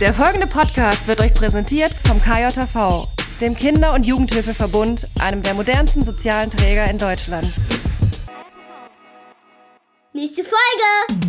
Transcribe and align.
Der 0.00 0.14
folgende 0.14 0.46
Podcast 0.46 1.08
wird 1.08 1.18
euch 1.18 1.34
präsentiert 1.34 1.92
vom 1.92 2.20
KJV, 2.20 3.02
dem 3.40 3.56
Kinder- 3.56 3.94
und 3.94 4.06
Jugendhilfeverbund, 4.06 5.08
einem 5.20 5.42
der 5.42 5.54
modernsten 5.54 6.04
sozialen 6.04 6.48
Träger 6.52 6.88
in 6.88 6.98
Deutschland. 6.98 7.52
Nächste 10.12 10.44
Folge! 10.44 11.26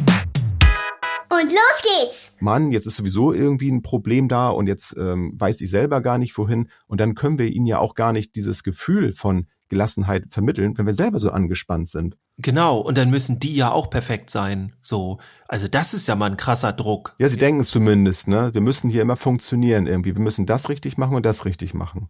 Und 1.32 1.52
los 1.52 1.82
geht's! 1.82 2.34
Mann, 2.42 2.71
jetzt 2.71 2.86
ist 2.86 2.97
sowieso 2.97 3.34
irgendwie 3.34 3.71
ein 3.71 3.82
Problem 3.82 4.28
da 4.28 4.50
und 4.50 4.68
jetzt 4.68 4.96
ähm, 4.97 5.33
weiß 5.36 5.61
ich 5.61 5.71
selber 5.71 6.01
gar 6.01 6.20
nicht 6.20 6.38
wohin. 6.38 6.70
Und 6.86 7.01
dann 7.01 7.15
können 7.15 7.39
wir 7.39 7.47
ihnen 7.47 7.65
ja 7.65 7.79
auch 7.79 7.96
gar 7.96 8.14
nicht 8.14 8.36
dieses 8.36 8.61
Gefühl 8.61 9.14
von 9.14 9.47
Gelassenheit 9.70 10.25
vermitteln, 10.31 10.77
wenn 10.77 10.86
wir 10.86 10.93
selber 10.93 11.20
so 11.20 11.31
angespannt 11.31 11.89
sind. 11.89 12.18
Genau, 12.38 12.79
und 12.79 12.97
dann 12.97 13.09
müssen 13.09 13.39
die 13.39 13.55
ja 13.55 13.71
auch 13.71 13.89
perfekt 13.89 14.29
sein. 14.29 14.73
So, 14.82 15.19
also 15.47 15.68
das 15.68 15.93
ist 15.93 16.07
ja 16.07 16.15
mal 16.15 16.29
ein 16.29 16.37
krasser 16.37 16.73
Druck. 16.73 17.15
Ja, 17.19 17.27
sie 17.27 17.37
denken 17.37 17.61
es 17.61 17.69
zumindest, 17.69 18.27
ne? 18.27 18.54
Wir 18.54 18.61
müssen 18.61 18.89
hier 18.89 19.01
immer 19.01 19.18
funktionieren 19.18 19.87
irgendwie. 19.87 20.15
Wir 20.15 20.21
müssen 20.21 20.46
das 20.46 20.69
richtig 20.69 20.97
machen 20.97 21.15
und 21.15 21.25
das 21.25 21.46
richtig 21.46 21.74
machen. 21.74 22.10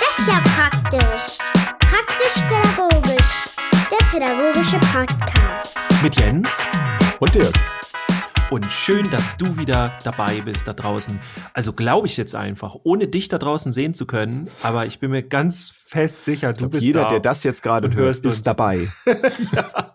Das 0.00 0.18
ist 0.18 0.28
ja 0.28 0.40
praktisch. 0.40 1.38
Praktisch-pädagogisch. 1.80 3.44
Der 3.90 4.06
pädagogische 4.10 4.78
Podcast. 4.92 5.78
Mit 6.02 6.18
Jens. 6.18 6.66
Und 7.20 7.34
Dirk. 7.34 7.75
Und 8.48 8.66
schön, 8.66 9.10
dass 9.10 9.36
du 9.36 9.56
wieder 9.56 9.98
dabei 10.04 10.40
bist 10.40 10.68
da 10.68 10.72
draußen. 10.72 11.18
Also 11.52 11.72
glaube 11.72 12.06
ich 12.06 12.16
jetzt 12.16 12.36
einfach, 12.36 12.76
ohne 12.84 13.08
dich 13.08 13.26
da 13.26 13.38
draußen 13.38 13.72
sehen 13.72 13.92
zu 13.92 14.06
können, 14.06 14.48
aber 14.62 14.86
ich 14.86 15.00
bin 15.00 15.10
mir 15.10 15.24
ganz 15.24 15.70
fest 15.70 16.24
sicher, 16.24 16.52
du 16.52 16.60
glaub, 16.60 16.70
bist 16.70 16.86
jeder, 16.86 17.02
da. 17.02 17.08
der 17.10 17.20
das 17.20 17.42
jetzt 17.42 17.62
gerade 17.62 17.92
hört, 17.92 18.14
ist 18.14 18.24
uns. 18.24 18.42
dabei. 18.42 18.88
ja. 19.52 19.92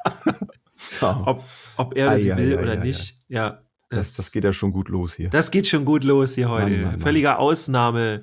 Oh, 1.02 1.16
ob, 1.26 1.44
ob 1.77 1.96
er 1.96 2.12
das 2.12 2.26
Ei, 2.26 2.34
ei, 2.34 2.38
will 2.38 2.58
ei, 2.58 2.62
oder 2.62 2.76
nicht. 2.76 3.16
Ja, 3.30 3.62
das, 3.90 4.16
das 4.16 4.34
geht 4.34 4.44
ja 4.44 4.52
schon 4.52 4.74
gut 4.74 4.90
los 4.90 5.13
hier. 5.13 5.29
Das 5.29 5.49
geht 5.49 5.68
schon 5.68 5.85
gut 5.85 6.04
los 6.04 6.35
hier 6.35 6.49
heute. 6.49 6.70
Mann, 6.72 6.82
Mann, 6.82 6.91
Mann. 6.91 6.99
Völlige 6.99 7.38
Ausnahme, 7.38 8.22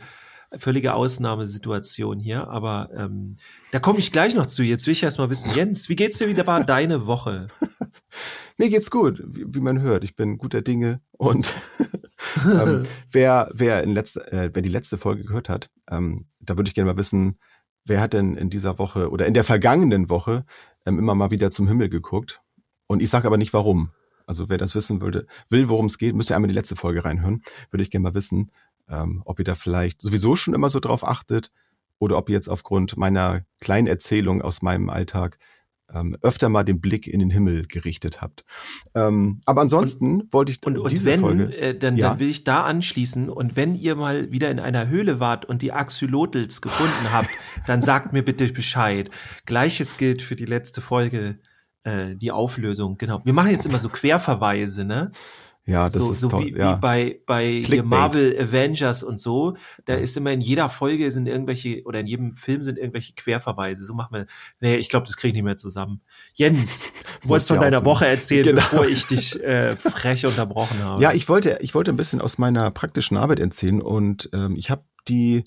völlige 0.57 0.93
Ausnahmesituation 0.93 2.21
hier. 2.21 2.49
Aber 2.49 2.91
ähm, 2.95 3.37
da 3.71 3.81
komme 3.81 3.99
ich 3.99 4.13
gleich 4.13 4.35
noch 4.35 4.47
zu. 4.47 4.63
Jetzt 4.63 4.87
will 4.87 4.93
ich 4.93 5.03
erst 5.03 5.19
mal 5.19 5.31
wissen, 5.31 5.51
Jens, 5.55 5.89
wie 5.89 5.97
geht's 5.97 6.19
dir 6.19 6.29
wieder 6.29 6.47
war 6.47 6.63
deine 6.65 7.07
Woche? 7.07 7.49
Mir 8.61 8.71
geht's 8.71 8.91
gut, 8.91 9.23
wie, 9.25 9.47
wie 9.55 9.61
man 9.61 9.81
hört. 9.81 10.03
Ich 10.03 10.17
bin 10.17 10.37
guter 10.37 10.63
Dinge 10.63 11.01
und 11.13 11.55
ähm, 12.45 12.85
wer, 13.13 13.49
wer, 13.55 13.85
in 13.85 13.93
letzter, 13.93 14.33
äh, 14.33 14.51
wer 14.53 14.63
die 14.63 14.69
letzte 14.69 14.99
Folge 14.99 15.23
gehört 15.23 15.49
hat, 15.49 15.71
ähm, 15.89 16.27
da 16.41 16.57
würde 16.57 16.69
ich 16.69 16.75
gerne 16.75 16.91
mal 16.91 16.99
wissen, 16.99 17.39
wer 17.85 18.01
hat 18.01 18.15
denn 18.15 18.37
in 18.37 18.51
dieser 18.51 18.79
Woche 18.79 19.11
oder 19.11 19.27
in 19.27 19.35
der 19.35 19.45
vergangenen 19.45 20.11
Woche 20.11 20.45
ähm, 20.85 20.99
immer 20.99 21.15
mal 21.15 21.31
wieder 21.31 21.51
zum 21.51 21.69
Himmel 21.69 21.89
geguckt? 21.89 22.43
Und 22.89 23.01
ich 23.01 23.11
sage 23.11 23.29
aber 23.29 23.37
nicht 23.37 23.53
warum. 23.53 23.91
Also 24.27 24.49
wer 24.49 24.59
das 24.59 24.75
wissen 24.75 25.01
würde, 25.01 25.27
will, 25.49 25.69
worum 25.69 25.87
es 25.87 25.97
geht, 25.97 26.17
müsst 26.17 26.31
ihr 26.31 26.37
einmal 26.37 26.49
die 26.49 26.55
letzte 26.55 26.75
Folge 26.75 27.05
reinhören. 27.05 27.43
Würde 27.71 27.85
ich 27.85 27.93
gerne 27.93 28.03
mal 28.03 28.15
wissen, 28.15 28.51
ähm, 28.89 29.23
ob 29.25 29.39
ihr 29.39 29.45
da 29.45 29.55
vielleicht 29.55 30.03
sowieso 30.03 30.35
schon 30.35 30.55
immer 30.55 30.69
so 30.69 30.81
drauf 30.81 31.07
achtet 31.07 31.53
oder 32.01 32.19
ob 32.19 32.29
ihr 32.29 32.35
jetzt 32.35 32.49
aufgrund 32.49 32.97
meiner 32.97 33.43
kleinen 33.61 33.87
Erzählung 33.87 34.43
aus 34.43 34.63
meinem 34.63 34.91
Alltag 34.91 35.39
ähm, 35.93 36.17
öfter 36.23 36.49
mal 36.49 36.65
den 36.65 36.81
Blick 36.81 37.07
in 37.07 37.21
den 37.21 37.31
Himmel 37.31 37.67
gerichtet 37.67 38.21
habt. 38.21 38.45
Ähm, 38.95 39.41
aber 39.47 39.63
ansonsten 39.63 40.25
wollte 40.31 40.53
ich 40.53 40.65
Und, 40.67 40.79
und 40.79 40.93
diese 40.93 41.07
wenn, 41.07 41.21
Folge, 41.21 41.57
äh, 41.57 41.79
dann, 41.79 41.97
Ja. 41.97 42.11
dann 42.11 42.19
will 42.19 42.29
ich 42.29 42.45
da 42.45 42.65
anschließen. 42.65 43.29
Und 43.31 43.57
wenn 43.57 43.75
ihr 43.75 43.97
mal 43.97 44.31
wieder 44.31 44.51
in 44.51 44.61
einer 44.61 44.89
Höhle 44.89 45.21
wart 45.21 45.45
und 45.47 45.63
die 45.63 45.73
Axolotls 45.73 46.61
gefunden 46.61 46.93
habt, 47.13 47.31
dann 47.67 47.81
sagt 47.81 48.13
mir 48.13 48.23
bitte 48.23 48.47
Bescheid. 48.53 49.11
Gleiches 49.47 49.97
gilt 49.97 50.23
für 50.23 50.37
die 50.37 50.45
letzte 50.47 50.81
Folge, 50.81 51.39
äh, 51.85 52.17
die 52.17 52.33
Auflösung. 52.33 52.99
Genau. 52.99 53.21
Wir 53.25 53.33
machen 53.33 53.51
jetzt 53.51 53.67
immer 53.67 53.79
so 53.79 53.89
Querverweise, 53.89 54.85
ne? 54.85 55.11
Ja, 55.69 55.85
das 55.85 55.95
so 55.95 56.13
ist 56.13 56.21
so 56.21 56.29
toll, 56.31 56.47
wie, 56.47 56.59
ja. 56.59 56.77
wie 56.77 56.81
bei, 56.81 57.21
bei. 57.27 57.83
Marvel 57.85 58.35
Avengers 58.41 59.03
und 59.03 59.21
so. 59.21 59.55
Da 59.85 59.95
ist 59.95 60.17
immer 60.17 60.33
in 60.33 60.41
jeder 60.41 60.71
Folge 60.71 61.11
sind 61.11 61.29
irgendwelche, 61.29 61.83
oder 61.85 62.01
in 62.01 62.07
jedem 62.07 62.37
Film 62.37 62.63
sind 62.63 62.79
irgendwelche 62.79 63.13
Querverweise. 63.13 63.85
So 63.85 63.93
machen 63.93 64.15
wir. 64.15 64.27
Nee, 64.61 64.77
ich 64.77 64.89
glaube, 64.89 65.07
das 65.07 65.19
kriege 65.19 65.29
ich 65.29 65.35
nicht 65.35 65.45
mehr 65.45 65.59
zusammen. 65.59 66.01
Jens, 66.33 66.91
du 67.23 67.29
wolltest 67.29 67.49
von 67.51 67.61
deiner 67.61 67.85
Woche 67.85 68.07
erzählen, 68.07 68.47
Genau. 68.47 68.63
bevor 68.63 68.87
ich 68.87 69.07
dich 69.07 69.45
äh, 69.45 69.77
frech 69.77 70.25
unterbrochen 70.25 70.79
habe. 70.83 71.03
Ja, 71.03 71.13
ich 71.13 71.29
wollte, 71.29 71.59
ich 71.61 71.75
wollte 71.75 71.93
ein 71.93 71.99
bisschen 71.99 72.23
aus 72.23 72.39
meiner 72.39 72.71
praktischen 72.71 73.19
Arbeit 73.19 73.39
erzählen 73.41 73.83
und 73.83 74.31
ähm, 74.33 74.57
ich 74.57 74.71
habe 74.71 74.85
die 75.07 75.45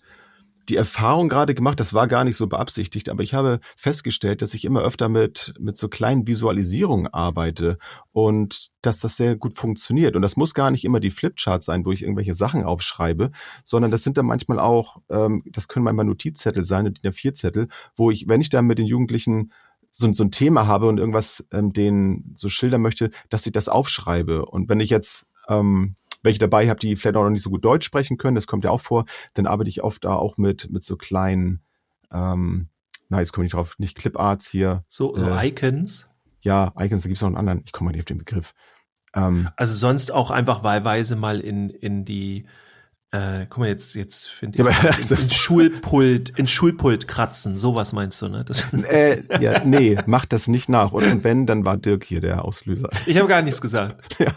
die 0.69 0.75
Erfahrung 0.75 1.29
gerade 1.29 1.53
gemacht, 1.53 1.79
das 1.79 1.93
war 1.93 2.07
gar 2.07 2.23
nicht 2.23 2.37
so 2.37 2.47
beabsichtigt, 2.47 3.09
aber 3.09 3.23
ich 3.23 3.33
habe 3.33 3.59
festgestellt, 3.75 4.41
dass 4.41 4.53
ich 4.53 4.65
immer 4.65 4.81
öfter 4.81 5.09
mit 5.09 5.53
mit 5.59 5.77
so 5.77 5.87
kleinen 5.89 6.27
Visualisierungen 6.27 7.07
arbeite 7.07 7.77
und 8.11 8.69
dass 8.81 8.99
das 8.99 9.17
sehr 9.17 9.35
gut 9.35 9.53
funktioniert. 9.53 10.15
Und 10.15 10.21
das 10.21 10.37
muss 10.37 10.53
gar 10.53 10.71
nicht 10.71 10.85
immer 10.85 10.99
die 10.99 11.11
Flipchart 11.11 11.63
sein, 11.63 11.85
wo 11.85 11.91
ich 11.91 12.03
irgendwelche 12.03 12.35
Sachen 12.35 12.63
aufschreibe, 12.63 13.31
sondern 13.63 13.91
das 13.91 14.03
sind 14.03 14.17
dann 14.17 14.25
manchmal 14.25 14.59
auch, 14.59 15.01
ähm, 15.09 15.43
das 15.45 15.67
können 15.67 15.83
manchmal 15.83 16.05
Notizzettel 16.05 16.65
sein, 16.65 16.85
DIN 16.85 17.11
A4-Zettel, 17.11 17.67
wo 17.95 18.11
ich, 18.11 18.27
wenn 18.27 18.41
ich 18.41 18.49
dann 18.49 18.65
mit 18.65 18.77
den 18.77 18.87
Jugendlichen 18.87 19.51
so, 19.91 20.11
so 20.13 20.23
ein 20.23 20.31
Thema 20.31 20.67
habe 20.67 20.87
und 20.87 20.97
irgendwas 20.97 21.45
ähm, 21.51 21.73
denen 21.73 22.33
so 22.37 22.49
schildern 22.49 22.81
möchte, 22.81 23.11
dass 23.29 23.45
ich 23.45 23.51
das 23.51 23.67
aufschreibe. 23.67 24.45
Und 24.45 24.69
wenn 24.69 24.79
ich 24.79 24.89
jetzt 24.89 25.27
ähm, 25.49 25.95
welche 26.23 26.39
dabei 26.39 26.69
habe, 26.69 26.79
die 26.79 26.95
vielleicht 26.95 27.15
auch 27.15 27.23
noch 27.23 27.29
nicht 27.29 27.43
so 27.43 27.49
gut 27.49 27.65
Deutsch 27.65 27.85
sprechen 27.85 28.17
können, 28.17 28.35
das 28.35 28.47
kommt 28.47 28.63
ja 28.63 28.71
auch 28.71 28.81
vor, 28.81 29.05
dann 29.33 29.47
arbeite 29.47 29.69
ich 29.69 29.83
oft 29.83 30.05
da 30.05 30.15
auch 30.15 30.37
mit, 30.37 30.69
mit 30.71 30.83
so 30.83 30.97
kleinen, 30.97 31.61
ähm, 32.11 32.69
na, 33.09 33.19
jetzt 33.19 33.33
komme 33.33 33.45
ich 33.45 33.51
drauf, 33.51 33.77
nicht 33.77 33.97
Cliparts 33.97 34.49
hier. 34.49 34.83
So, 34.87 35.15
Äh, 35.15 35.49
Icons. 35.49 36.09
Ja, 36.41 36.73
Icons, 36.79 37.03
da 37.03 37.07
gibt 37.07 37.17
es 37.17 37.21
noch 37.21 37.27
einen 37.27 37.37
anderen, 37.37 37.61
ich 37.65 37.71
komme 37.71 37.89
mal 37.89 37.91
nicht 37.91 38.01
auf 38.01 38.05
den 38.05 38.17
Begriff. 38.19 38.53
Ähm, 39.13 39.49
Also 39.57 39.75
sonst 39.75 40.11
auch 40.11 40.31
einfach 40.31 40.63
wahlweise 40.63 41.15
mal 41.15 41.39
in, 41.39 41.69
in 41.69 42.05
die, 42.05 42.45
äh, 43.13 43.45
guck 43.49 43.57
mal, 43.59 43.67
jetzt, 43.67 43.93
jetzt 43.95 44.29
finde 44.29 44.61
ich 44.61 44.67
aber- 44.67 44.97
ins, 44.97 45.11
ins 45.11 45.33
Schulpult, 45.35 46.29
ins 46.37 46.49
Schulpult 46.49 47.07
kratzen, 47.09 47.57
sowas 47.57 47.91
meinst 47.91 48.21
du, 48.21 48.29
ne? 48.29 48.45
Das, 48.45 48.65
äh, 48.89 49.21
ja, 49.41 49.63
nee, 49.65 49.97
macht 50.05 50.31
das 50.33 50.47
nicht 50.47 50.69
nach. 50.69 50.93
Und, 50.93 51.23
wenn, 51.23 51.45
dann 51.45 51.65
war 51.65 51.75
Dirk 51.77 52.05
hier 52.05 52.21
der 52.21 52.45
Auslöser. 52.45 52.89
ich 53.05 53.17
habe 53.17 53.27
gar 53.27 53.41
nichts 53.41 53.59
gesagt. 53.61 54.15
ja. 54.19 54.27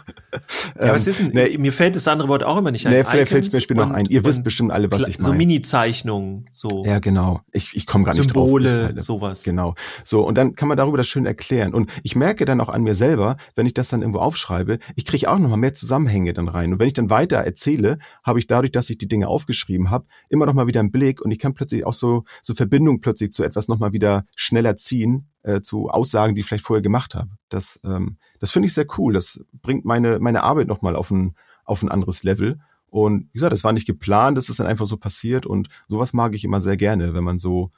Ja, 0.79 0.93
was 0.93 1.07
ist 1.07 1.19
denn, 1.21 1.29
nee, 1.33 1.57
mir 1.57 1.71
fällt 1.71 1.95
das 1.95 2.07
andere 2.07 2.27
Wort 2.27 2.43
auch 2.43 2.57
immer 2.57 2.71
nicht 2.71 2.85
ein. 2.85 2.91
nee, 2.93 3.03
vielleicht 3.05 3.31
fällt 3.31 3.47
es 3.47 3.53
mir 3.53 3.61
später 3.61 3.85
noch 3.85 3.93
ein. 3.95 4.05
Ihr 4.07 4.25
wisst 4.25 4.43
bestimmt 4.43 4.71
alle, 4.71 4.91
was 4.91 5.07
ich 5.07 5.17
So 5.19 5.29
meine. 5.29 5.37
Mini-Zeichnungen, 5.37 6.45
so 6.51 6.83
Ja, 6.85 6.99
genau. 6.99 7.41
Ich, 7.53 7.75
ich 7.75 7.85
komme 7.85 8.03
gar 8.03 8.13
nicht 8.13 8.27
drauf. 8.35 8.45
Symbole, 8.47 8.85
halt- 8.87 9.01
sowas. 9.01 9.43
Genau. 9.43 9.75
So, 10.03 10.21
und 10.27 10.35
dann 10.35 10.55
kann 10.55 10.67
man 10.67 10.77
darüber 10.77 10.97
das 10.97 11.07
schön 11.07 11.25
erklären. 11.25 11.73
Und 11.73 11.89
ich 12.03 12.15
merke 12.15 12.43
dann 12.45 12.59
auch 12.59 12.69
an 12.69 12.83
mir 12.83 12.95
selber, 12.95 13.37
wenn 13.55 13.65
ich 13.65 13.73
das 13.73 13.89
dann 13.89 14.01
irgendwo 14.01 14.19
aufschreibe, 14.19 14.79
ich 14.95 15.05
kriege 15.05 15.29
auch 15.31 15.39
nochmal 15.39 15.57
mehr 15.57 15.73
Zusammenhänge 15.73 16.33
dann 16.33 16.49
rein. 16.49 16.73
Und 16.73 16.79
wenn 16.79 16.87
ich 16.87 16.93
dann 16.93 17.09
weiter 17.09 17.37
erzähle, 17.37 17.97
habe 18.23 18.39
ich 18.39 18.47
dadurch, 18.47 18.64
dass 18.71 18.89
ich 18.89 18.97
die 18.97 19.07
Dinge 19.07 19.27
aufgeschrieben 19.27 19.89
habe, 19.89 20.07
immer 20.29 20.45
nochmal 20.45 20.67
wieder 20.67 20.79
einen 20.79 20.91
Blick 20.91 21.21
und 21.21 21.31
ich 21.31 21.39
kann 21.39 21.53
plötzlich 21.53 21.85
auch 21.85 21.93
so, 21.93 22.23
so 22.41 22.53
Verbindung 22.53 23.01
plötzlich 23.01 23.31
zu 23.31 23.43
etwas 23.43 23.67
nochmal 23.67 23.93
wieder 23.93 24.25
schneller 24.35 24.75
ziehen, 24.77 25.29
äh, 25.43 25.61
zu 25.61 25.89
Aussagen, 25.89 26.35
die 26.35 26.41
ich 26.41 26.45
vielleicht 26.45 26.65
vorher 26.65 26.81
gemacht 26.81 27.15
habe. 27.15 27.31
Das, 27.49 27.79
ähm, 27.83 28.17
das 28.39 28.51
finde 28.51 28.67
ich 28.67 28.73
sehr 28.73 28.87
cool. 28.97 29.13
Das 29.13 29.43
bringt 29.53 29.85
meine, 29.85 30.19
meine 30.19 30.43
Arbeit 30.43 30.67
nochmal 30.67 30.95
auf 30.95 31.11
ein, 31.11 31.35
auf 31.63 31.81
ein 31.83 31.89
anderes 31.89 32.23
Level. 32.23 32.59
Und 32.87 33.27
wie 33.31 33.33
gesagt, 33.33 33.53
das 33.53 33.63
war 33.63 33.73
nicht 33.73 33.87
geplant, 33.87 34.37
das 34.37 34.49
ist 34.49 34.59
dann 34.59 34.67
einfach 34.67 34.85
so 34.85 34.97
passiert 34.97 35.45
und 35.45 35.67
sowas 35.87 36.13
mag 36.13 36.33
ich 36.33 36.43
immer 36.43 36.61
sehr 36.61 36.77
gerne, 36.77 37.13
wenn 37.13 37.23
man 37.23 37.37
so 37.37 37.71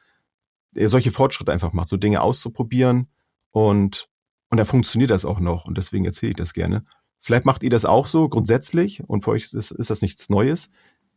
äh, 0.75 0.87
solche 0.87 1.11
Fortschritte 1.11 1.51
einfach 1.51 1.73
macht, 1.73 1.87
so 1.87 1.97
Dinge 1.97 2.21
auszuprobieren 2.21 3.07
und 3.51 4.09
und 4.49 4.57
dann 4.57 4.65
funktioniert 4.65 5.11
das 5.11 5.25
auch 5.25 5.39
noch 5.39 5.65
und 5.65 5.77
deswegen 5.77 6.05
erzähle 6.05 6.29
ich 6.31 6.37
das 6.37 6.53
gerne. 6.53 6.85
Vielleicht 7.27 7.45
macht 7.45 7.61
ihr 7.61 7.69
das 7.69 7.83
auch 7.83 8.05
so 8.05 8.29
grundsätzlich 8.29 9.03
und 9.05 9.25
für 9.25 9.31
euch 9.31 9.51
ist, 9.53 9.71
ist 9.71 9.89
das 9.89 10.01
nichts 10.01 10.29
Neues. 10.29 10.69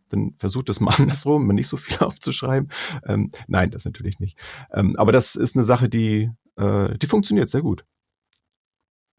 Dann 0.09 0.34
versucht 0.38 0.69
das 0.69 0.81
mal 0.81 0.93
andersrum, 0.98 1.47
mal 1.47 1.53
nicht 1.53 1.69
so 1.69 1.76
viel 1.76 1.97
aufzuschreiben. 2.00 2.69
Ähm, 3.06 3.31
nein, 3.47 3.71
das 3.71 3.84
natürlich 3.84 4.19
nicht. 4.19 4.37
Ähm, 4.72 4.97
aber 4.97 5.12
das 5.12 5.37
ist 5.37 5.54
eine 5.54 5.62
Sache, 5.62 5.88
die 5.88 6.32
äh, 6.56 6.99
die 6.99 7.06
funktioniert 7.06 7.49
sehr 7.49 7.62
gut. 7.62 7.84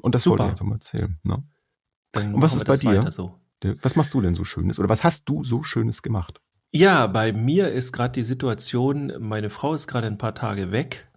Und 0.01 0.15
das 0.15 0.27
wollte 0.27 0.43
Super. 0.43 0.47
ich 0.47 0.51
einfach 0.51 0.65
mal 0.65 0.75
erzählen. 0.75 1.17
Ne? 1.23 1.43
Und 2.17 2.41
was 2.41 2.55
ist 2.55 2.65
bei 2.65 2.75
dir? 2.75 3.09
So. 3.09 3.39
Was 3.81 3.95
machst 3.95 4.13
du 4.13 4.19
denn 4.19 4.35
so 4.35 4.43
Schönes 4.43 4.77
oder 4.77 4.89
was 4.89 5.05
hast 5.05 5.29
du 5.29 5.45
so 5.45 5.63
Schönes 5.63 6.01
gemacht? 6.01 6.41
Ja, 6.73 7.07
bei 7.07 7.31
mir 7.31 7.69
ist 7.69 7.93
gerade 7.93 8.11
die 8.11 8.23
Situation, 8.23 9.13
meine 9.17 9.49
Frau 9.49 9.73
ist 9.73 9.87
gerade 9.87 10.07
ein 10.07 10.17
paar 10.17 10.35
Tage 10.35 10.73
weg 10.73 11.07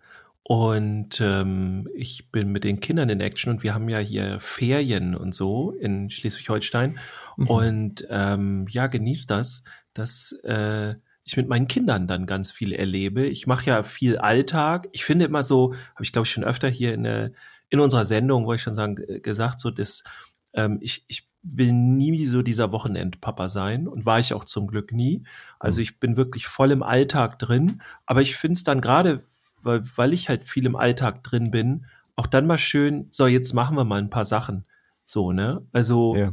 und 0.46 1.20
ähm, 1.22 1.88
ich 1.94 2.30
bin 2.30 2.52
mit 2.52 2.64
den 2.64 2.80
Kindern 2.80 3.08
in 3.08 3.20
Action 3.20 3.50
und 3.50 3.62
wir 3.62 3.74
haben 3.74 3.88
ja 3.88 3.98
hier 3.98 4.38
Ferien 4.40 5.14
und 5.16 5.34
so 5.34 5.72
in 5.72 6.10
Schleswig-Holstein 6.10 6.98
Mhm. 7.36 7.46
und 7.48 8.06
ähm, 8.10 8.66
ja, 8.68 8.86
genießt 8.86 9.30
das, 9.30 9.64
dass 9.92 10.32
äh, 10.44 10.94
ich 11.24 11.36
mit 11.36 11.48
meinen 11.48 11.66
Kindern 11.66 12.06
dann 12.06 12.26
ganz 12.26 12.52
viel 12.52 12.72
erlebe. 12.72 13.26
Ich 13.26 13.46
mache 13.46 13.66
ja 13.70 13.82
viel 13.82 14.18
Alltag. 14.18 14.88
Ich 14.92 15.04
finde 15.04 15.24
immer 15.24 15.42
so, 15.42 15.74
habe 15.94 16.04
ich 16.04 16.12
glaube 16.12 16.26
ich 16.26 16.32
schon 16.32 16.44
öfter 16.44 16.68
hier 16.68 16.92
in, 16.94 17.04
der, 17.04 17.32
in 17.70 17.80
unserer 17.80 18.04
Sendung, 18.04 18.46
wo 18.46 18.52
ich 18.52 18.62
schon 18.62 18.74
sagen, 18.74 18.98
äh, 19.08 19.20
gesagt, 19.20 19.60
so 19.60 19.70
dass 19.70 20.04
ähm, 20.52 20.78
ich, 20.80 21.04
ich 21.08 21.28
will 21.42 21.72
nie 21.72 22.24
so 22.26 22.42
dieser 22.42 22.72
Wochenendpapa 22.72 23.48
sein 23.48 23.88
und 23.88 24.06
war 24.06 24.18
ich 24.18 24.32
auch 24.32 24.44
zum 24.44 24.66
Glück 24.66 24.92
nie. 24.92 25.24
Also 25.58 25.80
ich 25.80 26.00
bin 26.00 26.16
wirklich 26.16 26.46
voll 26.46 26.70
im 26.70 26.82
Alltag 26.82 27.38
drin, 27.38 27.82
aber 28.06 28.22
ich 28.22 28.36
finde 28.36 28.54
es 28.54 28.64
dann 28.64 28.80
gerade, 28.80 29.24
weil, 29.64 29.82
weil 29.96 30.12
ich 30.12 30.28
halt 30.28 30.44
viel 30.44 30.66
im 30.66 30.76
Alltag 30.76 31.22
drin 31.22 31.50
bin, 31.50 31.86
auch 32.16 32.26
dann 32.26 32.46
mal 32.46 32.58
schön, 32.58 33.06
so 33.10 33.26
jetzt 33.26 33.52
machen 33.54 33.76
wir 33.76 33.84
mal 33.84 34.00
ein 34.00 34.10
paar 34.10 34.24
Sachen. 34.24 34.64
So, 35.04 35.32
ne? 35.32 35.62
Also 35.72 36.14
Ja. 36.16 36.32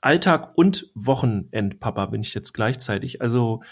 Alltag 0.00 0.56
und 0.56 0.90
Wochenendpapa 0.94 2.06
bin 2.06 2.20
ich 2.20 2.32
jetzt 2.34 2.52
gleichzeitig. 2.54 3.20
Also 3.20 3.62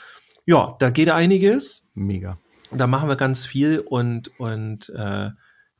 ja, 0.45 0.77
da 0.79 0.91
geht 0.91 1.09
einiges. 1.09 1.91
Mega. 1.95 2.39
Da 2.73 2.87
machen 2.87 3.09
wir 3.09 3.17
ganz 3.17 3.47
viel 3.47 3.79
und, 3.79 4.39
und 4.39 4.89
äh, 4.91 5.31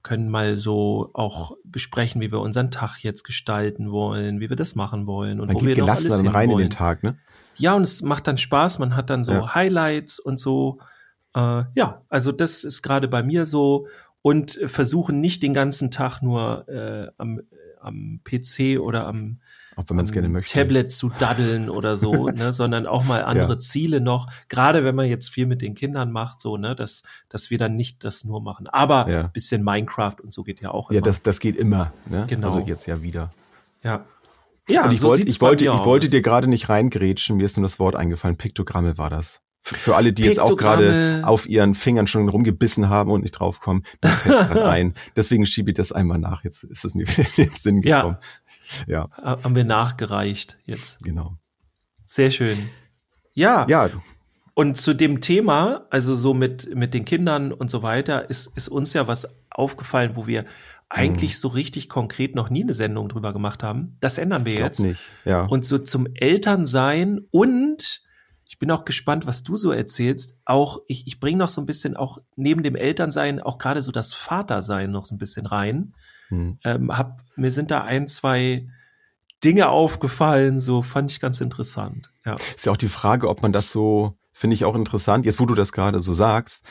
können 0.03 0.29
mal 0.29 0.57
so 0.57 1.11
auch 1.15 1.57
besprechen, 1.65 2.21
wie 2.21 2.31
wir 2.31 2.41
unseren 2.41 2.71
Tag 2.71 2.99
jetzt 3.03 3.25
gestalten 3.25 3.91
wollen, 3.91 4.39
wie 4.39 4.49
wir 4.49 4.57
das 4.57 4.77
machen 4.77 5.09
wollen 5.09 5.41
und 5.41 5.49
Man 5.49 5.57
wo 5.57 5.59
geht 5.59 5.71
wir 5.71 5.77
noch 5.79 5.87
gelassen 5.87 6.07
alles 6.07 6.23
dann 6.23 6.29
rein 6.29 6.51
in 6.51 6.59
den 6.59 6.71
Tag, 6.71 7.03
ne? 7.03 7.17
Ja, 7.57 7.75
und 7.75 7.83
es 7.83 8.03
macht 8.03 8.29
dann 8.29 8.39
Spaß. 8.39 8.79
Man 8.79 8.95
hat 8.95 9.11
dann 9.11 9.25
so 9.25 9.33
Ja. 9.33 9.55
Highlights 9.55 10.21
und 10.21 10.39
so. 10.39 10.79
Äh, 11.37 11.65
ja, 11.75 12.03
also 12.09 12.33
das 12.33 12.65
ist 12.65 12.83
gerade 12.83 13.07
bei 13.09 13.23
mir 13.23 13.45
so. 13.45 13.87
Und 14.23 14.59
versuchen 14.67 15.21
nicht 15.21 15.45
den 15.45 15.55
ganzen 15.55 15.93
Tag 15.93 16.21
nur 16.21 16.69
äh, 16.69 17.07
am, 17.17 17.43
am 17.81 18.21
PC 18.25 18.81
oder 18.81 19.07
am, 19.07 19.39
Auch 19.77 19.85
wenn 19.87 19.95
man 19.97 20.05
es 20.07 20.11
gerne 20.11 20.29
möchte. 20.29 20.53
Tablet 20.53 20.91
zu 20.91 21.11
daddeln 21.17 21.71
oder 21.71 21.97
so, 21.97 22.27
ne, 22.31 22.53
sondern 22.53 22.87
auch 22.87 23.05
mal 23.05 23.23
andere 23.23 23.53
Ja. 23.53 23.59
Ziele 23.61 24.01
noch. 24.01 24.29
Gerade 24.49 24.83
wenn 24.83 24.97
man 24.97 25.07
jetzt 25.07 25.29
viel 25.29 25.47
mit 25.47 25.63
den 25.63 25.75
Kindern 25.77 26.11
macht, 26.11 26.41
so, 26.41 26.57
ne, 26.57 26.75
dass, 26.75 27.05
dass 27.29 27.51
wir 27.51 27.59
dann 27.59 27.77
nicht 27.77 28.03
das 28.03 28.25
nur 28.25 28.43
machen. 28.43 28.67
Aber 28.67 29.09
Ja. 29.09 29.23
bisschen 29.29 29.63
Minecraft 29.63 30.17
und 30.21 30.33
so 30.33 30.43
geht 30.43 30.61
ja 30.61 30.73
auch 30.73 30.91
Ja, 30.91 30.97
immer. 30.99 31.05
das, 31.05 31.23
das 31.23 31.39
geht 31.39 31.55
immer, 31.55 31.93
ne? 32.07 32.25
Genau. 32.27 32.49
Also 32.49 32.59
jetzt 32.61 32.87
ja 32.87 33.03
wieder. 33.03 33.31
ja. 33.85 34.05
Ja, 34.69 34.87
Und 34.87 34.91
ich 34.91 34.99
so 34.99 35.07
wollte, 35.07 35.23
ich 35.29 35.41
wollte, 35.41 35.67
bei 35.67 35.71
mir 35.75 35.79
ich 35.79 35.87
wollte 35.87 36.11
dir 36.11 36.23
gerade 36.23 36.49
nicht 36.49 36.69
reingrätschen, 36.69 37.37
mir 37.37 37.45
ist 37.45 37.57
nur 37.57 37.63
das 37.63 37.79
Wort 37.79 37.95
eingefallen. 37.95 38.37
Piktogramme 38.37 38.99
war 38.99 39.09
das. 39.11 39.41
Für, 39.75 39.97
alle, 39.97 40.13
die 40.13 40.23
jetzt 40.25 40.39
auch 40.39 40.51
Piktogramme. 40.51 40.83
gerade 40.85 41.27
auf 41.27 41.49
ihren 41.49 41.75
Fingern 41.75 42.07
schon 42.07 42.29
rumgebissen 42.29 42.89
haben 42.89 43.11
und 43.11 43.23
nicht 43.23 43.33
draufkommen, 43.33 43.83
mir 44.01 44.11
fällt's 44.11 44.49
grad 44.49 44.59
ein. 44.65 44.95
Deswegen 45.17 45.45
schiebe 45.45 45.71
ich 45.73 45.77
das 45.77 45.91
einmal 45.91 46.19
nach. 46.19 46.45
Jetzt 46.45 46.63
ist 46.63 46.85
es 46.85 46.95
mir 46.95 47.09
wieder 47.09 47.27
in 47.37 47.45
den 47.49 47.51
Sinn 47.59 47.83
Ja. 47.83 47.97
gekommen. 48.03 48.17
Ja, 48.87 49.09
Ha- 49.21 49.43
haben 49.43 49.57
wir 49.57 49.65
nachgereicht 49.65 50.59
jetzt. 50.67 51.03
genau. 51.03 51.37
Sehr 52.05 52.31
schön. 52.31 52.57
Ja, 53.33 53.67
Ja, 53.69 53.91
und 54.55 54.79
zu 54.79 54.95
dem 54.95 55.21
Thema, 55.21 55.87
also 55.91 56.15
so 56.15 56.33
mit, 56.33 56.75
mit 56.75 56.95
den 56.95 57.05
Kindern 57.05 57.53
und 57.53 57.69
so 57.71 57.83
weiter, 57.83 58.31
ist, 58.31 58.57
ist 58.57 58.69
uns 58.69 58.93
ja 58.93 59.07
was 59.09 59.43
aufgefallen, 59.51 60.13
wo 60.15 60.27
wir 60.29 60.45
eigentlich 60.89 61.33
Mhm. 61.33 61.39
so 61.39 61.49
richtig 61.49 61.89
konkret 61.89 62.37
noch 62.37 62.49
nie 62.51 62.63
eine 62.63 62.73
Sendung 62.73 63.09
drüber 63.09 63.33
gemacht 63.33 63.65
haben. 63.65 63.97
Das 64.01 64.17
ändern 64.19 64.45
wir 64.47 64.55
ich 64.55 64.61
jetzt. 64.61 64.79
nicht. 64.81 65.01
Ja. 65.25 65.43
Und 65.47 65.65
so 65.65 65.79
zum 65.79 66.07
Elternsein 66.15 67.21
und 67.33 68.03
ich 68.49 68.59
bin 68.59 68.71
auch 68.71 68.85
gespannt, 68.85 69.27
was 69.27 69.43
du 69.43 69.57
so 69.57 69.73
erzählst. 69.73 70.39
Auch 70.45 70.79
ich, 70.87 71.07
ich 71.07 71.19
bringe 71.19 71.39
noch 71.39 71.49
so 71.49 71.61
ein 71.61 71.67
bisschen 71.67 71.97
auch 71.97 72.19
neben 72.37 72.63
dem 72.63 72.77
Elternsein 72.77 73.41
auch 73.41 73.59
gerade 73.59 73.83
so 73.83 73.91
das 73.93 74.15
Vatersein 74.15 74.91
noch 74.93 75.05
so 75.05 75.17
ein 75.17 75.19
bisschen 75.19 75.47
rein. 75.47 75.95
Hm. 76.29 76.59
Ähm, 76.65 76.97
hab, 76.97 77.23
mir 77.35 77.51
sind 77.51 77.71
da 77.71 77.83
ein, 77.83 78.07
zwei 78.07 78.69
Dinge 79.45 79.69
aufgefallen, 79.69 80.59
so 80.59 80.81
fand 80.81 81.11
ich 81.11 81.21
ganz 81.21 81.41
interessant. 81.41 82.13
Ja. 82.25 82.35
Ist 82.55 82.67
ja 82.67 82.73
auch 82.73 82.77
die 82.77 82.89
Frage, 82.89 83.29
ob 83.29 83.43
man 83.43 83.53
das 83.53 83.71
so, 83.71 84.17
finde 84.33 84.55
ich 84.55 84.65
auch 84.65 84.75
interessant, 84.75 85.27
jetzt 85.27 85.41
wo 85.41 85.47
du 85.47 85.55
das 85.55 85.73
gerade 85.73 86.01
so 86.01 86.15
sagst, 86.15 86.65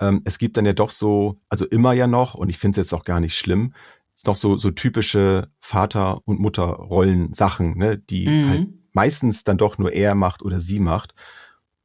ähm, 0.00 0.22
es 0.24 0.38
gibt 0.38 0.56
dann 0.56 0.66
ja 0.66 0.72
doch 0.72 0.90
so, 0.90 1.40
also 1.48 1.64
immer 1.66 1.92
ja 1.92 2.06
noch, 2.06 2.34
und 2.34 2.48
ich 2.48 2.58
finde 2.58 2.80
es 2.80 2.86
jetzt 2.88 2.94
auch 2.94 3.04
gar 3.04 3.20
nicht 3.20 3.36
schlimm, 3.36 3.72
ist 4.14 4.26
noch 4.26 4.36
so, 4.36 4.56
so 4.56 4.70
typische 4.70 5.48
Vater- 5.60 6.20
und 6.26 6.40
Mutterrollen-Sachen, 6.40 7.78
ne, 7.78 7.98
die 7.98 8.28
Mhm. 8.28 8.48
halt 8.48 8.68
meistens 8.92 9.44
dann 9.44 9.58
doch 9.58 9.78
nur 9.78 9.92
er 9.92 10.14
macht 10.14 10.42
oder 10.42 10.60
sie 10.60 10.80
macht. 10.80 11.14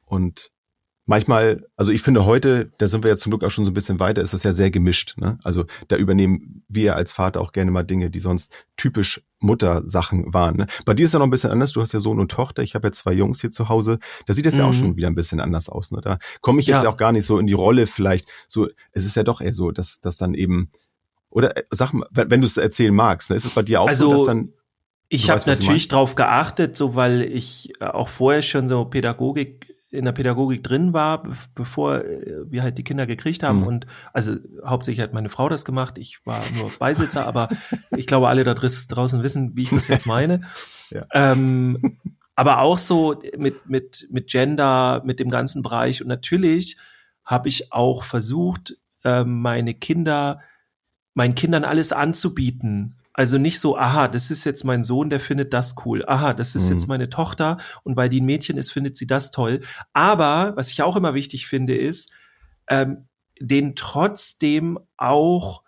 Und 0.05 0.51
manchmal, 1.05 1.65
also 1.75 1.91
ich 1.91 2.01
finde 2.01 2.25
heute, 2.25 2.71
da 2.77 2.87
sind 2.87 3.03
wir 3.03 3.09
ja 3.11 3.15
zum 3.15 3.29
Glück 3.31 3.43
auch 3.43 3.49
schon 3.51 3.65
so 3.65 3.71
ein 3.71 3.75
bisschen 3.75 3.99
weiter, 3.99 4.21
ist 4.21 4.33
das 4.33 4.43
ja 4.43 4.51
sehr 4.51 4.71
gemischt. 4.71 5.15
Ne? 5.17 5.37
Also 5.43 5.65
da 5.87 5.97
übernehmen 5.97 6.63
wir 6.67 6.95
als 6.95 7.11
Vater 7.11 7.41
auch 7.41 7.51
gerne 7.51 7.71
mal 7.71 7.83
Dinge, 7.83 8.09
die 8.09 8.19
sonst 8.19 8.51
typisch 8.77 9.21
Muttersachen 9.39 10.33
waren. 10.33 10.57
Ne? 10.57 10.67
Bei 10.85 10.93
dir 10.95 11.05
ist 11.05 11.13
ja 11.13 11.19
noch 11.19 11.27
ein 11.27 11.31
bisschen 11.31 11.51
anders. 11.51 11.71
Du 11.73 11.81
hast 11.81 11.93
ja 11.93 11.99
Sohn 11.99 12.19
und 12.19 12.31
Tochter. 12.31 12.63
Ich 12.63 12.73
habe 12.75 12.87
ja 12.87 12.91
zwei 12.91 13.13
Jungs 13.13 13.41
hier 13.41 13.51
zu 13.51 13.69
Hause. 13.69 13.99
Da 14.25 14.33
sieht 14.33 14.45
es 14.47 14.57
ja 14.57 14.63
auch 14.65 14.69
Mhm. 14.69 14.73
schon 14.73 14.95
wieder 14.95 15.07
ein 15.07 15.15
bisschen 15.15 15.39
anders 15.39 15.69
aus. 15.69 15.91
Ne? 15.91 16.01
Da 16.01 16.17
komme 16.41 16.59
ich 16.59 16.67
jetzt 16.67 16.83
Ja. 16.83 16.89
auch 16.89 16.97
gar 16.97 17.11
nicht 17.11 17.25
so 17.25 17.37
in 17.37 17.45
die 17.47 17.53
Rolle 17.53 17.85
vielleicht. 17.87 18.27
So, 18.47 18.67
es 18.91 19.05
ist 19.05 19.15
ja 19.15 19.23
doch 19.23 19.41
eher 19.41 19.53
so, 19.53 19.71
dass 19.71 19.99
dass 19.99 20.17
dann 20.17 20.33
eben 20.33 20.71
oder 21.29 21.55
äh, 21.57 21.63
sag 21.69 21.93
mal, 21.93 22.07
wenn, 22.11 22.31
wenn 22.31 22.41
du 22.41 22.47
es 22.47 22.57
erzählen 22.57 22.95
magst, 22.95 23.29
ne, 23.29 23.35
ist 23.35 23.45
es 23.45 23.51
bei 23.53 23.61
dir 23.61 23.81
auch 23.81 23.87
Also, 23.89 24.05
so, 24.05 24.11
dass 24.17 24.25
dann 24.25 24.53
Ich 25.09 25.29
habe 25.29 25.41
natürlich 25.45 25.87
drauf 25.87 26.15
geachtet, 26.15 26.75
so 26.75 26.95
weil 26.95 27.21
ich 27.21 27.73
äh, 27.79 27.85
auch 27.85 28.07
vorher 28.07 28.41
schon 28.41 28.67
so 28.67 28.85
Pädagogik 28.85 29.73
in 29.91 30.03
der 30.05 30.11
Pädagogik 30.11 30.61
drin 30.63 30.93
war, 30.93 31.23
be 31.23 31.35
bevor 31.53 32.03
äh, 32.03 32.51
wir 32.51 32.63
halt 32.63 32.77
die 32.77 32.83
Kinder 32.83 33.05
gekriegt 33.05 33.43
haben 33.43 33.61
Mhm. 33.61 33.67
und 33.67 33.87
also 34.13 34.35
hauptsächlich 34.65 35.01
hat 35.03 35.13
meine 35.13 35.29
Frau 35.29 35.47
das 35.47 35.63
gemacht. 35.63 35.97
Ich 35.97 36.25
war 36.25 36.41
nur 36.57 36.69
Beisitzer, 36.79 37.25
aber 37.25 37.49
ich 37.95 38.07
glaube 38.07 38.27
alle 38.27 38.43
da 38.43 38.53
draußen 38.53 39.23
wissen, 39.23 39.55
wie 39.55 39.63
ich 39.63 39.69
das 39.69 39.87
jetzt 39.87 40.05
meine. 40.05 40.41
Ja. 40.91 41.31
Ähm, 41.31 41.97
aber 42.35 42.59
auch 42.59 42.77
so 42.77 43.19
mit 43.39 43.67
mit 43.67 44.07
mit 44.11 44.27
Gender, 44.29 45.01
mit 45.03 45.19
dem 45.19 45.29
ganzen 45.29 45.63
Bereich 45.63 45.99
und 46.03 46.07
natürlich 46.07 46.77
habe 47.23 47.49
ich 47.49 47.73
auch 47.73 48.03
versucht, 48.03 48.77
ähm, 49.03 49.41
meine 49.41 49.73
Kinder 49.73 50.41
meinen 51.15 51.33
Kindern 51.33 51.63
alles 51.63 51.91
anzubieten. 51.91 52.93
Also 53.17 53.37
nicht 53.37 53.61
so, 53.61 53.77
aha, 53.77 54.09
das 54.09 54.29
ist 54.29 54.43
jetzt 54.43 54.65
mein 54.65 54.83
Sohn, 54.83 55.09
der 55.09 55.21
findet 55.21 55.53
das 55.53 55.75
cool. 55.85 56.03
Aha, 56.05 56.33
das 56.33 56.53
ist 56.53 56.65
Mhm. 56.65 56.71
jetzt 56.71 56.87
meine 56.87 57.09
Tochter 57.09 57.57
und 57.83 57.95
weil 57.95 58.09
die 58.09 58.19
ein 58.19 58.25
Mädchen 58.25 58.57
ist, 58.57 58.71
findet 58.71 58.97
sie 58.97 59.07
das 59.07 59.31
toll. 59.31 59.61
Aber 59.93 60.53
was 60.57 60.69
ich 60.69 60.83
auch 60.83 60.97
immer 60.97 61.13
wichtig 61.13 61.47
finde, 61.47 61.75
ist, 61.75 62.11
ähm, 62.69 63.07
den 63.39 63.75
trotzdem 63.75 64.79
auch, 64.97 65.63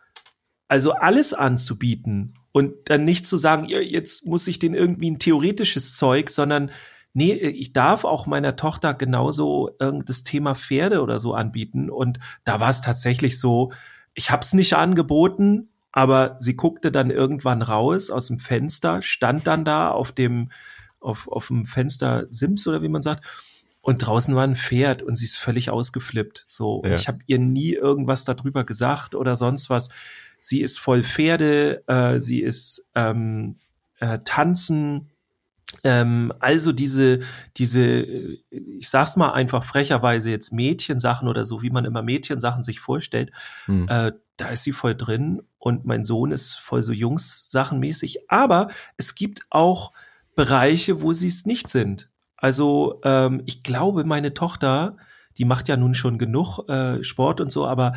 also 0.67 0.91
alles 0.91 1.33
anzubieten 1.33 2.33
und 2.51 2.73
dann 2.89 3.05
nicht 3.05 3.25
zu 3.25 3.38
sagen, 3.38 3.65
ja, 3.69 3.79
jetzt 3.79 4.27
muss 4.27 4.47
ich 4.47 4.59
den 4.59 4.73
irgendwie 4.73 5.09
ein 5.11 5.19
theoretisches 5.19 5.95
Zeug, 5.95 6.29
sondern 6.31 6.71
nee, 7.13 7.33
ich 7.33 7.71
darf 7.71 8.03
auch 8.03 8.25
meiner 8.25 8.57
Tochter 8.57 8.94
genauso 8.94 9.71
irgend 9.79 10.09
das 10.09 10.23
Thema 10.23 10.53
Pferde 10.53 11.01
oder 11.01 11.17
so 11.17 11.33
anbieten. 11.33 11.89
Und 11.89 12.19
da 12.44 12.59
war 12.59 12.69
es 12.69 12.81
tatsächlich 12.81 13.39
so, 13.39 13.71
ich 14.13 14.31
habe 14.31 14.41
es 14.41 14.53
nicht 14.53 14.73
angeboten, 14.75 15.69
aber 15.97 16.35
sie 16.38 16.55
guckte 16.55 16.91
dann 16.91 17.09
irgendwann 17.09 17.63
raus 17.63 18.11
aus 18.11 18.27
dem 18.27 18.38
Fenster, 18.38 19.01
stand 19.01 19.47
dann 19.47 19.65
da 19.65 19.89
auf 19.89 20.11
dem, 20.11 20.51
auf, 20.99 21.27
auf 21.27 21.47
dem 21.47 21.65
Fenster 21.65 22.27
Sims 22.29 22.67
oder 22.67 22.83
wie 22.83 22.88
man 22.88 23.01
sagt. 23.01 23.25
Und 23.81 24.05
draußen 24.05 24.35
war 24.35 24.44
ein 24.44 24.53
Pferd 24.53 25.01
und 25.01 25.15
sie 25.15 25.25
ist 25.25 25.38
völlig 25.38 25.71
ausgeflippt. 25.71 26.45
So, 26.47 26.75
und 26.75 26.91
Ja. 26.91 26.95
ich 26.95 27.07
habe 27.07 27.17
ihr 27.25 27.39
nie 27.39 27.73
irgendwas 27.73 28.25
darüber 28.25 28.63
gesagt 28.63 29.15
oder 29.15 29.35
sonst 29.35 29.71
was. 29.71 29.89
Sie 30.39 30.61
ist 30.61 30.77
voll 30.77 31.01
Pferde, 31.01 31.81
äh, 31.88 32.19
sie 32.19 32.41
ist 32.41 32.91
ähm, 32.94 33.56
äh, 33.99 34.19
tanzen, 34.23 35.09
ähm, 35.83 36.31
also 36.37 36.73
diese, 36.73 37.21
diese, 37.57 37.81
äh, 37.81 38.37
ich 38.51 38.87
sag's 38.87 39.16
mal 39.16 39.31
einfach 39.31 39.63
frecherweise 39.63 40.30
jetzt 40.30 40.54
Mädchensachen 40.54 41.27
oder 41.27 41.44
so, 41.44 41.63
wie 41.63 41.71
man 41.71 41.85
immer 41.85 42.04
Mädchensachen 42.04 42.61
sich 42.61 42.80
vorstellt, 42.80 43.31
hm, 43.66 43.87
äh, 43.89 44.11
da 44.37 44.49
ist 44.49 44.63
sie 44.63 44.71
voll 44.71 44.95
drin 44.95 45.41
und 45.57 45.85
mein 45.85 46.06
Sohn 46.06 46.31
ist 46.31 46.56
voll 46.56 46.81
so 46.81 46.94
Jungs-Sachenmäßig. 46.94 48.29
Aber 48.29 48.69
es 48.95 49.15
gibt 49.15 49.45
auch 49.49 49.91
Bereiche, 50.35 51.01
wo 51.01 51.13
sie 51.13 51.27
es 51.27 51.45
nicht 51.45 51.69
sind. 51.69 52.09
Also 52.37 53.01
ähm, 53.03 53.41
ich 53.45 53.63
glaube, 53.63 54.03
meine 54.03 54.33
Tochter, 54.33 54.97
die 55.37 55.45
macht 55.45 55.67
ja 55.67 55.75
nun 55.75 55.95
schon 55.95 56.17
genug 56.17 56.69
äh, 56.69 57.03
Sport 57.03 57.41
und 57.41 57.51
so, 57.51 57.67
aber 57.67 57.94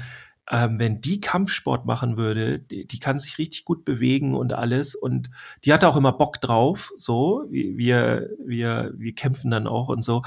ähm, 0.51 0.79
wenn 0.79 1.01
die 1.01 1.21
Kampfsport 1.21 1.87
machen 1.87 2.17
würde, 2.17 2.59
die, 2.59 2.87
die 2.87 2.99
kann 2.99 3.19
sich 3.19 3.39
richtig 3.39 3.65
gut 3.65 3.85
bewegen 3.85 4.35
und 4.35 4.53
alles 4.53 4.95
und 4.95 5.31
die 5.65 5.73
hat 5.73 5.85
auch 5.85 5.97
immer 5.97 6.13
Bock 6.13 6.41
drauf, 6.41 6.93
so 6.97 7.45
wir 7.51 7.77
wir 7.77 8.31
wir, 8.45 8.93
wir 8.97 9.15
kämpfen 9.15 9.51
dann 9.51 9.67
auch 9.67 9.89
und 9.89 10.03
so. 10.03 10.23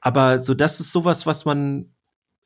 Aber 0.00 0.40
so 0.40 0.54
das 0.54 0.80
ist 0.80 0.92
sowas, 0.92 1.26
was 1.26 1.44
man 1.44 1.94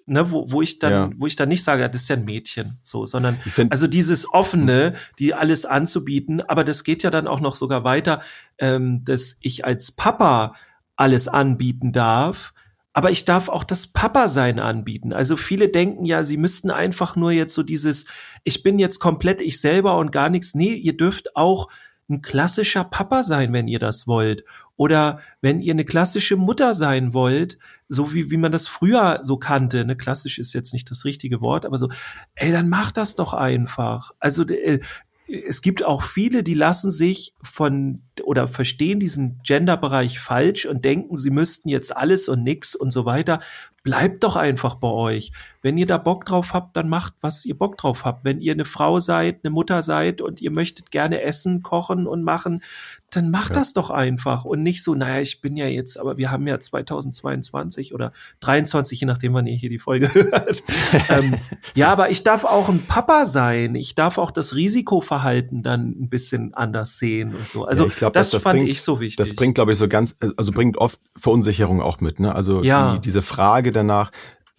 ne, 0.07 0.31
wo, 0.31 0.51
wo 0.51 0.63
ich 0.63 0.79
dann, 0.79 0.93
Ja. 0.93 1.11
wo 1.17 1.27
ich 1.27 1.37
dann 1.37 1.49
nicht 1.49 1.63
sage, 1.65 1.89
das 1.91 2.03
ist 2.03 2.09
ja 2.09 2.17
ein 2.17 2.25
Mädchen, 2.25 2.79
so, 2.83 3.07
sondern 3.07 3.39
ich 3.45 3.53
finde, 3.53 3.73
also 3.73 3.87
dieses 3.87 4.33
offene, 4.33 4.95
die 5.19 5.35
alles 5.35 5.67
anzubieten, 5.67 6.41
aber 6.43 6.65
das 6.65 6.85
geht 6.85 7.03
ja 7.03 7.11
dann 7.11 7.27
auch 7.27 7.41
noch 7.41 7.57
sogar 7.57 7.85
weiter, 7.85 8.21
ähm, 8.59 9.05
dass 9.05 9.39
ich 9.43 9.65
als 9.65 9.93
Papa 9.93 10.55
alles 10.97 11.29
anbieten 11.29 11.93
darf, 11.93 12.55
aber 12.93 13.11
ich 13.11 13.27
darf 13.27 13.51
auch 13.51 13.65
das 13.65 13.89
Papa-Sein 13.89 14.59
anbieten. 14.59 15.13
Also 15.13 15.37
viele 15.37 15.69
denken 15.69 16.07
ja, 16.07 16.25
sie 16.25 16.39
müssten 16.39 16.71
einfach 16.71 17.15
nur 17.15 17.31
jetzt 17.31 17.53
so 17.53 17.63
dieses, 17.63 18.07
ich 18.43 18.63
bin 18.63 18.79
jetzt 18.79 19.01
komplett 19.01 19.43
ich 19.43 19.61
selber 19.61 19.99
und 19.99 20.13
gar 20.13 20.31
nichts. 20.31 20.55
Nee, 20.55 20.73
ihr 20.73 20.97
dürft 20.97 21.37
auch 21.37 21.69
ein 22.09 22.23
klassischer 22.23 22.85
Papa 22.85 23.23
sein, 23.23 23.53
wenn 23.53 23.69
ihr 23.69 23.81
das 23.81 24.07
wollt. 24.07 24.45
Oder 24.77 25.21
wenn 25.41 25.61
ihr 25.61 25.73
eine 25.73 25.85
klassische 25.85 26.37
Mutter 26.37 26.75
sein 26.75 27.15
wollt, 27.15 27.59
so 27.89 28.13
wie, 28.13 28.31
wie 28.31 28.37
man 28.37 28.53
das 28.53 28.69
früher 28.69 29.21
so 29.23 29.39
kannte, 29.39 29.85
ne, 29.85 29.97
klassisch 29.97 30.39
ist 30.39 30.53
jetzt 30.53 30.73
nicht 30.73 30.91
das 30.91 31.05
richtige 31.05 31.41
Wort, 31.41 31.65
aber 31.65 31.79
so, 31.79 31.89
ey, 32.35 32.53
dann 32.53 32.69
macht 32.69 32.97
das 32.97 33.15
doch 33.15 33.33
einfach. 33.33 34.11
Also 34.19 34.47
äh, 34.47 34.81
es 35.29 35.61
gibt 35.61 35.85
auch 35.85 36.03
viele, 36.03 36.43
die 36.43 36.55
lassen 36.55 36.91
sich 36.91 37.35
von 37.43 38.03
oder 38.23 38.47
verstehen 38.47 39.01
diesen 39.01 39.41
Genderbereich 39.43 40.21
falsch 40.21 40.67
und 40.67 40.85
denken, 40.85 41.17
sie 41.17 41.31
müssten 41.31 41.69
jetzt 41.69 41.97
alles 41.97 42.29
und 42.29 42.45
nix 42.45 42.77
und 42.77 42.93
so 42.93 43.05
weiter. 43.05 43.41
bleibt 43.83 44.25
doch 44.25 44.37
einfach 44.37 44.77
bei 44.77 44.89
euch. 44.89 45.33
Wenn 45.63 45.79
ihr 45.79 45.87
da 45.87 45.99
Bock 45.99 46.25
drauf 46.25 46.55
habt, 46.55 46.77
dann 46.77 46.89
macht, 46.89 47.15
was 47.21 47.45
ihr 47.45 47.57
Bock 47.57 47.77
drauf 47.77 48.05
habt. 48.05 48.25
Wenn 48.25 48.41
ihr 48.41 48.53
eine 48.53 48.65
Frau 48.65 49.01
seid, 49.01 49.41
eine 49.45 49.51
Mutter 49.51 49.83
seid 49.83 50.21
und 50.21 50.41
ihr 50.41 50.51
möchtet 50.51 50.91
gerne 50.91 51.23
essen, 51.23 51.63
kochen 51.63 52.07
und 52.07 52.23
machen, 52.23 52.63
dann 53.11 53.31
macht 53.31 53.51
ja. 53.51 53.57
das 53.57 53.73
doch 53.73 53.91
einfach 53.91 54.45
und 54.45 54.63
nicht 54.63 54.83
so, 54.83 54.95
naja, 54.95 55.21
ich 55.21 55.41
bin 55.41 55.57
ja 55.57 55.67
jetzt, 55.67 55.99
aber 55.99 56.19
wir 56.19 56.31
haben 56.31 56.47
ja 56.47 56.59
2022 56.59 57.95
oder 57.95 58.13
23, 58.41 59.01
je 59.01 59.07
nachdem, 59.07 59.33
wann 59.35 59.47
ihr 59.47 59.57
hier 59.57 59.71
die 59.71 59.79
Folge 59.79 60.09
hört. 60.15 60.63
ähm, 61.09 61.35
ja, 61.75 61.91
aber 61.91 62.11
ich 62.11 62.25
darf 62.25 62.45
auch 62.45 62.69
ein 62.69 62.85
Papa 62.85 63.27
sein. 63.27 63.75
Ich 63.75 63.95
darf 63.95 64.19
auch 64.19 64.31
das 64.31 64.55
Risikoverhalten 64.55 65.63
dann 65.63 65.91
ein 65.91 66.09
bisschen 66.09 66.55
anders 66.55 66.99
sehen 66.99 67.35
und 67.35 67.49
so. 67.49 67.65
Also 67.65 67.87
ja, 67.87 67.93
glaub, 67.97 68.13
das, 68.13 68.31
das, 68.31 68.43
fand 68.43 68.59
bringt, 68.59 68.71
ich 68.71 68.83
so 68.83 69.01
wichtig. 69.01 69.17
Das 69.17 69.35
bringt, 69.35 69.55
glaube 69.55 69.73
ich, 69.73 69.79
so 69.79 69.89
ganz, 69.89 70.17
also 70.37 70.53
bringt 70.53 70.77
oft 70.77 71.01
Verunsicherung 71.17 71.81
auch 71.81 72.01
mit. 72.01 72.21
Ne? 72.21 72.35
Also 72.35 72.63
ja. 72.63 72.95
die, 72.95 73.01
diese 73.01 73.23
Frage 73.23 73.73
danach, 73.73 74.11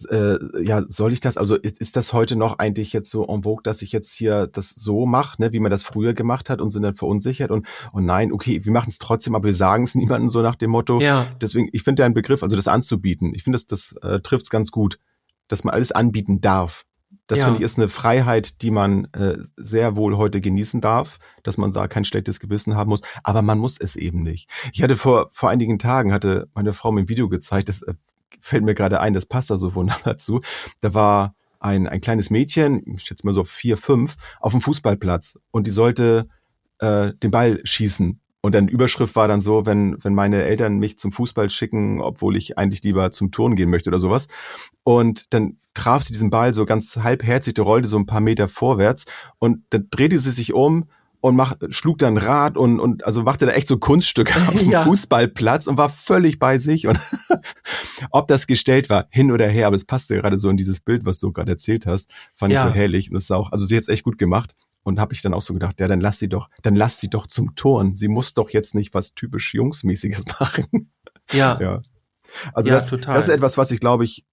äh, 0.06 0.38
ja, 0.62 0.84
soll 0.88 1.12
ich 1.12 1.20
das, 1.20 1.36
also 1.36 1.56
ist, 1.56 1.78
ist 1.78 1.96
das 1.96 2.12
heute 2.12 2.36
noch 2.36 2.58
eigentlich 2.58 2.92
jetzt 2.92 3.10
so 3.10 3.26
en 3.26 3.42
vogue, 3.42 3.62
dass 3.62 3.82
ich 3.82 3.92
jetzt 3.92 4.14
hier 4.14 4.46
das 4.46 4.70
so 4.70 5.06
mache, 5.06 5.40
ne, 5.42 5.52
wie 5.52 5.60
man 5.60 5.70
das 5.70 5.82
früher 5.82 6.14
gemacht 6.14 6.50
hat 6.50 6.60
und 6.60 6.70
sind 6.70 6.82
dann 6.82 6.94
verunsichert 6.94 7.50
und, 7.50 7.66
und 7.92 8.04
nein, 8.04 8.32
okay, 8.32 8.64
wir 8.64 8.72
machen 8.72 8.90
es 8.90 8.98
trotzdem, 8.98 9.34
aber 9.34 9.46
wir 9.46 9.54
sagen 9.54 9.84
es 9.84 9.94
niemandem 9.96 10.28
so 10.28 10.42
nach 10.42 10.56
dem 10.56 10.70
Motto. 10.70 11.00
Ja. 11.00 11.26
Deswegen, 11.40 11.68
ich 11.72 11.82
finde 11.82 12.02
ja 12.02 12.06
einen 12.06 12.14
Begriff, 12.14 12.42
also 12.42 12.56
das 12.56 12.68
anzubieten, 12.68 13.34
ich 13.34 13.42
finde, 13.42 13.58
das, 13.58 13.66
das 13.66 13.94
äh, 14.02 14.20
trifft 14.20 14.44
es 14.44 14.50
ganz 14.50 14.70
gut, 14.70 14.98
dass 15.48 15.64
man 15.64 15.74
alles 15.74 15.92
anbieten 15.92 16.40
darf. 16.40 16.84
Das 17.26 17.40
ja. 17.40 17.44
finde 17.44 17.58
ich 17.58 17.64
ist 17.64 17.76
eine 17.76 17.88
Freiheit, 17.88 18.62
die 18.62 18.70
man 18.70 19.06
äh, 19.12 19.36
sehr 19.56 19.96
wohl 19.96 20.16
heute 20.16 20.40
genießen 20.40 20.80
darf, 20.80 21.18
dass 21.42 21.58
man 21.58 21.72
da 21.72 21.86
kein 21.86 22.04
schlechtes 22.04 22.40
Gewissen 22.40 22.74
haben 22.74 22.88
muss, 22.88 23.02
aber 23.22 23.42
man 23.42 23.58
muss 23.58 23.78
es 23.78 23.96
eben 23.96 24.22
nicht. 24.22 24.48
Ich 24.72 24.82
hatte 24.82 24.96
vor 24.96 25.28
vor 25.30 25.50
einigen 25.50 25.78
Tagen 25.78 26.12
hatte 26.12 26.48
meine 26.54 26.72
Frau 26.72 26.90
mir 26.90 27.02
ein 27.02 27.08
Video 27.08 27.28
gezeigt, 27.28 27.68
das 27.68 27.82
äh, 27.82 27.94
fällt 28.40 28.64
mir 28.64 28.74
gerade 28.74 29.00
ein, 29.00 29.14
das 29.14 29.26
passt 29.26 29.50
da 29.50 29.56
so 29.56 29.74
wunderbar 29.74 30.18
zu. 30.18 30.40
Da 30.80 30.94
war 30.94 31.34
ein, 31.60 31.88
ein 31.88 32.00
kleines 32.00 32.30
Mädchen, 32.30 32.82
ich 32.94 33.02
schätze 33.02 33.26
mal 33.26 33.32
so 33.32 33.44
vier, 33.44 33.76
fünf, 33.76 34.16
auf 34.40 34.52
dem 34.52 34.60
Fußballplatz 34.60 35.38
und 35.50 35.66
die 35.66 35.72
sollte 35.72 36.28
äh, 36.78 37.12
den 37.14 37.30
Ball 37.30 37.60
schießen. 37.64 38.20
Und 38.40 38.54
dann 38.54 38.68
Überschrift 38.68 39.16
war 39.16 39.26
dann 39.26 39.42
so, 39.42 39.66
wenn, 39.66 40.02
wenn 40.02 40.14
meine 40.14 40.44
Eltern 40.44 40.78
mich 40.78 40.96
zum 40.96 41.10
Fußball 41.10 41.50
schicken, 41.50 42.00
obwohl 42.00 42.36
ich 42.36 42.56
eigentlich 42.56 42.84
lieber 42.84 43.10
zum 43.10 43.32
Turn 43.32 43.56
gehen 43.56 43.68
möchte 43.68 43.90
oder 43.90 43.98
sowas. 43.98 44.28
Und 44.84 45.26
dann 45.34 45.58
traf 45.74 46.04
sie 46.04 46.12
diesen 46.12 46.30
Ball 46.30 46.54
so 46.54 46.64
ganz 46.64 46.96
halbherzig, 46.96 47.54
der 47.54 47.64
rollte 47.64 47.88
so 47.88 47.98
ein 47.98 48.06
paar 48.06 48.20
Meter 48.20 48.48
vorwärts 48.48 49.06
und 49.38 49.64
dann 49.70 49.88
drehte 49.90 50.18
sie 50.18 50.30
sich 50.30 50.52
um 50.52 50.86
und 51.20 51.36
mach, 51.36 51.56
schlug 51.70 51.98
dann 51.98 52.16
Rad 52.16 52.56
und, 52.56 52.78
und 52.80 53.04
also 53.04 53.22
machte 53.22 53.46
da 53.46 53.52
echt 53.52 53.66
so 53.66 53.78
Kunststücke 53.78 54.34
auf 54.48 54.54
dem 54.54 54.70
ja. 54.70 54.84
Fußballplatz 54.84 55.66
und 55.66 55.78
war 55.78 55.90
völlig 55.90 56.38
bei 56.38 56.58
sich. 56.58 56.86
Und 56.86 56.98
ob 58.10 58.28
das 58.28 58.46
gestellt 58.46 58.88
war, 58.88 59.06
hin 59.10 59.32
oder 59.32 59.48
her, 59.48 59.66
aber 59.66 59.76
es 59.76 59.84
passte 59.84 60.16
gerade 60.16 60.38
so 60.38 60.48
in 60.48 60.56
dieses 60.56 60.80
Bild, 60.80 61.04
was 61.04 61.18
du 61.20 61.32
gerade 61.32 61.52
erzählt 61.52 61.86
hast, 61.86 62.10
fand 62.34 62.52
ja. 62.52 62.62
ich 62.62 62.68
so 62.68 62.74
herrlich. 62.74 63.10
Und 63.10 63.14
das 63.14 63.24
ist 63.24 63.32
auch, 63.32 63.52
also 63.52 63.64
sie 63.64 63.76
hat 63.76 63.82
es 63.82 63.88
echt 63.88 64.04
gut 64.04 64.18
gemacht. 64.18 64.54
Und 64.84 65.00
habe 65.00 65.12
ich 65.12 65.20
dann 65.20 65.34
auch 65.34 65.42
so 65.42 65.52
gedacht, 65.52 65.80
ja, 65.80 65.88
dann 65.88 66.00
lass 66.00 66.18
sie 66.18 66.30
doch, 66.30 66.48
dann 66.62 66.74
lass 66.74 66.98
sie 66.98 67.10
doch 67.10 67.26
zum 67.26 67.54
Turn. 67.56 67.94
Sie 67.94 68.08
muss 68.08 68.32
doch 68.32 68.48
jetzt 68.50 68.74
nicht 68.74 68.94
was 68.94 69.12
typisch 69.12 69.52
Jungsmäßiges 69.52 70.24
machen. 70.40 70.92
Ja. 71.32 71.60
ja. 71.60 71.82
Also 72.54 72.70
ja, 72.70 72.76
das, 72.76 72.88
total. 72.88 73.16
das 73.16 73.28
ist 73.28 73.34
etwas, 73.34 73.58
was 73.58 73.70
ich 73.70 73.80
glaube 73.80 74.04
ich 74.04 74.24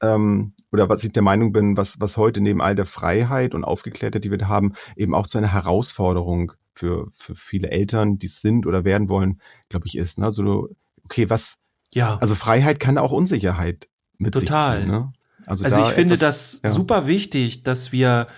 ähm, 0.00 0.54
oder 0.72 0.88
was 0.88 1.04
ich 1.04 1.12
der 1.12 1.22
Meinung 1.22 1.52
bin, 1.52 1.76
was, 1.76 2.00
was 2.00 2.16
heute 2.16 2.40
neben 2.40 2.60
all 2.60 2.74
der 2.74 2.86
Freiheit 2.86 3.54
und 3.54 3.64
Aufgeklärtheit, 3.64 4.24
die 4.24 4.30
wir 4.30 4.48
haben, 4.48 4.74
eben 4.96 5.14
auch 5.14 5.26
zu 5.26 5.38
einer 5.38 5.52
Herausforderung 5.52 6.52
für, 6.74 7.08
für 7.14 7.34
viele 7.34 7.70
Eltern, 7.70 8.18
die 8.18 8.26
es 8.26 8.40
sind 8.40 8.66
oder 8.66 8.84
werden 8.84 9.08
wollen, 9.08 9.40
glaube 9.68 9.86
ich, 9.86 9.96
ist. 9.96 10.18
Ne? 10.18 10.26
Also, 10.26 10.68
okay, 11.04 11.28
was, 11.28 11.58
ja. 11.90 12.16
also 12.18 12.34
Freiheit 12.34 12.80
kann 12.80 12.98
auch 12.98 13.12
Unsicherheit 13.12 13.88
mit 14.18 14.34
Total. 14.34 14.76
sich 14.76 14.86
ziehen. 14.86 14.90
Ne? 14.90 15.12
Also, 15.46 15.64
also 15.64 15.80
ich 15.82 15.88
finde 15.88 16.16
das 16.16 16.60
ja. 16.62 16.70
super 16.70 17.06
wichtig, 17.06 17.62
dass 17.62 17.92
wir, 17.92 18.28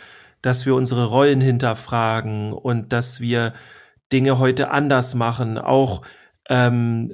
dass 0.40 0.66
wir 0.66 0.74
unsere 0.74 1.04
Rollen 1.04 1.40
hinterfragen 1.40 2.52
und 2.52 2.92
dass 2.92 3.20
wir 3.20 3.54
Dinge 4.12 4.38
heute 4.38 4.70
anders 4.70 5.14
machen, 5.14 5.58
auch 5.58 6.02
ähm, 6.48 7.12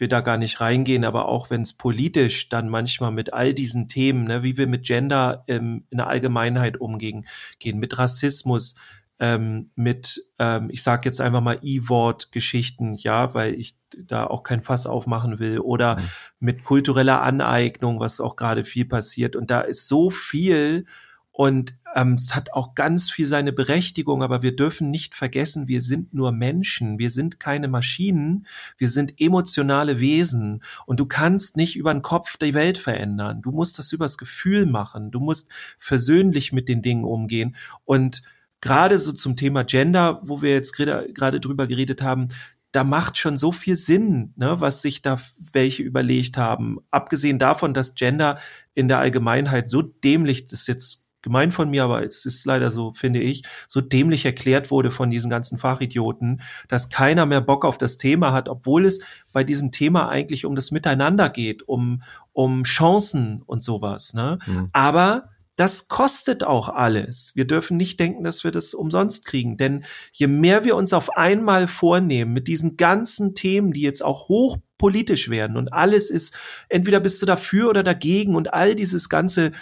will 0.00 0.08
da 0.08 0.20
gar 0.20 0.36
nicht 0.36 0.60
reingehen, 0.60 1.04
aber 1.04 1.28
auch 1.28 1.50
wenn 1.50 1.62
es 1.62 1.72
politisch 1.72 2.48
dann 2.48 2.68
manchmal 2.68 3.12
mit 3.12 3.32
all 3.32 3.54
diesen 3.54 3.88
Themen, 3.88 4.24
ne, 4.24 4.42
wie 4.42 4.56
wir 4.56 4.66
mit 4.66 4.84
Gender 4.84 5.44
ähm, 5.48 5.84
in 5.90 5.98
der 5.98 6.08
Allgemeinheit 6.08 6.80
umgehen, 6.80 7.26
gehen, 7.58 7.78
mit 7.78 7.98
Rassismus, 7.98 8.76
ähm, 9.20 9.70
mit, 9.76 10.20
ähm, 10.38 10.68
ich 10.70 10.82
sage 10.82 11.08
jetzt 11.08 11.20
einfach 11.20 11.40
mal 11.40 11.58
E-Wort-Geschichten, 11.62 12.94
ja, 12.94 13.32
weil 13.34 13.54
ich 13.54 13.78
da 13.96 14.26
auch 14.26 14.42
kein 14.42 14.62
Fass 14.62 14.86
aufmachen 14.86 15.38
will, 15.38 15.60
oder 15.60 15.96
mhm. 15.96 16.02
mit 16.40 16.64
kultureller 16.64 17.22
Aneignung, 17.22 18.00
was 18.00 18.20
auch 18.20 18.36
gerade 18.36 18.64
viel 18.64 18.86
passiert. 18.86 19.36
Und 19.36 19.50
da 19.50 19.60
ist 19.60 19.88
so 19.88 20.10
viel 20.10 20.86
und 21.30 21.76
ähm, 21.94 22.14
es 22.14 22.34
hat 22.34 22.52
auch 22.52 22.74
ganz 22.74 23.10
viel 23.10 23.26
seine 23.26 23.52
Berechtigung, 23.52 24.22
aber 24.22 24.42
wir 24.42 24.54
dürfen 24.54 24.90
nicht 24.90 25.14
vergessen, 25.14 25.68
wir 25.68 25.80
sind 25.80 26.12
nur 26.12 26.32
Menschen, 26.32 26.98
wir 26.98 27.10
sind 27.10 27.38
keine 27.38 27.68
Maschinen, 27.68 28.46
wir 28.76 28.88
sind 28.88 29.20
emotionale 29.20 30.00
Wesen. 30.00 30.62
Und 30.86 30.98
du 30.98 31.06
kannst 31.06 31.56
nicht 31.56 31.76
über 31.76 31.94
den 31.94 32.02
Kopf 32.02 32.36
die 32.36 32.54
Welt 32.54 32.78
verändern. 32.78 33.42
Du 33.42 33.52
musst 33.52 33.78
das 33.78 33.92
übers 33.92 34.18
Gefühl 34.18 34.66
machen, 34.66 35.12
du 35.12 35.20
musst 35.20 35.52
versöhnlich 35.78 36.52
mit 36.52 36.68
den 36.68 36.82
Dingen 36.82 37.04
umgehen. 37.04 37.54
Und 37.84 38.22
gerade 38.60 38.98
so 38.98 39.12
zum 39.12 39.36
Thema 39.36 39.62
Gender, 39.62 40.20
wo 40.24 40.42
wir 40.42 40.50
jetzt 40.50 40.72
gerade 40.72 41.40
drüber 41.40 41.68
geredet 41.68 42.02
haben, 42.02 42.28
da 42.72 42.82
macht 42.82 43.18
schon 43.18 43.36
so 43.36 43.52
viel 43.52 43.76
Sinn, 43.76 44.32
ne, 44.34 44.60
was 44.60 44.82
sich 44.82 45.00
da 45.00 45.20
welche 45.52 45.84
überlegt 45.84 46.36
haben. 46.36 46.78
Abgesehen 46.90 47.38
davon, 47.38 47.72
dass 47.72 47.94
Gender 47.94 48.40
in 48.74 48.88
der 48.88 48.98
Allgemeinheit 48.98 49.68
so 49.68 49.80
dämlich, 49.80 50.48
das 50.48 50.66
jetzt 50.66 51.03
gemein 51.24 51.50
von 51.50 51.68
mir, 51.70 51.82
aber 51.82 52.04
es 52.04 52.24
ist 52.24 52.44
leider 52.44 52.70
so, 52.70 52.92
finde 52.92 53.20
ich, 53.20 53.42
so 53.66 53.80
dämlich 53.80 54.24
erklärt 54.24 54.70
wurde 54.70 54.92
von 54.92 55.10
diesen 55.10 55.30
ganzen 55.30 55.58
Fachidioten, 55.58 56.42
dass 56.68 56.90
keiner 56.90 57.26
mehr 57.26 57.40
Bock 57.40 57.64
auf 57.64 57.78
das 57.78 57.96
Thema 57.96 58.32
hat, 58.32 58.48
obwohl 58.48 58.84
es 58.86 59.00
bei 59.32 59.42
diesem 59.42 59.72
Thema 59.72 60.08
eigentlich 60.08 60.44
um 60.44 60.54
das 60.54 60.70
Miteinander 60.70 61.30
geht, 61.30 61.66
um, 61.66 62.02
um 62.32 62.62
Chancen 62.62 63.42
und 63.44 63.62
sowas. 63.62 64.14
Ne? 64.14 64.38
Mhm. 64.46 64.68
Aber 64.72 65.30
das 65.56 65.86
kostet 65.88 66.42
auch 66.42 66.68
alles. 66.68 67.30
Wir 67.34 67.46
dürfen 67.46 67.76
nicht 67.76 68.00
denken, 68.00 68.24
dass 68.24 68.42
wir 68.42 68.50
das 68.50 68.74
umsonst 68.74 69.24
kriegen, 69.24 69.56
denn 69.56 69.84
je 70.12 70.26
mehr 70.26 70.64
wir 70.64 70.74
uns 70.74 70.92
auf 70.92 71.16
einmal 71.16 71.68
vornehmen 71.68 72.32
mit 72.32 72.48
diesen 72.48 72.76
ganzen 72.76 73.34
Themen, 73.34 73.72
die 73.72 73.82
jetzt 73.82 74.04
auch 74.04 74.28
hochpolitisch 74.28 75.28
werden 75.28 75.56
und 75.56 75.72
alles 75.72 76.10
ist, 76.10 76.36
entweder 76.68 76.98
bist 76.98 77.22
du 77.22 77.26
dafür 77.26 77.70
oder 77.70 77.84
dagegen 77.84 78.34
und 78.34 78.52
all 78.52 78.74
dieses 78.74 79.08
Ganze, 79.08 79.52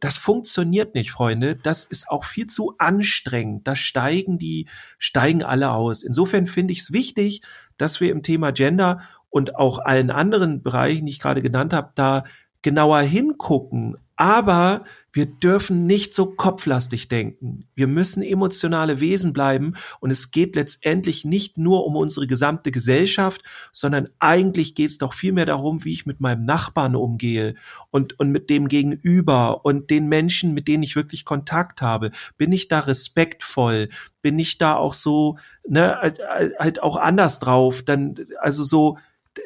das 0.00 0.16
funktioniert 0.16 0.94
nicht, 0.94 1.10
Freunde. 1.10 1.56
Das 1.56 1.84
ist 1.84 2.08
auch 2.08 2.24
viel 2.24 2.46
zu 2.46 2.74
anstrengend. 2.78 3.68
Da 3.68 3.76
steigen 3.76 4.38
die, 4.38 4.68
steigen 4.96 5.42
alle 5.42 5.72
aus. 5.72 6.02
Insofern 6.02 6.46
finde 6.46 6.72
ich 6.72 6.80
es 6.80 6.92
wichtig, 6.94 7.42
dass 7.76 8.00
wir 8.00 8.10
im 8.10 8.22
Thema 8.22 8.52
Gender 8.52 9.02
und 9.28 9.56
auch 9.56 9.78
allen 9.78 10.10
anderen 10.10 10.62
Bereichen, 10.62 11.04
die 11.04 11.12
ich 11.12 11.20
gerade 11.20 11.42
genannt 11.42 11.74
habe, 11.74 11.92
da 11.94 12.24
genauer 12.62 13.00
hingucken. 13.00 13.96
Aber 14.22 14.84
wir 15.12 15.26
dürfen 15.26 15.84
nicht 15.84 16.14
so 16.14 16.26
kopflastig 16.26 17.08
denken. 17.08 17.66
Wir 17.74 17.88
müssen 17.88 18.22
emotionale 18.22 19.00
Wesen 19.00 19.32
bleiben 19.32 19.74
und 19.98 20.12
es 20.12 20.30
geht 20.30 20.54
letztendlich 20.54 21.24
nicht 21.24 21.58
nur 21.58 21.84
um 21.84 21.96
unsere 21.96 22.28
gesamte 22.28 22.70
Gesellschaft, 22.70 23.42
sondern 23.72 24.10
eigentlich 24.20 24.76
geht 24.76 24.90
es 24.90 24.98
doch 24.98 25.12
vielmehr 25.12 25.44
darum, 25.44 25.84
wie 25.84 25.90
ich 25.90 26.06
mit 26.06 26.20
meinem 26.20 26.44
Nachbarn 26.44 26.94
umgehe 26.94 27.56
und, 27.90 28.20
und 28.20 28.30
mit 28.30 28.48
dem 28.48 28.68
Gegenüber 28.68 29.64
und 29.64 29.90
den 29.90 30.06
Menschen, 30.08 30.54
mit 30.54 30.68
denen 30.68 30.84
ich 30.84 30.94
wirklich 30.94 31.24
Kontakt 31.24 31.82
habe. 31.82 32.12
Bin 32.38 32.52
ich 32.52 32.68
da 32.68 32.78
respektvoll? 32.78 33.88
Bin 34.20 34.38
ich 34.38 34.56
da 34.56 34.76
auch 34.76 34.94
so, 34.94 35.36
ne, 35.68 35.98
halt, 36.00 36.20
halt 36.60 36.80
auch 36.80 36.94
anders 36.94 37.40
drauf? 37.40 37.82
Dann, 37.82 38.14
also 38.38 38.62
so, 38.62 38.98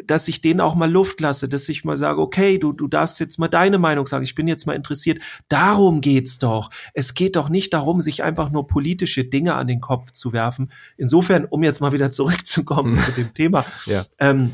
dass 0.04 0.28
ich 0.28 0.40
denen 0.40 0.60
auch 0.60 0.74
mal 0.74 0.90
Luft 0.90 1.20
lasse, 1.20 1.48
dass 1.48 1.68
ich 1.68 1.84
mal 1.84 1.96
sage, 1.96 2.20
okay, 2.20 2.58
du, 2.58 2.72
du 2.72 2.88
darfst 2.88 3.20
jetzt 3.20 3.38
mal 3.38 3.48
deine 3.48 3.78
Meinung 3.78 4.06
sagen, 4.06 4.24
ich 4.24 4.34
bin 4.34 4.48
jetzt 4.48 4.66
mal 4.66 4.74
interessiert. 4.74 5.20
Darum 5.48 6.00
geht's 6.00 6.38
doch. 6.38 6.70
Es 6.92 7.14
geht 7.14 7.36
doch 7.36 7.48
nicht 7.48 7.72
darum, 7.72 8.00
sich 8.00 8.22
einfach 8.22 8.50
nur 8.50 8.66
politische 8.66 9.24
Dinge 9.24 9.54
an 9.54 9.66
den 9.66 9.80
Kopf 9.80 10.10
zu 10.12 10.32
werfen. 10.32 10.72
Insofern, 10.96 11.44
um 11.44 11.62
jetzt 11.62 11.80
mal 11.80 11.92
wieder 11.92 12.10
zurückzukommen 12.10 12.98
zu 12.98 13.12
dem 13.12 13.32
Thema, 13.34 13.64
ja. 13.86 14.04
ähm, 14.18 14.52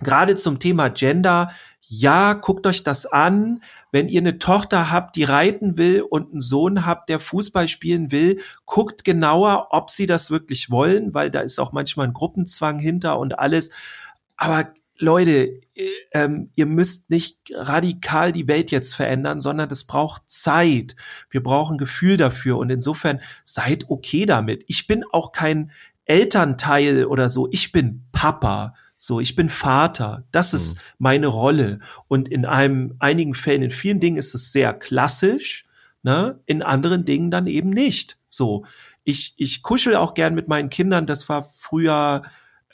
gerade 0.00 0.36
zum 0.36 0.58
Thema 0.58 0.88
Gender, 0.88 1.52
ja, 1.86 2.32
guckt 2.32 2.66
euch 2.66 2.82
das 2.82 3.06
an. 3.06 3.62
Wenn 3.92 4.08
ihr 4.08 4.20
eine 4.20 4.38
Tochter 4.38 4.90
habt, 4.90 5.14
die 5.16 5.24
reiten 5.24 5.76
will 5.78 6.02
und 6.02 6.32
einen 6.32 6.40
Sohn 6.40 6.84
habt, 6.84 7.08
der 7.08 7.20
Fußball 7.20 7.68
spielen 7.68 8.10
will, 8.10 8.40
guckt 8.64 9.04
genauer, 9.04 9.68
ob 9.70 9.90
sie 9.90 10.06
das 10.06 10.30
wirklich 10.30 10.70
wollen, 10.70 11.14
weil 11.14 11.30
da 11.30 11.40
ist 11.40 11.60
auch 11.60 11.72
manchmal 11.72 12.06
ein 12.06 12.12
Gruppenzwang 12.12 12.78
hinter 12.78 13.18
und 13.18 13.38
alles. 13.38 13.70
Aber 14.44 14.74
Leute, 14.98 15.62
äh, 15.74 15.88
ähm, 16.12 16.50
ihr 16.54 16.66
müsst 16.66 17.08
nicht 17.08 17.50
radikal 17.54 18.30
die 18.30 18.46
Welt 18.46 18.70
jetzt 18.70 18.94
verändern, 18.94 19.40
sondern 19.40 19.70
das 19.70 19.84
braucht 19.84 20.22
Zeit. 20.26 20.96
Wir 21.30 21.42
brauchen 21.42 21.78
Gefühl 21.78 22.18
dafür 22.18 22.58
und 22.58 22.68
insofern 22.68 23.20
seid 23.42 23.88
okay 23.88 24.26
damit. 24.26 24.62
Ich 24.68 24.86
bin 24.86 25.02
auch 25.12 25.32
kein 25.32 25.72
Elternteil 26.04 27.06
oder 27.06 27.30
so. 27.30 27.48
Ich 27.52 27.72
bin 27.72 28.04
Papa. 28.12 28.74
So, 28.98 29.18
ich 29.18 29.34
bin 29.34 29.48
Vater. 29.48 30.24
Das 30.30 30.52
ist 30.52 30.76
mhm. 30.76 30.80
meine 30.98 31.26
Rolle. 31.28 31.78
Und 32.06 32.28
in 32.28 32.44
einem, 32.44 32.96
einigen 32.98 33.32
Fällen, 33.32 33.62
in 33.62 33.70
vielen 33.70 33.98
Dingen 33.98 34.18
ist 34.18 34.34
es 34.34 34.52
sehr 34.52 34.74
klassisch, 34.74 35.66
ne? 36.02 36.40
In 36.44 36.62
anderen 36.62 37.06
Dingen 37.06 37.30
dann 37.30 37.46
eben 37.46 37.70
nicht. 37.70 38.18
So. 38.28 38.66
Ich, 39.04 39.34
ich 39.38 39.62
kuschel 39.62 39.96
auch 39.96 40.12
gern 40.12 40.34
mit 40.34 40.48
meinen 40.48 40.68
Kindern. 40.68 41.06
Das 41.06 41.30
war 41.30 41.42
früher, 41.42 42.22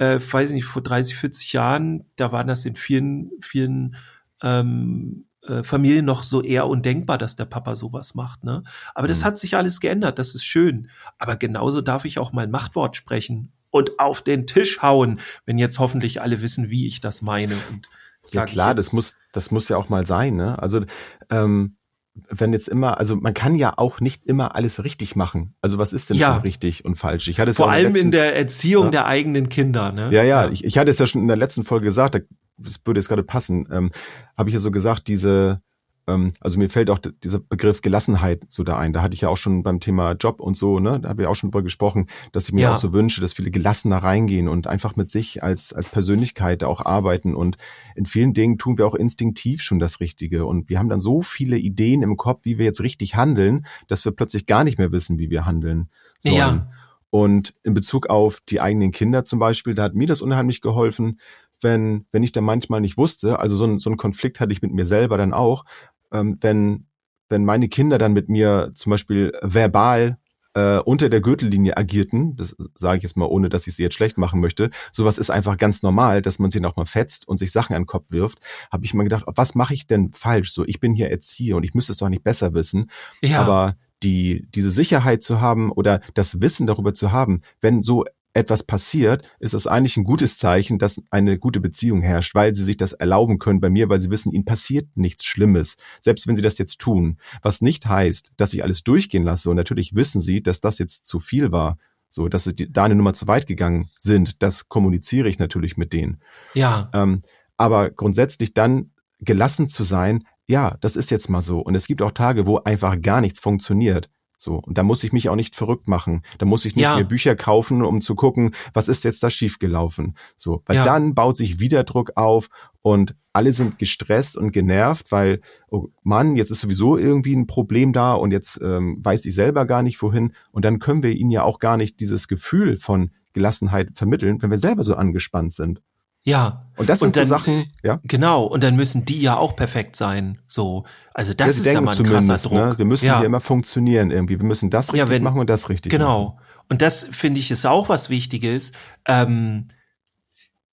äh, 0.00 0.18
weiß 0.18 0.50
ich 0.50 0.54
nicht, 0.54 0.64
vor 0.64 0.82
30, 0.82 1.14
40 1.14 1.52
Jahren, 1.52 2.06
da 2.16 2.32
war 2.32 2.42
das 2.42 2.64
in 2.64 2.74
vielen, 2.74 3.30
vielen 3.40 3.96
ähm, 4.42 5.26
äh, 5.42 5.62
Familien 5.62 6.06
noch 6.06 6.22
so 6.22 6.42
eher 6.42 6.66
undenkbar, 6.66 7.18
dass 7.18 7.36
der 7.36 7.44
Papa 7.44 7.76
sowas 7.76 8.14
macht. 8.14 8.42
Ne? 8.42 8.64
Aber 8.94 9.06
mhm. 9.06 9.10
das 9.10 9.24
hat 9.24 9.36
sich 9.36 9.56
alles 9.56 9.78
geändert, 9.78 10.18
das 10.18 10.34
ist 10.34 10.44
schön. 10.44 10.88
Aber 11.18 11.36
genauso 11.36 11.82
darf 11.82 12.06
ich 12.06 12.18
auch 12.18 12.32
mein 12.32 12.50
Machtwort 12.50 12.96
sprechen 12.96 13.52
und 13.68 14.00
auf 14.00 14.22
den 14.22 14.46
Tisch 14.46 14.80
hauen, 14.80 15.20
wenn 15.44 15.58
jetzt 15.58 15.78
hoffentlich 15.78 16.22
alle 16.22 16.40
wissen, 16.40 16.70
wie 16.70 16.86
ich 16.86 17.02
das 17.02 17.20
meine. 17.20 17.54
Und 17.70 17.88
ja 18.32 18.46
klar, 18.46 18.74
das 18.74 18.94
muss, 18.94 19.18
das 19.32 19.50
muss 19.50 19.68
ja 19.68 19.76
auch 19.76 19.90
mal 19.90 20.06
sein. 20.06 20.34
Ne? 20.34 20.58
Also 20.58 20.82
ähm, 21.28 21.76
wenn 22.14 22.52
jetzt 22.52 22.68
immer, 22.68 22.98
also 22.98 23.16
man 23.16 23.34
kann 23.34 23.54
ja 23.54 23.74
auch 23.76 24.00
nicht 24.00 24.26
immer 24.26 24.54
alles 24.54 24.82
richtig 24.84 25.16
machen. 25.16 25.54
Also 25.60 25.78
was 25.78 25.92
ist 25.92 26.10
denn 26.10 26.16
ja. 26.16 26.34
schon 26.34 26.42
richtig 26.42 26.84
und 26.84 26.96
falsch? 26.96 27.28
Ich 27.28 27.38
hatte 27.38 27.50
es 27.50 27.56
vor 27.56 27.70
allem 27.70 27.92
letzten, 27.92 28.06
in 28.06 28.10
der 28.10 28.36
Erziehung 28.36 28.86
ja. 28.86 28.90
der 28.90 29.06
eigenen 29.06 29.48
Kinder. 29.48 29.92
Ne? 29.92 30.10
Ja, 30.12 30.22
ja, 30.22 30.44
ja. 30.44 30.50
Ich, 30.50 30.64
ich 30.64 30.78
hatte 30.78 30.90
es 30.90 30.98
ja 30.98 31.06
schon 31.06 31.22
in 31.22 31.28
der 31.28 31.36
letzten 31.36 31.64
Folge 31.64 31.84
gesagt. 31.84 32.20
Das 32.58 32.80
würde 32.84 33.00
jetzt 33.00 33.08
gerade 33.08 33.22
passen. 33.22 33.68
Ähm, 33.70 33.90
Habe 34.36 34.50
ich 34.50 34.54
ja 34.54 34.60
so 34.60 34.70
gesagt, 34.70 35.08
diese 35.08 35.62
ähm, 36.10 36.32
also 36.40 36.58
mir 36.58 36.68
fällt 36.68 36.90
auch 36.90 36.98
dieser 36.98 37.38
Begriff 37.38 37.80
Gelassenheit 37.80 38.44
so 38.48 38.64
da 38.64 38.78
ein. 38.78 38.92
Da 38.92 39.02
hatte 39.02 39.14
ich 39.14 39.22
ja 39.22 39.28
auch 39.28 39.36
schon 39.36 39.62
beim 39.62 39.80
Thema 39.80 40.12
Job 40.12 40.40
und 40.40 40.56
so, 40.56 40.80
ne, 40.80 41.00
da 41.00 41.08
habe 41.08 41.22
ich 41.22 41.28
auch 41.28 41.34
schon 41.34 41.50
drüber 41.50 41.62
gesprochen, 41.62 42.08
dass 42.32 42.48
ich 42.48 42.54
mir 42.54 42.62
ja. 42.62 42.72
auch 42.72 42.76
so 42.76 42.92
wünsche, 42.92 43.20
dass 43.20 43.32
viele 43.32 43.50
gelassener 43.50 43.98
reingehen 43.98 44.48
und 44.48 44.66
einfach 44.66 44.96
mit 44.96 45.10
sich 45.10 45.42
als, 45.42 45.72
als 45.72 45.88
Persönlichkeit 45.88 46.64
auch 46.64 46.84
arbeiten. 46.84 47.34
Und 47.34 47.56
in 47.94 48.06
vielen 48.06 48.34
Dingen 48.34 48.58
tun 48.58 48.78
wir 48.78 48.86
auch 48.86 48.94
instinktiv 48.94 49.62
schon 49.62 49.78
das 49.78 50.00
Richtige. 50.00 50.46
Und 50.46 50.68
wir 50.68 50.78
haben 50.78 50.88
dann 50.88 51.00
so 51.00 51.22
viele 51.22 51.56
Ideen 51.56 52.02
im 52.02 52.16
Kopf, 52.16 52.44
wie 52.44 52.58
wir 52.58 52.64
jetzt 52.64 52.82
richtig 52.82 53.16
handeln, 53.16 53.66
dass 53.88 54.04
wir 54.04 54.12
plötzlich 54.12 54.46
gar 54.46 54.64
nicht 54.64 54.78
mehr 54.78 54.92
wissen, 54.92 55.18
wie 55.18 55.30
wir 55.30 55.46
handeln 55.46 55.88
sollen. 56.18 56.34
Ja. 56.34 56.70
Und 57.10 57.54
in 57.64 57.74
Bezug 57.74 58.08
auf 58.08 58.38
die 58.48 58.60
eigenen 58.60 58.92
Kinder 58.92 59.24
zum 59.24 59.40
Beispiel, 59.40 59.74
da 59.74 59.82
hat 59.82 59.94
mir 59.94 60.06
das 60.06 60.22
unheimlich 60.22 60.60
geholfen, 60.60 61.18
wenn, 61.62 62.06
wenn 62.10 62.22
ich 62.22 62.32
dann 62.32 62.44
manchmal 62.44 62.80
nicht 62.80 62.96
wusste, 62.96 63.38
also 63.38 63.56
so 63.56 63.64
ein, 63.64 63.78
so 63.78 63.90
ein 63.90 63.96
Konflikt 63.96 64.40
hatte 64.40 64.52
ich 64.52 64.62
mit 64.62 64.72
mir 64.72 64.86
selber 64.86 65.18
dann 65.18 65.32
auch, 65.32 65.64
ähm, 66.12 66.38
wenn, 66.40 66.86
wenn 67.28 67.44
meine 67.44 67.68
Kinder 67.68 67.98
dann 67.98 68.12
mit 68.12 68.28
mir 68.28 68.72
zum 68.74 68.90
Beispiel 68.90 69.32
verbal 69.42 70.18
äh, 70.54 70.78
unter 70.78 71.08
der 71.08 71.20
Gürtellinie 71.20 71.76
agierten, 71.76 72.36
das 72.36 72.56
sage 72.74 72.98
ich 72.98 73.02
jetzt 73.02 73.16
mal, 73.16 73.26
ohne 73.26 73.48
dass 73.48 73.66
ich 73.66 73.76
sie 73.76 73.82
jetzt 73.82 73.94
schlecht 73.94 74.18
machen 74.18 74.40
möchte, 74.40 74.70
sowas 74.90 75.18
ist 75.18 75.30
einfach 75.30 75.56
ganz 75.56 75.82
normal, 75.82 76.22
dass 76.22 76.38
man 76.38 76.50
sie 76.50 76.60
noch 76.60 76.76
mal 76.76 76.86
fetzt 76.86 77.28
und 77.28 77.36
sich 77.36 77.52
Sachen 77.52 77.76
an 77.76 77.82
den 77.82 77.86
Kopf 77.86 78.10
wirft, 78.10 78.40
habe 78.70 78.84
ich 78.84 78.94
mal 78.94 79.04
gedacht, 79.04 79.24
was 79.26 79.54
mache 79.54 79.74
ich 79.74 79.86
denn 79.86 80.12
falsch? 80.12 80.52
So, 80.52 80.64
ich 80.64 80.80
bin 80.80 80.94
hier 80.94 81.10
Erzieher 81.10 81.56
und 81.56 81.64
ich 81.64 81.74
müsste 81.74 81.92
es 81.92 81.98
doch 81.98 82.08
nicht 82.08 82.24
besser 82.24 82.52
wissen. 82.54 82.90
Ja. 83.22 83.40
Aber 83.40 83.76
die, 84.02 84.46
diese 84.54 84.70
Sicherheit 84.70 85.22
zu 85.22 85.40
haben 85.40 85.70
oder 85.70 86.00
das 86.14 86.40
Wissen 86.40 86.66
darüber 86.66 86.94
zu 86.94 87.12
haben, 87.12 87.42
wenn 87.60 87.82
so 87.82 88.04
etwas 88.32 88.62
passiert, 88.62 89.28
ist 89.40 89.54
es 89.54 89.66
eigentlich 89.66 89.96
ein 89.96 90.04
gutes 90.04 90.38
Zeichen, 90.38 90.78
dass 90.78 91.02
eine 91.10 91.38
gute 91.38 91.60
Beziehung 91.60 92.00
herrscht, 92.00 92.34
weil 92.34 92.54
sie 92.54 92.64
sich 92.64 92.76
das 92.76 92.92
erlauben 92.92 93.38
können 93.38 93.60
bei 93.60 93.70
mir, 93.70 93.88
weil 93.88 94.00
sie 94.00 94.10
wissen, 94.10 94.32
ihnen 94.32 94.44
passiert 94.44 94.88
nichts 94.94 95.24
Schlimmes, 95.24 95.76
selbst 96.00 96.26
wenn 96.26 96.36
sie 96.36 96.42
das 96.42 96.58
jetzt 96.58 96.78
tun. 96.78 97.18
Was 97.42 97.60
nicht 97.60 97.86
heißt, 97.86 98.30
dass 98.36 98.54
ich 98.54 98.62
alles 98.62 98.84
durchgehen 98.84 99.24
lasse. 99.24 99.50
Und 99.50 99.56
natürlich 99.56 99.94
wissen 99.94 100.20
sie, 100.20 100.42
dass 100.42 100.60
das 100.60 100.78
jetzt 100.78 101.06
zu 101.06 101.18
viel 101.18 101.50
war. 101.52 101.78
So, 102.08 102.28
dass 102.28 102.44
sie 102.44 102.54
da 102.54 102.84
eine 102.84 102.96
Nummer 102.96 103.14
zu 103.14 103.28
weit 103.28 103.46
gegangen 103.46 103.88
sind. 103.96 104.42
Das 104.42 104.68
kommuniziere 104.68 105.28
ich 105.28 105.38
natürlich 105.38 105.76
mit 105.76 105.92
denen. 105.92 106.20
Ja. 106.54 106.90
Ähm, 106.92 107.20
aber 107.56 107.90
grundsätzlich 107.90 108.52
dann 108.52 108.90
gelassen 109.20 109.68
zu 109.68 109.84
sein, 109.84 110.24
ja, 110.46 110.76
das 110.80 110.96
ist 110.96 111.10
jetzt 111.10 111.28
mal 111.30 111.42
so. 111.42 111.60
Und 111.60 111.76
es 111.76 111.86
gibt 111.86 112.02
auch 112.02 112.10
Tage, 112.10 112.46
wo 112.46 112.58
einfach 112.58 113.00
gar 113.00 113.20
nichts 113.20 113.38
funktioniert. 113.38 114.10
So. 114.40 114.56
Und 114.56 114.78
da 114.78 114.82
muss 114.82 115.04
ich 115.04 115.12
mich 115.12 115.28
auch 115.28 115.36
nicht 115.36 115.54
verrückt 115.54 115.86
machen. 115.86 116.22
Da 116.38 116.46
muss 116.46 116.64
ich 116.64 116.74
nicht 116.74 116.84
ja. 116.84 116.96
mehr 116.96 117.04
Bücher 117.04 117.36
kaufen, 117.36 117.82
um 117.82 118.00
zu 118.00 118.14
gucken, 118.14 118.54
was 118.72 118.88
ist 118.88 119.04
jetzt 119.04 119.22
da 119.22 119.28
schiefgelaufen. 119.28 120.16
So. 120.36 120.62
Weil 120.64 120.76
ja. 120.76 120.84
dann 120.84 121.14
baut 121.14 121.36
sich 121.36 121.60
wieder 121.60 121.84
Druck 121.84 122.12
auf 122.16 122.48
und 122.80 123.14
alle 123.34 123.52
sind 123.52 123.78
gestresst 123.78 124.38
und 124.38 124.52
genervt, 124.52 125.12
weil, 125.12 125.40
oh 125.68 125.88
Mann, 126.02 126.36
jetzt 126.36 126.50
ist 126.50 126.62
sowieso 126.62 126.96
irgendwie 126.96 127.36
ein 127.36 127.46
Problem 127.46 127.92
da 127.92 128.14
und 128.14 128.32
jetzt 128.32 128.58
ähm, 128.62 128.98
weiß 129.02 129.26
ich 129.26 129.34
selber 129.34 129.66
gar 129.66 129.82
nicht 129.82 130.00
wohin. 130.00 130.32
Und 130.52 130.64
dann 130.64 130.78
können 130.78 131.02
wir 131.02 131.12
ihnen 131.12 131.30
ja 131.30 131.42
auch 131.42 131.58
gar 131.58 131.76
nicht 131.76 132.00
dieses 132.00 132.26
Gefühl 132.26 132.78
von 132.78 133.10
Gelassenheit 133.34 133.90
vermitteln, 133.94 134.40
wenn 134.40 134.50
wir 134.50 134.58
selber 134.58 134.84
so 134.84 134.94
angespannt 134.94 135.52
sind. 135.52 135.82
Ja. 136.22 136.66
Und 136.76 136.88
das 136.88 137.00
sind 137.00 137.08
und 137.08 137.16
dann, 137.16 137.26
so 137.26 137.28
Sachen, 137.28 137.72
ja. 137.82 138.00
Genau, 138.04 138.44
und 138.44 138.62
dann 138.62 138.76
müssen 138.76 139.04
die 139.04 139.20
ja 139.20 139.36
auch 139.36 139.56
perfekt 139.56 139.96
sein. 139.96 140.38
So. 140.46 140.84
Also 141.12 141.34
das 141.34 141.56
ja, 141.56 141.60
ist 141.60 141.72
ja 141.74 141.80
mal 141.80 141.96
ein 141.96 142.04
krasser 142.04 142.36
Druck. 142.36 142.52
Ne? 142.52 142.78
Wir 142.78 142.84
müssen 142.84 143.06
ja. 143.06 143.18
hier 143.18 143.26
immer 143.26 143.40
funktionieren 143.40 144.10
irgendwie. 144.10 144.38
Wir 144.38 144.46
müssen 144.46 144.70
das 144.70 144.88
richtig 144.88 144.98
ja, 144.98 145.08
wenn, 145.08 145.22
machen 145.22 145.40
und 145.40 145.50
das 145.50 145.68
richtig 145.68 145.90
genau. 145.90 146.06
machen. 146.06 146.36
Genau. 146.36 146.46
Und 146.68 146.82
das 146.82 147.06
finde 147.10 147.40
ich 147.40 147.50
ist 147.50 147.66
auch 147.66 147.88
was 147.88 148.10
Wichtiges. 148.10 148.72
Ähm, 149.06 149.66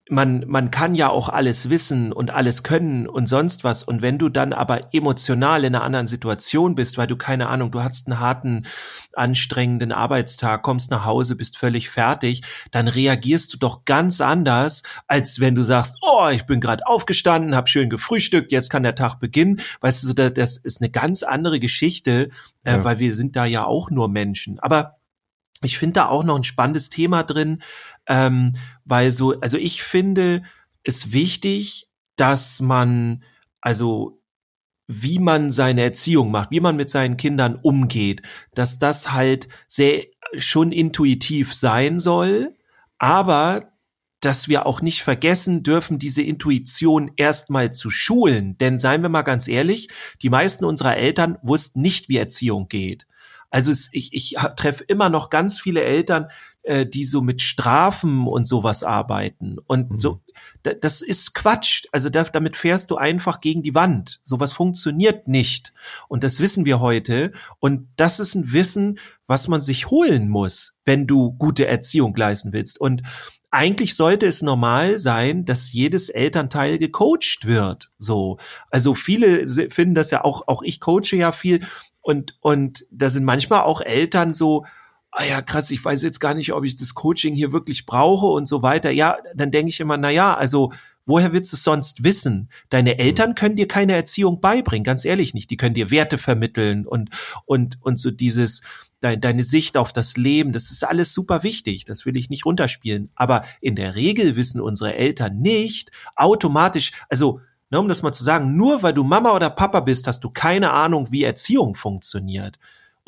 man, 0.10 0.46
man 0.48 0.72
kann 0.72 0.96
ja 0.96 1.10
auch 1.10 1.30
alles 1.30 1.70
wissen 1.70 2.14
und 2.14 2.32
alles 2.32 2.64
können 2.64 3.08
und 3.08 3.28
sonst 3.28 3.64
was. 3.64 3.84
Und 3.84 4.02
wenn 4.02 4.18
du 4.18 4.30
dann 4.30 4.54
aber 4.54 4.94
emotional 4.94 5.64
in 5.64 5.76
einer 5.76 5.84
anderen 5.84 6.08
Situation 6.08 6.76
bist, 6.76 6.98
weil 6.98 7.08
du 7.08 7.18
keine 7.18 7.50
Ahnung, 7.50 7.72
du 7.72 7.84
hast 7.84 8.08
einen 8.08 8.20
harten, 8.20 8.66
anstrengenden 9.14 9.92
Arbeitstag, 9.92 10.64
kommst 10.64 10.92
nach 10.92 11.06
Hause, 11.06 11.36
bist 11.36 11.58
völlig 11.58 11.90
fertig, 11.90 12.42
dann 12.72 12.88
reagierst 12.88 13.54
du 13.54 13.58
doch 13.58 13.86
ganz 13.86 14.22
anders, 14.22 14.84
als 15.08 15.40
wenn 15.40 15.56
du 15.56 15.64
sagst, 15.64 15.98
oh, 16.02 16.30
ich 16.32 16.46
bin 16.46 16.62
gerade 16.62 16.88
aufgestanden, 16.88 17.56
hab 17.56 17.68
schön 17.68 17.90
gefrühstückt, 17.90 18.52
jetzt 18.52 18.70
kann 18.70 18.84
der 18.84 18.96
Tag 18.96 19.20
beginnen. 19.20 19.62
Weißt 19.82 20.18
du, 20.18 20.30
das 20.30 20.58
ist 20.58 20.82
eine 20.82 20.90
ganz 20.90 21.24
andere 21.24 21.60
Geschichte, 21.60 22.30
äh, 22.64 22.72
ja. 22.72 22.84
weil 22.84 23.00
wir 23.00 23.14
sind 23.14 23.36
da 23.36 23.46
ja 23.46 23.66
auch 23.66 23.92
nur 23.92 24.08
Menschen. 24.08 24.60
Aber 24.60 24.98
ich 25.64 25.78
finde 25.78 25.94
da 25.94 26.06
auch 26.08 26.24
noch 26.24 26.36
ein 26.36 26.44
spannendes 26.44 26.90
Thema 26.90 27.24
drin, 27.24 27.64
ähm, 28.08 28.54
weil 28.86 29.12
so, 29.12 29.40
also 29.40 29.58
ich 29.58 29.84
finde 29.84 30.44
es 30.84 31.12
wichtig, 31.12 31.88
dass 32.16 32.60
man, 32.60 33.24
also 33.62 34.22
wie 34.88 35.20
man 35.20 35.52
seine 35.52 35.82
Erziehung 35.82 36.32
macht, 36.32 36.52
wie 36.52 36.62
man 36.62 36.78
mit 36.78 36.90
seinen 36.90 37.18
Kindern 37.18 37.56
umgeht, 37.56 38.22
dass 38.54 38.80
das 38.80 39.12
halt 39.12 39.48
sehr 39.68 40.06
schon 40.36 40.72
intuitiv 40.72 41.54
sein 41.54 42.00
soll, 42.00 42.56
aber 42.98 43.62
dass 44.20 44.48
wir 44.48 44.66
auch 44.66 44.82
nicht 44.82 45.04
vergessen 45.04 45.62
dürfen, 45.62 46.00
diese 46.00 46.24
Intuition 46.24 47.12
erstmal 47.18 47.72
zu 47.72 47.90
schulen. 47.90 48.58
Denn 48.58 48.80
seien 48.80 49.04
wir 49.04 49.10
mal 49.10 49.22
ganz 49.22 49.48
ehrlich, 49.48 49.90
die 50.22 50.30
meisten 50.30 50.66
unserer 50.66 50.98
Eltern 50.98 51.38
wussten 51.44 51.82
nicht, 51.82 52.10
wie 52.10 52.18
Erziehung 52.18 52.68
geht. 52.68 53.06
Also 53.50 53.72
es, 53.72 53.90
ich, 53.92 54.14
ich 54.14 54.36
treffe 54.56 54.84
immer 54.86 55.10
noch 55.10 55.30
ganz 55.30 55.60
viele 55.60 55.84
Eltern, 55.84 56.28
äh, 56.68 56.86
die 56.86 57.06
so 57.06 57.22
mit 57.22 57.42
Strafen 57.42 58.28
und 58.28 58.46
sowas 58.46 58.84
arbeiten. 58.84 59.58
Und 59.68 59.92
mhm. 59.92 60.00
so, 60.00 60.22
das 60.64 61.02
ist 61.02 61.34
Quatsch. 61.34 61.86
Also 61.92 62.10
da, 62.10 62.26
damit 62.26 62.58
fährst 62.58 62.92
du 62.92 62.98
einfach 62.98 63.40
gegen 63.40 63.62
die 63.62 63.74
Wand. 63.74 64.20
Sowas 64.22 64.52
funktioniert 64.52 65.28
nicht. 65.28 65.74
Und 66.10 66.24
das 66.24 66.42
wissen 66.42 66.66
wir 66.66 66.80
heute. 66.80 67.32
Und 67.60 67.88
das 67.96 68.20
ist 68.20 68.36
ein 68.36 68.52
Wissen, 68.52 69.00
was 69.28 69.48
man 69.48 69.62
sich 69.62 69.90
holen 69.90 70.30
muss, 70.30 70.78
wenn 70.84 71.08
du 71.08 71.32
gute 71.34 71.68
Erziehung 71.68 72.16
leisten 72.16 72.52
willst. 72.52 72.80
Und 72.82 73.02
eigentlich 73.50 73.96
sollte 73.96 74.28
es 74.28 74.42
normal 74.42 75.00
sein, 75.00 75.46
dass 75.46 75.72
jedes 75.72 76.10
Elternteil 76.10 76.80
gecoacht 76.80 77.46
wird. 77.46 77.92
So. 77.98 78.38
Also 78.70 78.94
viele 78.94 79.48
finden 79.70 79.96
das 79.96 80.12
ja 80.12 80.26
auch, 80.26 80.48
auch 80.48 80.64
ich 80.64 80.82
coache 80.82 81.16
ja 81.16 81.32
viel. 81.32 81.66
Und, 82.02 82.38
und 82.42 82.86
da 82.92 83.10
sind 83.10 83.24
manchmal 83.24 83.62
auch 83.62 83.80
Eltern 83.80 84.34
so, 84.34 84.66
ah 85.12 85.24
ja, 85.24 85.42
krass, 85.42 85.72
ich 85.72 85.84
weiß 85.84 86.04
jetzt 86.04 86.20
gar 86.20 86.34
nicht, 86.34 86.54
ob 86.54 86.64
ich 86.64 86.76
das 86.76 86.94
Coaching 86.94 87.36
hier 87.36 87.52
wirklich 87.52 87.86
brauche 87.86 88.28
und 88.28 88.48
so 88.48 88.62
weiter. 88.62 88.92
Ja, 88.92 89.18
dann 89.36 89.52
denke 89.52 89.70
ich 89.70 89.80
immer, 89.80 89.98
na 89.98 90.10
ja, 90.10 90.36
also 90.36 90.72
woher 91.06 91.34
willst 91.34 91.54
du 91.54 91.56
es 91.56 91.64
sonst 91.64 92.04
wissen? 92.04 92.50
Deine 92.70 92.94
mhm. 92.94 93.00
Eltern 93.00 93.36
können 93.36 93.56
dir 93.56 93.68
keine 93.68 93.96
Erziehung 93.96 94.42
beibringen, 94.42 94.84
ganz 94.84 95.06
ehrlich 95.06 95.34
nicht. 95.34 95.50
Die 95.50 95.58
können 95.58 95.74
dir 95.74 95.90
Werte 95.90 96.18
vermitteln 96.18 96.86
und, 96.86 97.10
und, 97.46 97.78
und 97.82 97.98
so 97.98 98.12
dieses, 98.12 98.62
dein, 99.00 99.22
deine 99.22 99.44
Sicht 99.44 99.78
auf 99.78 99.94
das 99.94 100.18
Leben, 100.18 100.52
das 100.52 100.70
ist 100.70 100.84
alles 100.84 101.14
super 101.14 101.44
wichtig. 101.44 101.86
Das 101.86 102.06
will 102.06 102.18
ich 102.18 102.30
nicht 102.30 102.46
runterspielen. 102.46 103.10
Aber 103.16 103.44
in 103.62 103.76
der 103.76 103.96
Regel 103.96 104.36
wissen 104.36 104.62
unsere 104.62 104.96
Eltern 104.96 105.40
nicht 105.40 105.92
automatisch, 106.16 106.92
also 107.10 107.40
Ne, 107.70 107.82
um 107.82 107.90
das 107.90 108.02
mal 108.02 108.14
zu 108.14 108.24
sagen, 108.24 108.56
nur 108.56 108.82
weil 108.82 108.94
du 108.94 109.04
Mama 109.04 109.36
oder 109.36 109.50
Papa 109.50 109.82
bist, 109.82 110.08
hast 110.08 110.24
du 110.24 110.30
keine 110.30 110.72
Ahnung, 110.72 111.12
wie 111.12 111.24
Erziehung 111.24 111.76
funktioniert. 111.76 112.58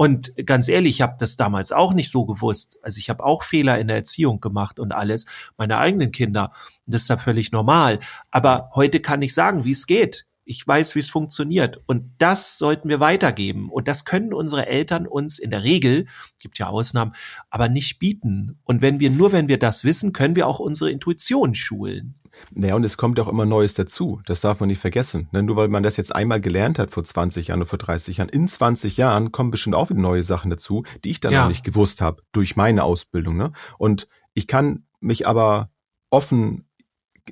Und 0.01 0.31
ganz 0.45 0.69
ehrlich, 0.69 0.95
ich 0.95 1.01
habe 1.01 1.17
das 1.19 1.35
damals 1.35 1.73
auch 1.73 1.93
nicht 1.93 2.09
so 2.09 2.25
gewusst. 2.25 2.79
Also 2.81 2.99
ich 2.99 3.09
habe 3.09 3.21
auch 3.21 3.43
Fehler 3.43 3.79
in 3.79 3.89
der 3.89 3.97
Erziehung 3.97 4.39
gemacht 4.39 4.79
und 4.79 4.93
alles, 4.93 5.25
meine 5.57 5.77
eigenen 5.77 6.13
Kinder. 6.13 6.53
Das 6.85 7.01
ist 7.01 7.09
ja 7.09 7.17
völlig 7.17 7.51
normal. 7.51 7.99
Aber 8.31 8.69
heute 8.75 9.01
kann 9.01 9.21
ich 9.21 9.33
sagen, 9.33 9.65
wie 9.65 9.71
es 9.71 9.88
geht. 9.88 10.25
ich 10.49 10.65
weiß, 10.65 10.95
wie 10.95 10.99
es 10.99 11.12
funktioniert. 11.12 11.79
Und 11.85 12.12
das 12.17 12.57
sollten 12.57 12.89
wir 12.89 12.99
weitergeben. 12.99 13.69
Und 13.69 13.88
das 13.88 14.03
können 14.03 14.33
unsere 14.33 14.65
Eltern 14.65 15.05
uns 15.05 15.38
in 15.38 15.51
der 15.51 15.62
Regel, 15.62 16.07
gibt 16.39 16.57
ja 16.57 16.65
Ausnahmen, 16.65 17.13
aber 17.51 17.69
nicht 17.69 17.99
bieten. 17.99 18.57
Und 18.63 18.81
wenn 18.81 18.99
wir, 18.99 19.12
nur 19.12 19.31
wenn 19.31 19.47
wir 19.47 19.59
das 19.59 19.83
wissen, 19.83 20.12
können 20.12 20.35
wir 20.35 20.47
auch 20.47 20.57
unsere 20.57 20.89
Intuition 20.89 21.53
schulen. 21.53 22.15
Naja, 22.51 22.75
und 22.75 22.83
es 22.83 22.97
kommt 22.97 23.19
auch 23.19 23.27
immer 23.27 23.45
Neues 23.45 23.73
dazu. 23.73 24.21
Das 24.25 24.41
darf 24.41 24.59
man 24.59 24.67
nicht 24.67 24.79
vergessen. 24.79 25.29
Ne? 25.31 25.43
Nur 25.43 25.55
weil 25.55 25.67
man 25.67 25.83
das 25.83 25.97
jetzt 25.97 26.13
einmal 26.13 26.41
gelernt 26.41 26.79
hat 26.79 26.91
vor 26.91 27.03
20 27.03 27.47
Jahren 27.47 27.61
oder 27.61 27.69
vor 27.69 27.79
30 27.79 28.17
Jahren. 28.17 28.29
In 28.29 28.47
20 28.47 28.97
Jahren 28.97 29.31
kommen 29.31 29.51
bestimmt 29.51 29.75
auch 29.75 29.89
wieder 29.89 29.99
neue 29.99 30.23
Sachen 30.23 30.49
dazu, 30.49 30.83
die 31.03 31.11
ich 31.11 31.19
dann 31.19 31.33
ja. 31.33 31.41
noch 31.41 31.49
nicht 31.49 31.63
gewusst 31.63 32.01
habe 32.01 32.23
durch 32.31 32.55
meine 32.55 32.83
Ausbildung. 32.83 33.37
Ne? 33.37 33.51
Und 33.77 34.07
ich 34.33 34.47
kann 34.47 34.85
mich 34.99 35.27
aber 35.27 35.69
offen 36.09 36.65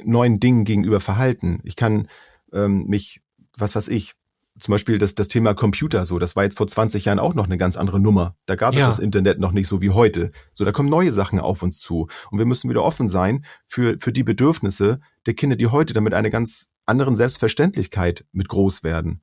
neuen 0.04 0.40
Dingen 0.40 0.64
gegenüber 0.66 1.00
verhalten. 1.00 1.60
Ich 1.64 1.76
kann 1.76 2.08
ähm, 2.54 2.86
mich, 2.88 3.22
was 3.58 3.76
weiß 3.76 3.88
ich, 3.88 4.14
zum 4.60 4.72
Beispiel 4.72 4.98
das, 4.98 5.16
das 5.16 5.28
Thema 5.28 5.54
Computer 5.54 6.06
so, 6.06 6.20
das 6.20 6.36
war 6.36 6.44
jetzt 6.44 6.58
vor 6.58 6.68
20 6.68 7.06
Jahren 7.06 7.20
auch 7.20 7.34
noch 7.34 7.46
eine 7.46 7.58
ganz 7.58 7.78
andere 7.78 8.00
Nummer. 8.00 8.36
Da 8.46 8.56
gab 8.56 8.74
ja. 8.74 8.82
es 8.82 8.98
das 8.98 9.00
Internet 9.00 9.40
noch 9.40 9.52
nicht 9.52 9.68
so 9.68 9.82
wie 9.82 9.92
heute. 9.92 10.32
So, 10.54 10.66
da 10.66 10.72
kommen 10.72 10.90
neue 10.90 11.14
Sachen 11.14 11.40
auf 11.40 11.64
uns 11.64 11.80
zu. 11.80 12.08
Und 12.32 12.40
wir 12.40 12.46
müssen 12.46 12.70
wieder 12.70 12.84
offen 12.84 13.10
sein 13.10 13.46
für, 13.66 13.98
für 14.00 14.12
die 14.12 14.24
Bedürfnisse 14.24 15.00
der 15.26 15.34
Kinder, 15.34 15.56
die 15.56 15.68
heute 15.68 15.94
damit 15.94 16.14
einer 16.14 16.30
ganz 16.30 16.70
anderen 16.86 17.16
Selbstverständlichkeit 17.16 18.26
mit 18.32 18.48
groß 18.48 18.84
werden. 18.84 19.22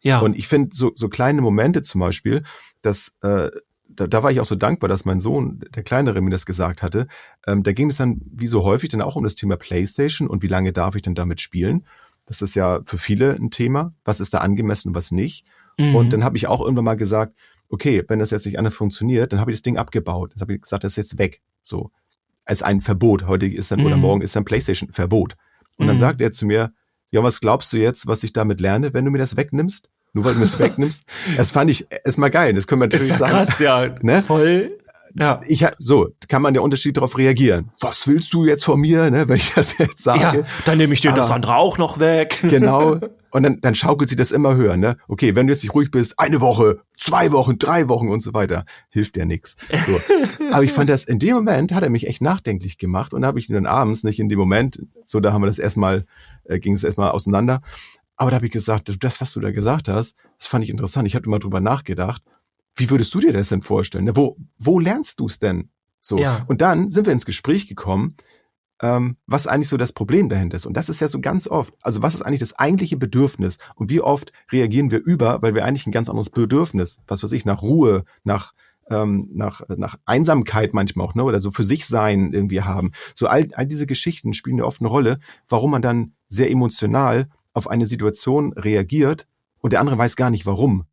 Ja. 0.00 0.20
Und 0.20 0.36
ich 0.36 0.46
finde 0.46 0.76
so, 0.76 0.92
so 0.94 1.08
kleine 1.08 1.40
Momente 1.40 1.82
zum 1.82 2.00
Beispiel, 2.00 2.44
dass 2.82 3.14
äh, 3.22 3.50
da, 3.88 4.06
da 4.06 4.22
war 4.22 4.30
ich 4.30 4.40
auch 4.40 4.44
so 4.44 4.56
dankbar, 4.56 4.88
dass 4.88 5.04
mein 5.04 5.20
Sohn, 5.20 5.60
der 5.74 5.82
Kleinere, 5.82 6.20
mir 6.20 6.30
das 6.30 6.46
gesagt 6.46 6.82
hatte. 6.82 7.06
Ähm, 7.46 7.62
da 7.62 7.72
ging 7.72 7.90
es 7.90 7.96
dann, 7.96 8.20
wie 8.24 8.46
so 8.46 8.62
häufig, 8.62 8.90
dann 8.90 9.02
auch 9.02 9.16
um 9.16 9.24
das 9.24 9.36
Thema 9.36 9.56
PlayStation 9.56 10.28
und 10.28 10.42
wie 10.42 10.48
lange 10.48 10.72
darf 10.72 10.94
ich 10.96 11.02
denn 11.02 11.14
damit 11.14 11.40
spielen. 11.40 11.86
Das 12.26 12.42
ist 12.42 12.54
ja 12.54 12.80
für 12.84 12.98
viele 12.98 13.32
ein 13.34 13.50
Thema. 13.50 13.94
Was 14.04 14.20
ist 14.20 14.34
da 14.34 14.38
angemessen 14.38 14.88
und 14.88 14.94
was 14.94 15.12
nicht? 15.12 15.44
Mhm. 15.78 15.94
Und 15.94 16.12
dann 16.12 16.24
habe 16.24 16.36
ich 16.36 16.46
auch 16.46 16.60
irgendwann 16.60 16.84
mal 16.84 16.96
gesagt, 16.96 17.34
okay, 17.68 18.04
wenn 18.08 18.18
das 18.18 18.30
jetzt 18.30 18.46
nicht 18.46 18.58
anders 18.58 18.74
funktioniert, 18.74 19.32
dann 19.32 19.40
habe 19.40 19.50
ich 19.50 19.56
das 19.56 19.62
Ding 19.62 19.76
abgebaut. 19.76 20.32
Das 20.34 20.40
habe 20.42 20.54
ich 20.54 20.60
gesagt, 20.60 20.84
das 20.84 20.92
ist 20.92 20.96
jetzt 20.96 21.18
weg. 21.18 21.40
So. 21.62 21.90
Als 22.44 22.62
ein 22.62 22.80
Verbot. 22.80 23.26
Heute 23.26 23.46
ist 23.46 23.70
dann, 23.70 23.80
mhm. 23.80 23.86
oder 23.86 23.96
morgen 23.96 24.22
ist 24.22 24.36
dann 24.36 24.44
PlayStation 24.44 24.92
Verbot. 24.92 25.36
Und 25.76 25.86
mhm. 25.86 25.88
dann 25.88 25.98
sagt 25.98 26.20
er 26.20 26.30
zu 26.30 26.46
mir, 26.46 26.72
ja, 27.10 27.22
was 27.22 27.40
glaubst 27.40 27.72
du 27.72 27.78
jetzt, 27.78 28.06
was 28.06 28.22
ich 28.24 28.32
damit 28.32 28.60
lerne, 28.60 28.92
wenn 28.94 29.04
du 29.04 29.10
mir 29.10 29.18
das 29.18 29.36
wegnimmst? 29.36 29.88
Nur 30.12 30.24
weil 30.24 30.32
du 30.32 30.38
mir 30.38 30.44
es 30.44 30.58
wegnimmst. 30.58 31.04
Das 31.36 31.50
fand 31.50 31.70
ich 31.70 31.86
erstmal 32.04 32.30
geil. 32.30 32.54
Das 32.54 32.66
können 32.66 32.80
wir 32.80 32.86
natürlich 32.86 33.06
ist 33.06 33.10
ja 33.10 33.18
sagen. 33.18 33.32
Krass, 33.32 33.58
ja. 33.58 33.94
Ne? 34.02 34.24
Toll. 34.26 34.78
Ja. 35.18 35.40
Ich 35.46 35.64
so 35.78 36.08
kann 36.28 36.42
man 36.42 36.54
der 36.54 36.62
Unterschied 36.62 36.96
darauf 36.96 37.16
reagieren. 37.16 37.70
Was 37.80 38.06
willst 38.06 38.32
du 38.32 38.44
jetzt 38.44 38.64
von 38.64 38.80
mir, 38.80 39.10
ne, 39.10 39.28
wenn 39.28 39.36
ich 39.36 39.54
das 39.54 39.78
jetzt 39.78 40.02
sage? 40.02 40.20
Ja, 40.20 40.46
dann 40.64 40.78
nehme 40.78 40.92
ich 40.94 41.00
dir 41.00 41.12
das 41.12 41.30
andere 41.30 41.56
auch 41.56 41.78
noch 41.78 41.98
weg. 41.98 42.42
Genau. 42.56 42.96
Und 43.30 43.42
dann, 43.42 43.60
dann 43.60 43.74
schaukelt 43.74 44.08
sie 44.08 44.16
das 44.16 44.30
immer 44.30 44.54
höher, 44.54 44.78
ne? 44.78 44.96
Okay, 45.08 45.34
wenn 45.34 45.46
du 45.46 45.52
jetzt 45.52 45.62
nicht 45.62 45.74
ruhig 45.74 45.90
bist, 45.90 46.18
eine 46.18 46.40
Woche, 46.40 46.80
zwei 46.96 47.32
Wochen, 47.32 47.58
drei 47.58 47.86
Wochen 47.88 48.08
und 48.08 48.22
so 48.22 48.32
weiter, 48.32 48.64
hilft 48.88 49.16
dir 49.16 49.26
nix. 49.26 49.56
So. 49.70 50.44
Aber 50.52 50.62
ich 50.62 50.72
fand 50.72 50.88
das, 50.88 51.04
in 51.04 51.18
dem 51.18 51.34
Moment 51.34 51.72
hat 51.72 51.82
er 51.82 51.90
mich 51.90 52.06
echt 52.06 52.22
nachdenklich 52.22 52.78
gemacht 52.78 53.12
und 53.12 53.22
da 53.22 53.28
habe 53.28 53.38
ich 53.38 53.50
ihn 53.50 53.54
dann 53.54 53.66
abends, 53.66 54.04
nicht 54.04 54.20
in 54.20 54.30
dem 54.30 54.38
Moment, 54.38 54.80
so 55.04 55.20
da 55.20 55.34
haben 55.34 55.42
wir 55.42 55.48
das 55.48 55.58
erstmal, 55.58 56.06
äh, 56.44 56.58
ging 56.60 56.72
es 56.72 56.84
erstmal 56.84 57.10
auseinander. 57.10 57.60
Aber 58.16 58.30
da 58.30 58.36
habe 58.36 58.46
ich 58.46 58.52
gesagt, 58.52 58.90
das, 59.00 59.20
was 59.20 59.32
du 59.32 59.40
da 59.40 59.50
gesagt 59.50 59.88
hast, 59.88 60.16
das 60.38 60.46
fand 60.46 60.64
ich 60.64 60.70
interessant. 60.70 61.06
Ich 61.06 61.14
habe 61.14 61.26
immer 61.26 61.38
drüber 61.38 61.60
nachgedacht. 61.60 62.22
Wie 62.76 62.90
würdest 62.90 63.14
du 63.14 63.20
dir 63.20 63.32
das 63.32 63.48
denn 63.48 63.62
vorstellen? 63.62 64.14
Wo, 64.14 64.36
wo 64.58 64.78
lernst 64.78 65.20
du 65.20 65.26
es 65.26 65.38
denn? 65.38 65.70
So. 66.00 66.18
Ja. 66.18 66.44
Und 66.46 66.60
dann 66.60 66.88
sind 66.90 67.06
wir 67.06 67.12
ins 67.12 67.26
Gespräch 67.26 67.66
gekommen, 67.66 68.14
ähm, 68.80 69.16
was 69.26 69.46
eigentlich 69.46 69.70
so 69.70 69.76
das 69.76 69.92
Problem 69.92 70.28
dahinter 70.28 70.56
ist. 70.56 70.66
Und 70.66 70.76
das 70.76 70.88
ist 70.88 71.00
ja 71.00 71.08
so 71.08 71.20
ganz 71.20 71.48
oft. 71.48 71.74
Also 71.80 72.02
was 72.02 72.14
ist 72.14 72.22
eigentlich 72.22 72.40
das 72.40 72.58
eigentliche 72.58 72.96
Bedürfnis? 72.96 73.58
Und 73.74 73.90
wie 73.90 74.00
oft 74.00 74.32
reagieren 74.52 74.90
wir 74.90 75.02
über, 75.02 75.42
weil 75.42 75.54
wir 75.54 75.64
eigentlich 75.64 75.86
ein 75.86 75.92
ganz 75.92 76.08
anderes 76.08 76.30
Bedürfnis, 76.30 77.00
was 77.06 77.22
weiß 77.22 77.32
ich, 77.32 77.44
nach 77.44 77.62
Ruhe, 77.62 78.04
nach 78.22 78.52
ähm, 78.88 79.30
nach, 79.32 79.62
nach 79.68 79.96
Einsamkeit 80.04 80.72
manchmal 80.72 81.06
auch, 81.06 81.14
ne, 81.16 81.24
oder 81.24 81.40
so 81.40 81.50
für 81.50 81.64
sich 81.64 81.86
sein 81.86 82.32
irgendwie 82.32 82.62
haben. 82.62 82.92
So 83.14 83.26
all, 83.26 83.48
all 83.54 83.66
diese 83.66 83.86
Geschichten 83.86 84.32
spielen 84.32 84.58
ja 84.58 84.64
oft 84.64 84.80
eine 84.80 84.88
Rolle, 84.88 85.18
warum 85.48 85.72
man 85.72 85.82
dann 85.82 86.12
sehr 86.28 86.50
emotional 86.50 87.28
auf 87.52 87.68
eine 87.68 87.86
Situation 87.86 88.52
reagiert 88.52 89.26
und 89.58 89.72
der 89.72 89.80
andere 89.80 89.98
weiß 89.98 90.14
gar 90.14 90.30
nicht 90.30 90.46
warum. 90.46 90.84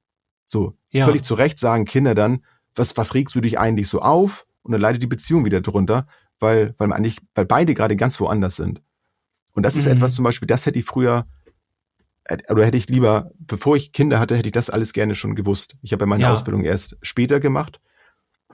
So, 0.46 0.78
ja. 0.92 1.06
völlig 1.06 1.24
zu 1.24 1.34
Recht 1.34 1.60
sagen 1.60 1.86
Kinder 1.86 2.16
dann, 2.16 2.44
was, 2.76 2.98
was 2.98 3.14
regst 3.14 3.36
du 3.36 3.42
dich 3.42 3.60
eigentlich 3.60 3.88
so 3.88 4.02
auf? 4.02 4.46
Und 4.64 4.72
dann 4.72 4.82
leidet 4.82 5.02
die 5.02 5.08
Beziehung 5.08 5.46
wieder 5.46 5.62
drunter, 5.62 6.08
weil, 6.40 6.74
weil 6.78 6.88
man 6.88 6.98
eigentlich, 6.98 7.20
weil 7.36 7.46
beide 7.46 7.74
gerade 7.74 7.96
ganz 7.96 8.20
woanders 8.20 8.56
sind. 8.56 8.82
Und 9.54 9.64
das 9.64 9.76
ist 9.76 9.86
mhm. 9.86 9.94
etwas 9.94 10.14
zum 10.14 10.24
Beispiel, 10.24 10.48
das 10.48 10.66
hätte 10.66 10.80
ich 10.80 10.86
früher, 10.86 11.28
oder 12.50 12.66
hätte 12.66 12.78
ich 12.78 12.90
lieber, 12.90 13.32
bevor 13.40 13.76
ich 13.76 13.92
Kinder 13.92 14.20
hatte, 14.20 14.36
hätte 14.36 14.48
ich 14.48 14.54
das 14.54 14.70
alles 14.70 14.94
gerne 14.94 15.16
schon 15.16 15.36
gewusst. 15.36 15.76
Ich 15.82 15.92
habe 15.92 16.04
ja 16.04 16.08
meine 16.08 16.24
ja. 16.24 16.32
Ausbildung 16.32 16.64
erst 16.64 16.98
später 17.02 17.40
gemacht. 17.40 17.80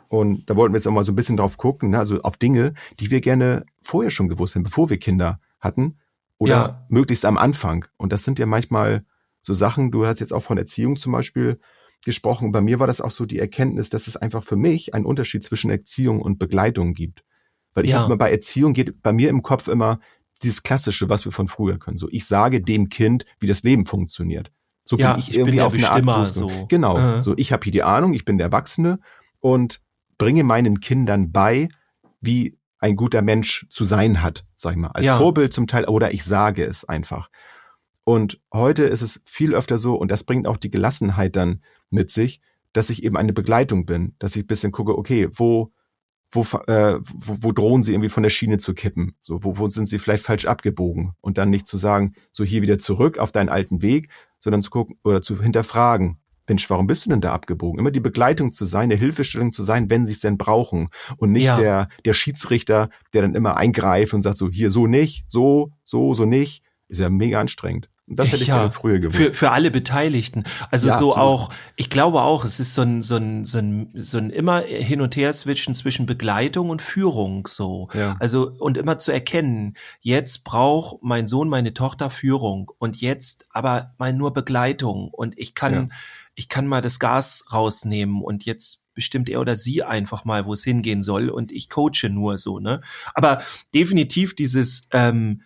Und 0.07 0.49
da 0.49 0.55
wollten 0.55 0.73
wir 0.73 0.79
jetzt 0.79 0.87
auch 0.87 0.91
mal 0.91 1.03
so 1.03 1.11
ein 1.11 1.15
bisschen 1.15 1.37
drauf 1.37 1.57
gucken, 1.57 1.91
ne? 1.91 1.99
also 1.99 2.21
auf 2.21 2.35
Dinge, 2.37 2.73
die 2.99 3.11
wir 3.11 3.21
gerne 3.21 3.65
vorher 3.81 4.09
schon 4.09 4.27
gewusst 4.27 4.55
haben, 4.55 4.63
bevor 4.63 4.89
wir 4.89 4.97
Kinder 4.97 5.39
hatten 5.59 5.99
oder 6.39 6.51
ja. 6.51 6.85
möglichst 6.89 7.25
am 7.25 7.37
Anfang. 7.37 7.85
Und 7.97 8.11
das 8.11 8.23
sind 8.23 8.39
ja 8.39 8.47
manchmal 8.47 9.05
so 9.41 9.53
Sachen, 9.53 9.91
du 9.91 10.07
hast 10.07 10.19
jetzt 10.19 10.33
auch 10.33 10.41
von 10.41 10.57
Erziehung 10.57 10.95
zum 10.95 11.11
Beispiel 11.11 11.59
gesprochen. 12.05 12.51
Bei 12.51 12.61
mir 12.61 12.79
war 12.79 12.87
das 12.87 13.01
auch 13.01 13.11
so 13.11 13.25
die 13.25 13.39
Erkenntnis, 13.39 13.89
dass 13.89 14.07
es 14.07 14.17
einfach 14.17 14.43
für 14.43 14.55
mich 14.55 14.93
einen 14.93 15.05
Unterschied 15.05 15.43
zwischen 15.43 15.69
Erziehung 15.69 16.21
und 16.21 16.39
Begleitung 16.39 16.93
gibt. 16.93 17.23
Weil 17.73 17.85
ich 17.85 17.91
ja. 17.91 17.97
habe 17.97 18.07
immer 18.07 18.17
bei 18.17 18.31
Erziehung 18.31 18.73
geht 18.73 19.01
bei 19.01 19.13
mir 19.13 19.29
im 19.29 19.41
Kopf 19.41 19.67
immer 19.67 19.99
dieses 20.41 20.63
Klassische, 20.63 21.09
was 21.09 21.25
wir 21.25 21.31
von 21.31 21.47
früher 21.47 21.77
können. 21.77 21.97
So, 21.97 22.07
ich 22.09 22.25
sage 22.25 22.61
dem 22.61 22.89
Kind, 22.89 23.25
wie 23.39 23.47
das 23.47 23.63
Leben 23.63 23.85
funktioniert. 23.85 24.51
So 24.85 24.97
ja, 24.97 25.13
bin 25.13 25.19
ich, 25.19 25.29
ich 25.29 25.37
irgendwie 25.37 25.57
bin 25.57 25.65
auf 25.65 25.73
eine 25.73 26.11
Art 26.13 26.33
so. 26.33 26.65
Genau. 26.67 27.17
Uh 27.17 27.21
So, 27.21 27.33
ich 27.37 27.51
habe 27.51 27.63
hier 27.63 27.71
die 27.71 27.83
Ahnung, 27.83 28.13
ich 28.13 28.25
bin 28.25 28.37
der 28.37 28.45
Erwachsene 28.47 28.99
und 29.39 29.81
bringe 30.17 30.43
meinen 30.43 30.79
Kindern 30.79 31.31
bei, 31.31 31.69
wie 32.21 32.57
ein 32.79 32.95
guter 32.95 33.21
Mensch 33.21 33.67
zu 33.69 33.83
sein 33.83 34.23
hat, 34.23 34.45
sag 34.55 34.71
ich 34.71 34.77
mal, 34.77 34.87
als 34.87 35.05
ja. 35.05 35.17
Vorbild 35.17 35.53
zum 35.53 35.67
Teil, 35.67 35.85
oder 35.85 36.13
ich 36.13 36.23
sage 36.23 36.63
es 36.63 36.85
einfach. 36.85 37.29
Und 38.09 38.41
heute 38.51 38.85
ist 38.85 39.03
es 39.03 39.21
viel 39.27 39.53
öfter 39.53 39.77
so, 39.77 39.93
und 39.93 40.09
das 40.09 40.23
bringt 40.23 40.47
auch 40.47 40.57
die 40.57 40.71
Gelassenheit 40.71 41.35
dann 41.35 41.61
mit 41.91 42.09
sich, 42.09 42.41
dass 42.73 42.89
ich 42.89 43.03
eben 43.03 43.15
eine 43.15 43.33
Begleitung 43.33 43.85
bin, 43.85 44.15
dass 44.17 44.35
ich 44.35 44.45
ein 44.45 44.47
bisschen 44.47 44.71
gucke, 44.71 44.97
okay, 44.97 45.29
wo, 45.31 45.71
wo, 46.31 46.41
äh, 46.65 46.99
wo, 47.03 47.37
wo 47.41 47.51
drohen 47.51 47.83
sie 47.83 47.93
irgendwie 47.93 48.09
von 48.09 48.23
der 48.23 48.31
Schiene 48.31 48.57
zu 48.57 48.73
kippen? 48.73 49.13
So, 49.19 49.43
wo, 49.43 49.59
wo 49.59 49.69
sind 49.69 49.87
sie 49.87 49.99
vielleicht 49.99 50.25
falsch 50.25 50.45
abgebogen? 50.45 51.11
Und 51.21 51.37
dann 51.37 51.51
nicht 51.51 51.67
zu 51.67 51.77
sagen, 51.77 52.15
so 52.31 52.43
hier 52.43 52.63
wieder 52.63 52.79
zurück 52.79 53.19
auf 53.19 53.31
deinen 53.31 53.47
alten 53.47 53.83
Weg, 53.83 54.09
sondern 54.39 54.63
zu 54.63 54.71
gucken 54.71 54.95
oder 55.03 55.21
zu 55.21 55.39
hinterfragen, 55.39 56.17
Mensch, 56.47 56.67
warum 56.71 56.87
bist 56.87 57.05
du 57.05 57.11
denn 57.11 57.21
da 57.21 57.31
abgebogen? 57.31 57.77
Immer 57.77 57.91
die 57.91 57.99
Begleitung 57.99 58.53
zu 58.53 58.65
sein, 58.65 58.89
der 58.89 58.97
Hilfestellung 58.97 59.53
zu 59.53 59.61
sein, 59.61 59.91
wenn 59.91 60.07
sie 60.07 60.13
es 60.13 60.19
denn 60.21 60.39
brauchen. 60.39 60.89
Und 61.17 61.31
nicht 61.31 61.43
ja. 61.43 61.57
der, 61.57 61.89
der 62.05 62.13
Schiedsrichter, 62.13 62.89
der 63.13 63.21
dann 63.21 63.35
immer 63.35 63.55
eingreift 63.55 64.15
und 64.15 64.21
sagt 64.21 64.37
so, 64.37 64.49
hier 64.49 64.71
so 64.71 64.87
nicht, 64.87 65.25
so, 65.27 65.73
so, 65.85 66.15
so 66.15 66.25
nicht. 66.25 66.63
Ist 66.87 67.01
ja 67.01 67.09
mega 67.11 67.39
anstrengend. 67.39 67.87
Das 68.11 68.31
hätte 68.31 68.41
ich 68.41 68.47
ja, 68.47 68.57
gerne 68.57 68.71
früher 68.71 68.99
gewusst. 68.99 69.17
Für, 69.17 69.33
für 69.33 69.51
alle 69.51 69.71
Beteiligten. 69.71 70.43
Also 70.71 70.87
ja, 70.87 70.97
so 70.97 71.11
absolut. 71.11 71.17
auch, 71.17 71.49
ich 71.75 71.89
glaube 71.89 72.21
auch, 72.21 72.43
es 72.43 72.59
ist 72.59 72.73
so 72.73 72.81
ein, 72.81 73.01
so 73.01 73.17
ein, 73.17 73.45
so 73.45 73.59
ein, 73.59 73.91
so 73.95 74.17
ein 74.17 74.29
immer 74.31 74.61
hin 74.61 75.01
und 75.01 75.15
her 75.15 75.31
switchen 75.33 75.75
zwischen 75.75 76.05
Begleitung 76.05 76.69
und 76.69 76.81
Führung, 76.81 77.47
so. 77.47 77.89
Ja. 77.93 78.15
Also, 78.19 78.51
und 78.57 78.77
immer 78.77 78.97
zu 78.97 79.11
erkennen, 79.11 79.75
jetzt 80.01 80.43
braucht 80.43 81.03
mein 81.03 81.27
Sohn, 81.27 81.49
meine 81.49 81.73
Tochter 81.73 82.09
Führung 82.09 82.71
und 82.79 82.99
jetzt 82.99 83.45
aber 83.51 83.93
mal 83.97 84.11
nur 84.11 84.33
Begleitung 84.33 85.09
und 85.09 85.37
ich 85.37 85.53
kann, 85.53 85.91
ich 86.35 86.49
kann 86.49 86.67
mal 86.67 86.81
das 86.81 86.99
Gas 86.99 87.45
rausnehmen 87.51 88.21
und 88.21 88.45
jetzt 88.45 88.87
bestimmt 88.93 89.29
er 89.29 89.39
oder 89.39 89.55
sie 89.55 89.83
einfach 89.83 90.25
mal, 90.25 90.45
wo 90.45 90.53
es 90.53 90.63
hingehen 90.63 91.01
soll 91.01 91.29
und 91.29 91.51
ich 91.51 91.69
coache 91.69 92.09
nur 92.09 92.37
so, 92.37 92.59
ne? 92.59 92.81
Aber 93.13 93.41
definitiv 93.73 94.35
dieses 94.35 94.87
ähm, 94.91 95.43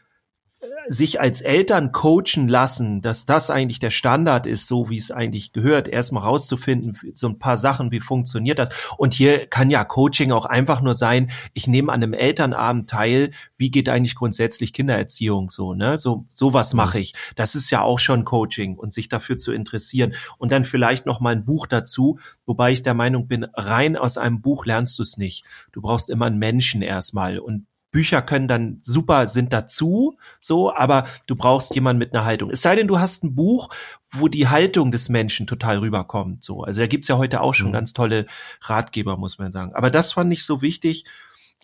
sich 0.87 1.21
als 1.21 1.41
Eltern 1.41 1.91
coachen 1.91 2.47
lassen, 2.47 3.01
dass 3.01 3.25
das 3.25 3.49
eigentlich 3.49 3.79
der 3.79 3.89
Standard 3.89 4.47
ist, 4.47 4.67
so 4.67 4.89
wie 4.89 4.97
es 4.97 5.11
eigentlich 5.11 5.53
gehört, 5.53 5.87
erstmal 5.87 6.23
rauszufinden, 6.23 6.97
so 7.13 7.27
ein 7.27 7.39
paar 7.39 7.57
Sachen, 7.57 7.91
wie 7.91 7.99
funktioniert 7.99 8.59
das. 8.59 8.69
Und 8.97 9.13
hier 9.13 9.47
kann 9.47 9.69
ja 9.69 9.83
Coaching 9.83 10.31
auch 10.31 10.45
einfach 10.45 10.81
nur 10.81 10.93
sein, 10.93 11.31
ich 11.53 11.67
nehme 11.67 11.91
an 11.91 12.03
einem 12.03 12.13
Elternabend 12.13 12.89
teil, 12.89 13.31
wie 13.57 13.71
geht 13.71 13.89
eigentlich 13.89 14.15
grundsätzlich 14.15 14.73
Kindererziehung 14.73 15.49
so, 15.49 15.73
ne? 15.73 15.97
So, 15.97 16.25
sowas 16.31 16.73
mache 16.73 16.99
ich. 16.99 17.13
Das 17.35 17.55
ist 17.55 17.69
ja 17.69 17.81
auch 17.81 17.99
schon 17.99 18.25
Coaching 18.25 18.75
und 18.75 18.93
sich 18.93 19.09
dafür 19.09 19.37
zu 19.37 19.51
interessieren. 19.53 20.13
Und 20.37 20.51
dann 20.51 20.65
vielleicht 20.65 21.05
noch 21.05 21.19
mal 21.19 21.33
ein 21.33 21.45
Buch 21.45 21.67
dazu, 21.67 22.19
wobei 22.45 22.71
ich 22.71 22.81
der 22.81 22.93
Meinung 22.93 23.27
bin, 23.27 23.45
rein 23.53 23.95
aus 23.95 24.17
einem 24.17 24.41
Buch 24.41 24.65
lernst 24.65 24.99
du 24.99 25.03
es 25.03 25.17
nicht. 25.17 25.45
Du 25.71 25.81
brauchst 25.81 26.09
immer 26.09 26.25
einen 26.25 26.39
Menschen 26.39 26.81
erstmal 26.81 27.39
und 27.39 27.65
Bücher 27.93 28.21
können 28.21 28.49
dann 28.49 28.79
super, 28.81 29.27
sind 29.27 29.53
dazu, 29.53 30.17
so, 30.41 30.73
aber 30.73 31.05
du 31.27 31.37
brauchst 31.37 31.73
jemanden 31.75 31.99
mit 31.99 32.13
einer 32.13 32.25
Haltung. 32.25 32.49
Es 32.49 32.61
sei 32.61 32.75
denn, 32.75 32.87
du 32.87 32.99
hast 32.99 33.23
ein 33.23 33.35
Buch, 33.35 33.69
wo 34.09 34.27
die 34.27 34.49
Haltung 34.49 34.91
des 34.91 35.07
Menschen 35.07 35.47
total 35.47 35.77
rüberkommt, 35.77 36.43
so. 36.43 36.63
Also 36.63 36.81
da 36.81 36.87
gibt's 36.87 37.07
ja 37.07 37.17
heute 37.17 37.39
auch 37.39 37.53
schon 37.53 37.67
mhm. 37.69 37.73
ganz 37.73 37.93
tolle 37.93 38.25
Ratgeber, 38.61 39.15
muss 39.15 39.37
man 39.37 39.53
sagen. 39.53 39.73
Aber 39.75 39.89
das 39.89 40.11
fand 40.11 40.33
ich 40.33 40.43
so 40.43 40.61
wichtig. 40.61 41.05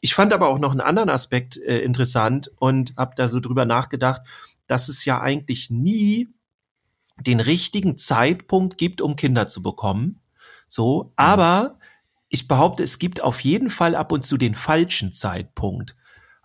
Ich 0.01 0.13
fand 0.13 0.31
aber 0.31 0.47
auch 0.47 0.59
noch 0.59 0.71
einen 0.71 0.81
anderen 0.81 1.09
Aspekt 1.09 1.57
äh, 1.57 1.79
interessant 1.79 2.51
und 2.57 2.95
habe 2.95 3.15
da 3.15 3.27
so 3.27 3.41
drüber 3.41 3.65
nachgedacht, 3.65 4.21
dass 4.67 4.87
es 4.87 5.03
ja 5.03 5.19
eigentlich 5.19 5.69
nie 5.69 6.29
den 7.19 7.41
richtigen 7.41 7.97
Zeitpunkt 7.97 8.77
gibt, 8.77 9.01
um 9.01 9.17
Kinder 9.17 9.47
zu 9.47 9.61
bekommen. 9.61 10.21
So, 10.67 11.03
mhm. 11.03 11.09
aber 11.17 11.79
ich 12.29 12.47
behaupte, 12.47 12.83
es 12.83 12.99
gibt 12.99 13.23
auf 13.23 13.39
jeden 13.41 13.71
Fall 13.71 13.95
ab 13.95 14.11
und 14.11 14.23
zu 14.23 14.37
den 14.37 14.53
falschen 14.53 15.11
Zeitpunkt. 15.11 15.95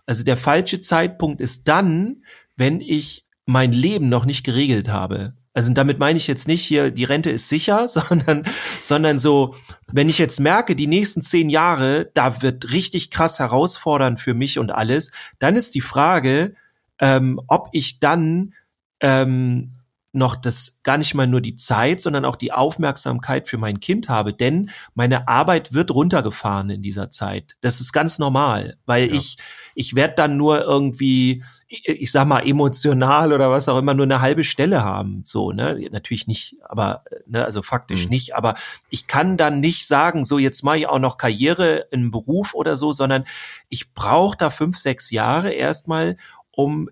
Also 0.05 0.23
der 0.23 0.37
falsche 0.37 0.81
Zeitpunkt 0.81 1.41
ist 1.41 1.67
dann, 1.67 2.23
wenn 2.55 2.81
ich 2.81 3.25
mein 3.45 3.71
Leben 3.71 4.09
noch 4.09 4.25
nicht 4.25 4.43
geregelt 4.43 4.89
habe. 4.89 5.33
Also 5.53 5.71
damit 5.71 5.99
meine 5.99 6.17
ich 6.17 6.27
jetzt 6.27 6.49
nicht 6.49 6.63
hier, 6.63 6.91
die 6.91 7.05
Rente 7.05 7.31
ist 7.31 7.47
sicher, 7.47 7.87
sondern, 7.87 8.43
sondern 8.81 9.17
so, 9.17 9.55
wenn 9.91 10.09
ich 10.09 10.17
jetzt 10.17 10.39
merke, 10.39 10.75
die 10.75 10.87
nächsten 10.87 11.21
zehn 11.21 11.49
Jahre, 11.49 12.11
da 12.13 12.41
wird 12.41 12.71
richtig 12.71 13.09
krass 13.09 13.39
herausfordernd 13.39 14.19
für 14.19 14.33
mich 14.33 14.59
und 14.59 14.71
alles, 14.71 15.11
dann 15.39 15.55
ist 15.55 15.73
die 15.73 15.81
Frage, 15.81 16.55
ähm, 16.99 17.39
ob 17.47 17.69
ich 17.71 17.99
dann 17.99 18.53
ähm, 18.99 19.71
noch 20.15 20.35
das 20.35 20.81
gar 20.83 20.97
nicht 20.97 21.13
mal 21.13 21.27
nur 21.27 21.41
die 21.41 21.55
Zeit, 21.55 22.01
sondern 22.01 22.25
auch 22.25 22.35
die 22.35 22.51
Aufmerksamkeit 22.51 23.47
für 23.47 23.57
mein 23.57 23.79
Kind 23.79 24.09
habe, 24.09 24.33
denn 24.33 24.69
meine 24.93 25.27
Arbeit 25.27 25.73
wird 25.73 25.91
runtergefahren 25.91 26.69
in 26.69 26.81
dieser 26.81 27.09
Zeit. 27.09 27.55
Das 27.61 27.81
ist 27.81 27.91
ganz 27.93 28.19
normal, 28.19 28.77
weil 28.85 29.09
ja. 29.09 29.13
ich 29.13 29.37
ich 29.75 29.95
werde 29.95 30.15
dann 30.15 30.37
nur 30.37 30.61
irgendwie 30.61 31.43
ich 31.67 32.11
sag 32.11 32.27
mal 32.27 32.47
emotional 32.47 33.33
oder 33.33 33.49
was 33.49 33.67
auch 33.67 33.77
immer 33.77 33.93
nur 33.93 34.05
eine 34.05 34.21
halbe 34.21 34.43
Stelle 34.43 34.83
haben, 34.83 35.21
so, 35.25 35.51
ne? 35.51 35.87
Natürlich 35.91 36.27
nicht, 36.27 36.55
aber 36.63 37.03
ne, 37.25 37.43
also 37.43 37.61
faktisch 37.61 38.05
mhm. 38.05 38.11
nicht, 38.11 38.35
aber 38.35 38.55
ich 38.89 39.07
kann 39.07 39.35
dann 39.35 39.59
nicht 39.59 39.87
sagen, 39.87 40.25
so 40.25 40.37
jetzt 40.37 40.63
mache 40.63 40.77
ich 40.77 40.87
auch 40.87 40.99
noch 40.99 41.17
Karriere 41.17 41.87
im 41.91 42.11
Beruf 42.11 42.53
oder 42.53 42.75
so, 42.75 42.91
sondern 42.91 43.25
ich 43.67 43.93
brauche 43.93 44.37
da 44.37 44.49
fünf, 44.51 44.77
sechs 44.77 45.09
Jahre 45.09 45.51
erstmal, 45.51 46.17
um 46.51 46.89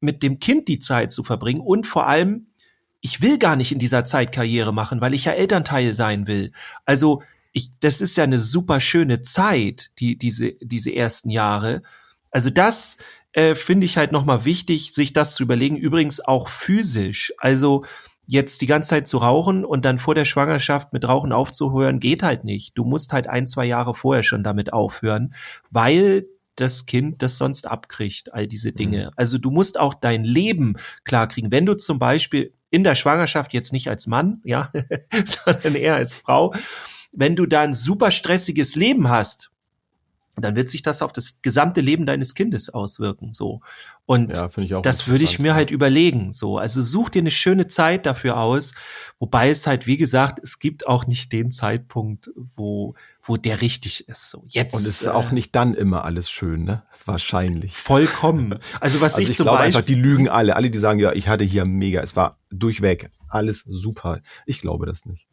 mit 0.00 0.22
dem 0.22 0.40
Kind 0.40 0.68
die 0.68 0.78
Zeit 0.78 1.12
zu 1.12 1.22
verbringen 1.22 1.60
und 1.60 1.86
vor 1.86 2.06
allem 2.06 2.46
ich 3.06 3.22
will 3.22 3.38
gar 3.38 3.54
nicht 3.54 3.70
in 3.70 3.78
dieser 3.78 4.04
Zeit 4.04 4.32
Karriere 4.32 4.74
machen, 4.74 5.00
weil 5.00 5.14
ich 5.14 5.26
ja 5.26 5.32
Elternteil 5.32 5.94
sein 5.94 6.26
will. 6.26 6.50
Also 6.84 7.22
ich, 7.52 7.70
das 7.78 8.00
ist 8.00 8.16
ja 8.16 8.24
eine 8.24 8.40
super 8.40 8.80
schöne 8.80 9.22
Zeit, 9.22 9.92
die, 10.00 10.18
diese, 10.18 10.54
diese 10.60 10.92
ersten 10.92 11.30
Jahre. 11.30 11.82
Also 12.32 12.50
das 12.50 12.98
äh, 13.30 13.54
finde 13.54 13.84
ich 13.84 13.96
halt 13.96 14.10
nochmal 14.10 14.44
wichtig, 14.44 14.92
sich 14.92 15.12
das 15.12 15.36
zu 15.36 15.44
überlegen. 15.44 15.76
Übrigens 15.76 16.18
auch 16.18 16.48
physisch. 16.48 17.32
Also 17.38 17.84
jetzt 18.26 18.60
die 18.60 18.66
ganze 18.66 18.90
Zeit 18.90 19.06
zu 19.06 19.18
rauchen 19.18 19.64
und 19.64 19.84
dann 19.84 19.98
vor 19.98 20.16
der 20.16 20.24
Schwangerschaft 20.24 20.92
mit 20.92 21.06
Rauchen 21.06 21.30
aufzuhören, 21.30 22.00
geht 22.00 22.24
halt 22.24 22.42
nicht. 22.42 22.76
Du 22.76 22.84
musst 22.84 23.12
halt 23.12 23.28
ein, 23.28 23.46
zwei 23.46 23.66
Jahre 23.66 23.94
vorher 23.94 24.24
schon 24.24 24.42
damit 24.42 24.72
aufhören, 24.72 25.32
weil 25.70 26.26
das 26.56 26.86
Kind 26.86 27.22
das 27.22 27.38
sonst 27.38 27.68
abkriegt, 27.68 28.34
all 28.34 28.48
diese 28.48 28.72
Dinge. 28.72 29.06
Mhm. 29.06 29.12
Also 29.14 29.38
du 29.38 29.52
musst 29.52 29.78
auch 29.78 29.94
dein 29.94 30.24
Leben 30.24 30.74
klarkriegen. 31.04 31.52
Wenn 31.52 31.66
du 31.66 31.76
zum 31.76 32.00
Beispiel 32.00 32.52
in 32.70 32.84
der 32.84 32.94
Schwangerschaft 32.94 33.52
jetzt 33.52 33.72
nicht 33.72 33.88
als 33.88 34.06
Mann, 34.06 34.40
ja, 34.44 34.70
sondern 35.24 35.74
eher 35.74 35.96
als 35.96 36.18
Frau, 36.18 36.54
wenn 37.12 37.36
du 37.36 37.46
da 37.46 37.62
ein 37.62 37.74
super 37.74 38.10
stressiges 38.10 38.74
Leben 38.74 39.08
hast, 39.08 39.50
dann 40.44 40.56
wird 40.56 40.68
sich 40.68 40.82
das 40.82 41.02
auf 41.02 41.12
das 41.12 41.40
gesamte 41.42 41.80
Leben 41.80 42.06
deines 42.06 42.34
Kindes 42.34 42.68
auswirken, 42.68 43.32
so. 43.32 43.60
Und 44.04 44.36
ja, 44.36 44.80
das 44.82 45.08
würde 45.08 45.24
ich 45.24 45.38
mir 45.38 45.54
halt 45.54 45.70
überlegen, 45.70 46.32
so. 46.32 46.58
Also 46.58 46.82
such 46.82 47.08
dir 47.08 47.20
eine 47.20 47.30
schöne 47.30 47.66
Zeit 47.66 48.06
dafür 48.06 48.38
aus, 48.38 48.74
wobei 49.18 49.48
es 49.50 49.66
halt, 49.66 49.86
wie 49.86 49.96
gesagt, 49.96 50.38
es 50.42 50.58
gibt 50.58 50.86
auch 50.86 51.06
nicht 51.06 51.32
den 51.32 51.50
Zeitpunkt, 51.50 52.30
wo, 52.54 52.94
wo 53.22 53.36
der 53.36 53.62
richtig 53.62 54.08
ist, 54.08 54.30
so. 54.30 54.44
Jetzt. 54.48 54.74
Und 54.74 54.80
es 54.80 55.00
ist 55.00 55.06
äh, 55.06 55.10
auch 55.10 55.32
nicht 55.32 55.56
dann 55.56 55.74
immer 55.74 56.04
alles 56.04 56.30
schön, 56.30 56.64
ne? 56.64 56.82
Wahrscheinlich. 57.04 57.74
Vollkommen. 57.74 58.58
Also 58.80 59.00
was 59.00 59.14
also 59.14 59.22
ich, 59.22 59.30
ich 59.30 59.36
zum 59.36 59.46
Beispiel. 59.46 59.64
Einfach, 59.64 59.80
die 59.80 59.94
lügen 59.94 60.28
alle. 60.28 60.54
Alle, 60.54 60.70
die 60.70 60.78
sagen, 60.78 61.00
ja, 61.00 61.12
ich 61.12 61.28
hatte 61.28 61.44
hier 61.44 61.64
mega, 61.64 62.02
es 62.02 62.14
war 62.14 62.38
durchweg 62.50 63.10
alles 63.28 63.64
super. 63.68 64.20
Ich 64.44 64.60
glaube 64.60 64.86
das 64.86 65.06
nicht. 65.06 65.26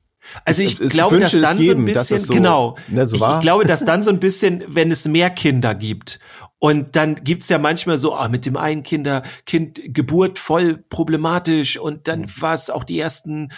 Also 0.45 0.63
ich, 0.63 0.79
ich 0.79 0.91
glaube, 0.91 1.19
dass 1.19 1.31
dann 1.31 1.61
so 1.61 1.71
ein 1.71 1.85
bisschen, 1.85 2.19
so, 2.19 2.33
genau, 2.33 2.77
ne, 2.87 3.05
so 3.05 3.15
ich, 3.15 3.21
ich, 3.21 3.39
glaube, 3.41 3.65
dass 3.65 3.85
dann 3.85 4.01
so 4.01 4.09
ein 4.09 4.19
bisschen, 4.19 4.63
wenn 4.67 4.91
es 4.91 5.07
mehr 5.07 5.29
Kinder 5.29 5.75
gibt 5.75 6.19
und 6.63 6.95
dann 6.95 7.15
gibt's 7.15 7.49
ja 7.49 7.57
manchmal 7.57 7.97
so, 7.97 8.15
ah, 8.15 8.29
mit 8.29 8.45
dem 8.45 8.55
einen 8.55 8.83
Kinder, 8.83 9.23
Kind 9.45 9.81
Geburt 9.83 10.37
voll 10.37 10.77
problematisch 10.77 11.77
und 11.77 12.07
dann 12.07 12.21
mhm. 12.21 12.41
war 12.41 12.53
es 12.53 12.69
auch 12.69 12.85
die 12.85 12.97
ersten 12.97 13.49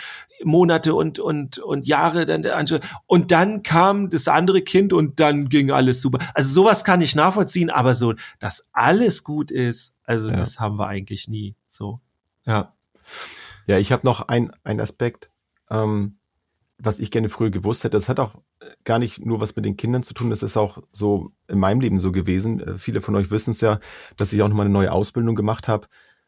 Monate 0.43 0.95
und 0.95 1.19
und 1.19 1.59
und 1.59 1.85
Jahre 1.85 2.25
dann 2.25 2.43
und 3.05 3.31
dann 3.31 3.61
kam 3.61 4.09
das 4.09 4.27
andere 4.27 4.63
Kind 4.63 4.91
und 4.91 5.19
dann 5.19 5.49
ging 5.49 5.69
alles 5.69 6.01
super. 6.01 6.17
Also 6.33 6.51
sowas 6.51 6.83
kann 6.83 6.99
ich 6.99 7.15
nachvollziehen, 7.15 7.69
aber 7.69 7.93
so, 7.93 8.15
dass 8.39 8.69
alles 8.73 9.23
gut 9.23 9.51
ist, 9.51 9.99
also 10.05 10.29
ja. 10.29 10.35
das 10.35 10.59
haben 10.59 10.77
wir 10.77 10.87
eigentlich 10.87 11.27
nie. 11.27 11.55
So, 11.67 11.99
ja. 12.45 12.73
Ja, 13.67 13.77
ich 13.77 13.91
habe 13.91 14.03
noch 14.03 14.27
ein 14.29 14.51
ein 14.63 14.79
Aspekt. 14.79 15.29
Ähm, 15.69 16.17
was 16.77 16.99
ich 16.99 17.11
gerne 17.11 17.29
früher 17.29 17.51
gewusst 17.51 17.83
hätte, 17.83 17.95
das 17.95 18.09
hat 18.09 18.19
auch 18.19 18.35
äh, 18.59 18.65
gar 18.83 18.99
nicht 18.99 19.25
nur 19.25 19.39
was 19.39 19.55
mit 19.55 19.65
den 19.65 19.77
Kindern 19.77 20.03
zu 20.03 20.13
tun, 20.13 20.29
das 20.29 20.43
ist 20.43 20.57
auch 20.57 20.79
so 20.91 21.31
in 21.47 21.59
meinem 21.59 21.79
Leben 21.79 21.97
so 21.97 22.11
gewesen. 22.11 22.59
Äh, 22.59 22.77
viele 22.77 23.01
von 23.01 23.15
euch 23.15 23.31
wissen 23.31 23.51
es 23.51 23.61
ja, 23.61 23.79
dass 24.17 24.33
ich 24.33 24.41
auch 24.41 24.49
nochmal 24.49 24.65
eine 24.65 24.73
neue 24.73 24.91
Ausbildung 24.91 25.35
gemacht 25.35 25.67
habe 25.67 25.87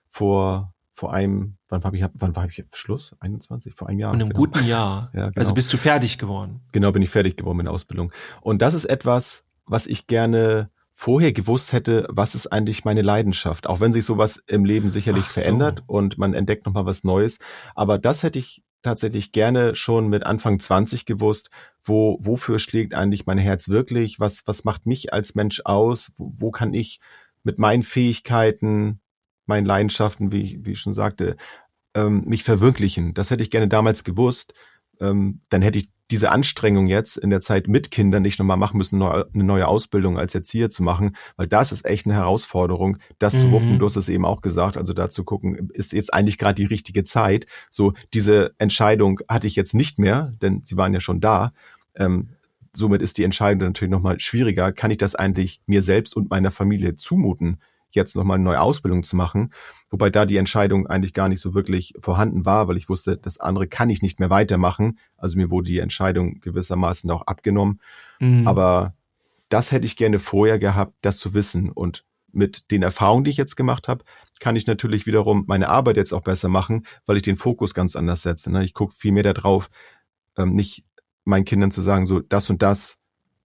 vor 0.09 0.73
vor 0.97 1.13
einem, 1.13 1.57
wann 1.69 1.83
habe 1.83 1.95
ich, 1.95 2.03
wann 2.15 2.35
war 2.35 2.45
ich 2.47 2.65
Schluss? 2.73 3.15
21? 3.19 3.75
Vor 3.75 3.87
einem 3.87 3.99
Jahr. 3.99 4.09
Von 4.09 4.19
einem 4.19 4.29
genau. 4.29 4.39
guten 4.39 4.65
Jahr. 4.65 5.11
ja, 5.13 5.27
genau. 5.27 5.37
Also 5.37 5.53
bist 5.53 5.71
du 5.71 5.77
fertig 5.77 6.17
geworden. 6.17 6.61
Genau, 6.71 6.91
bin 6.91 7.03
ich 7.03 7.11
fertig 7.11 7.37
geworden 7.37 7.57
mit 7.57 7.67
der 7.67 7.73
Ausbildung. 7.73 8.11
Und 8.41 8.63
das 8.63 8.73
ist 8.73 8.85
etwas, 8.85 9.45
was 9.67 9.85
ich 9.85 10.07
gerne 10.07 10.71
vorher 10.95 11.33
gewusst 11.33 11.71
hätte, 11.71 12.07
was 12.09 12.33
ist 12.33 12.47
eigentlich 12.47 12.83
meine 12.83 13.03
Leidenschaft, 13.03 13.67
auch 13.67 13.79
wenn 13.79 13.93
sich 13.93 14.05
sowas 14.05 14.43
im 14.47 14.65
Leben 14.65 14.89
sicherlich 14.89 15.25
so. 15.25 15.39
verändert 15.39 15.83
und 15.85 16.17
man 16.17 16.33
entdeckt 16.33 16.65
nochmal 16.65 16.87
was 16.87 17.03
Neues. 17.03 17.37
Aber 17.75 17.99
das 17.99 18.23
hätte 18.23 18.39
ich 18.39 18.63
tatsächlich 18.81 19.31
gerne 19.31 19.75
schon 19.75 20.07
mit 20.07 20.25
Anfang 20.25 20.59
20 20.59 21.05
gewusst, 21.05 21.49
wo, 21.83 22.17
wofür 22.21 22.59
schlägt 22.59 22.93
eigentlich 22.93 23.25
mein 23.25 23.37
Herz 23.37 23.69
wirklich? 23.69 24.19
Was, 24.19 24.45
was 24.45 24.63
macht 24.63 24.85
mich 24.85 25.13
als 25.13 25.35
Mensch 25.35 25.61
aus? 25.65 26.11
Wo, 26.17 26.33
wo 26.37 26.51
kann 26.51 26.73
ich 26.73 26.99
mit 27.43 27.59
meinen 27.59 27.83
Fähigkeiten, 27.83 29.01
meinen 29.45 29.65
Leidenschaften, 29.65 30.31
wie 30.31 30.41
ich, 30.41 30.65
wie 30.65 30.71
ich 30.71 30.79
schon 30.79 30.93
sagte, 30.93 31.37
ähm, 31.95 32.23
mich 32.25 32.43
verwirklichen? 32.43 33.13
Das 33.13 33.31
hätte 33.31 33.43
ich 33.43 33.51
gerne 33.51 33.67
damals 33.67 34.03
gewusst. 34.03 34.53
Ähm, 34.99 35.41
dann 35.49 35.61
hätte 35.61 35.79
ich 35.79 35.89
diese 36.11 36.31
Anstrengung 36.31 36.87
jetzt 36.87 37.17
in 37.17 37.29
der 37.29 37.41
Zeit 37.41 37.67
mit 37.67 37.91
Kindern 37.91 38.23
nicht 38.23 38.39
nochmal 38.39 38.57
machen 38.57 38.77
müssen, 38.77 39.01
eine 39.01 39.25
neue 39.33 39.67
Ausbildung 39.67 40.17
als 40.17 40.33
Erzieher 40.33 40.69
zu 40.69 40.83
machen, 40.83 41.15
weil 41.35 41.47
das 41.47 41.71
ist 41.71 41.85
echt 41.85 42.05
eine 42.05 42.15
Herausforderung, 42.15 42.97
das 43.19 43.35
mhm. 43.35 43.39
zu 43.39 43.51
wuppen. 43.51 43.79
Du 43.79 43.85
hast 43.85 43.97
es 43.97 44.09
eben 44.09 44.25
auch 44.25 44.41
gesagt, 44.41 44.77
also 44.77 44.93
da 44.93 45.09
zu 45.09 45.23
gucken, 45.23 45.69
ist 45.73 45.93
jetzt 45.93 46.13
eigentlich 46.13 46.37
gerade 46.37 46.55
die 46.55 46.65
richtige 46.65 47.03
Zeit. 47.03 47.45
So, 47.69 47.93
diese 48.13 48.53
Entscheidung 48.57 49.19
hatte 49.27 49.47
ich 49.47 49.55
jetzt 49.55 49.73
nicht 49.73 49.99
mehr, 49.99 50.33
denn 50.41 50.61
sie 50.63 50.77
waren 50.77 50.93
ja 50.93 51.01
schon 51.01 51.19
da. 51.19 51.51
Ähm, 51.95 52.29
somit 52.73 53.01
ist 53.01 53.17
die 53.17 53.23
Entscheidung 53.23 53.67
natürlich 53.67 53.91
nochmal 53.91 54.19
schwieriger. 54.19 54.71
Kann 54.71 54.91
ich 54.91 54.97
das 54.97 55.15
eigentlich 55.15 55.61
mir 55.65 55.81
selbst 55.81 56.15
und 56.15 56.29
meiner 56.29 56.51
Familie 56.51 56.95
zumuten? 56.95 57.57
Jetzt 57.91 58.15
nochmal 58.15 58.35
eine 58.35 58.43
neue 58.43 58.61
Ausbildung 58.61 59.03
zu 59.03 59.15
machen. 59.15 59.53
Wobei 59.89 60.09
da 60.09 60.25
die 60.25 60.37
Entscheidung 60.37 60.87
eigentlich 60.87 61.13
gar 61.13 61.29
nicht 61.29 61.41
so 61.41 61.53
wirklich 61.53 61.93
vorhanden 61.99 62.45
war, 62.45 62.67
weil 62.67 62.77
ich 62.77 62.89
wusste, 62.89 63.17
das 63.17 63.39
andere 63.39 63.67
kann 63.67 63.89
ich 63.89 64.01
nicht 64.01 64.19
mehr 64.19 64.29
weitermachen. 64.29 64.97
Also 65.17 65.37
mir 65.37 65.49
wurde 65.49 65.67
die 65.67 65.79
Entscheidung 65.79 66.39
gewissermaßen 66.41 67.09
auch 67.11 67.23
abgenommen. 67.23 67.81
Mhm. 68.19 68.47
Aber 68.47 68.93
das 69.49 69.71
hätte 69.71 69.85
ich 69.85 69.95
gerne 69.95 70.19
vorher 70.19 70.59
gehabt, 70.59 70.93
das 71.01 71.17
zu 71.17 71.33
wissen. 71.33 71.69
Und 71.69 72.03
mit 72.31 72.71
den 72.71 72.83
Erfahrungen, 72.83 73.23
die 73.23 73.31
ich 73.31 73.37
jetzt 73.37 73.55
gemacht 73.55 73.87
habe, 73.87 74.03
kann 74.39 74.55
ich 74.55 74.67
natürlich 74.67 75.07
wiederum 75.07 75.45
meine 75.47 75.69
Arbeit 75.69 75.97
jetzt 75.97 76.13
auch 76.13 76.21
besser 76.21 76.49
machen, 76.49 76.85
weil 77.05 77.17
ich 77.17 77.23
den 77.23 77.37
Fokus 77.37 77.73
ganz 77.73 77.95
anders 77.95 78.21
setze. 78.21 78.51
Ne? 78.51 78.63
Ich 78.63 78.73
gucke 78.73 78.93
viel 78.95 79.11
mehr 79.11 79.23
darauf, 79.23 79.69
ähm, 80.37 80.53
nicht 80.53 80.83
meinen 81.23 81.45
Kindern 81.45 81.71
zu 81.71 81.81
sagen, 81.81 82.05
so 82.05 82.19
das 82.19 82.49
und 82.49 82.61
das 82.61 82.97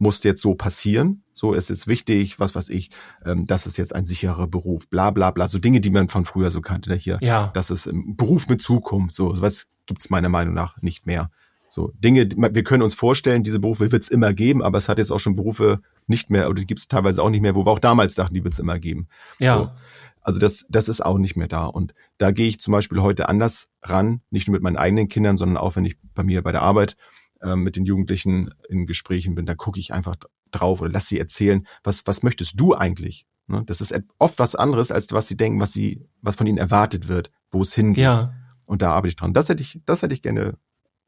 muss 0.03 0.23
jetzt 0.25 0.43
so 0.43 0.55
passieren. 0.55 1.23
So 1.33 1.55
ist 1.55 1.71
es 1.71 1.87
wichtig, 1.87 2.41
was 2.41 2.55
weiß 2.55 2.69
ich, 2.71 2.91
ähm, 3.25 3.47
das 3.47 3.67
ist 3.67 3.79
jetzt 3.79 3.95
ein 3.95 4.05
sicherer 4.05 4.49
Beruf, 4.49 4.89
bla 4.89 5.11
bla 5.11 5.31
bla. 5.31 5.49
So 5.49 5.59
Dinge, 5.59 5.81
die 5.81 5.91
man 5.91 6.09
von 6.09 6.25
früher 6.25 6.51
so 6.51 6.61
kannte. 6.61 6.91
Ne? 6.91 6.97
Hier, 6.97 7.19
ja. 7.23 7.51
das 7.55 7.71
ist 7.71 7.87
ein 7.87 8.17
Beruf 8.17 8.49
mit 8.49 8.61
Zukunft. 8.61 9.15
So 9.15 9.41
was 9.41 9.69
gibt's 9.87 10.11
meiner 10.11 10.29
Meinung 10.29 10.55
nach 10.55 10.83
nicht 10.83 11.07
mehr. 11.07 11.31
So 11.71 11.93
Dinge, 11.95 12.29
wir 12.29 12.65
können 12.65 12.83
uns 12.83 12.95
vorstellen, 12.95 13.45
diese 13.45 13.61
Berufe 13.61 13.93
wird 13.93 14.03
es 14.03 14.09
immer 14.09 14.35
geben, 14.35 14.63
aber 14.63 14.77
es 14.77 14.89
hat 14.89 14.99
jetzt 14.99 15.11
auch 15.11 15.21
schon 15.21 15.37
Berufe 15.37 15.81
nicht 16.07 16.29
mehr, 16.29 16.51
oder 16.51 16.61
die 16.61 16.67
gibt 16.67 16.81
es 16.81 16.89
teilweise 16.89 17.23
auch 17.23 17.31
nicht 17.31 17.41
mehr, 17.41 17.55
wo 17.55 17.65
wir 17.65 17.71
auch 17.71 17.79
damals 17.79 18.15
dachten, 18.15 18.35
die 18.35 18.45
wird 18.45 18.53
es 18.53 18.61
immer 18.61 18.79
geben. 18.79 19.09
Ja. 19.39 19.57
So. 19.57 19.71
Also 20.21 20.39
das, 20.39 20.67
das 20.69 20.89
ist 20.89 21.01
auch 21.01 21.19
nicht 21.19 21.37
mehr 21.37 21.49
da. 21.49 21.65
Und 21.65 21.95
da 22.19 22.31
gehe 22.31 22.47
ich 22.47 22.61
zum 22.61 22.73
Beispiel 22.73 23.01
heute 23.01 23.29
anders 23.29 23.71
ran, 23.83 24.21
nicht 24.31 24.49
nur 24.49 24.53
mit 24.53 24.63
meinen 24.63 24.77
eigenen 24.77 25.09
Kindern, 25.09 25.37
sondern 25.37 25.57
auch, 25.57 25.77
wenn 25.77 25.85
ich 25.85 25.97
bei 26.15 26.23
mir 26.23 26.43
bei 26.43 26.53
der 26.53 26.63
Arbeit 26.63 26.97
äh, 27.43 27.57
mit 27.57 27.77
den 27.77 27.85
Jugendlichen 27.85 28.55
in 28.69 28.87
Gesprächen 28.87 29.35
bin, 29.35 29.47
da 29.47 29.55
gucke 29.55 29.81
ich 29.81 29.93
einfach 29.93 30.17
drauf 30.51 30.81
oder 30.81 30.91
lass 30.91 31.09
sie 31.09 31.19
erzählen, 31.19 31.67
was, 31.83 32.07
was 32.07 32.23
möchtest 32.23 32.59
du 32.61 32.75
eigentlich? 32.75 33.27
Ne? 33.47 33.63
Das 33.67 33.81
ist 33.81 33.95
oft 34.19 34.39
was 34.39 34.55
anderes, 34.55 34.93
als 34.93 35.13
was 35.13 35.29
sie 35.29 35.37
denken, 35.37 35.61
was 35.61 35.73
sie, 35.73 36.07
was 36.21 36.37
von 36.37 36.47
ihnen 36.47 36.59
erwartet 36.59 37.09
wird, 37.09 37.31
wo 37.51 37.61
es 37.61 37.75
hingeht. 37.75 38.05
Ja. 38.05 38.35
Und 38.67 38.83
da 38.83 38.91
arbeite 38.91 39.09
ich 39.09 39.17
dran. 39.17 39.35
Das 39.35 39.49
hätte 39.49 39.63
ich, 39.63 39.81
das 39.87 40.03
hätte 40.03 40.15
ich 40.15 40.23
gerne 40.23 40.57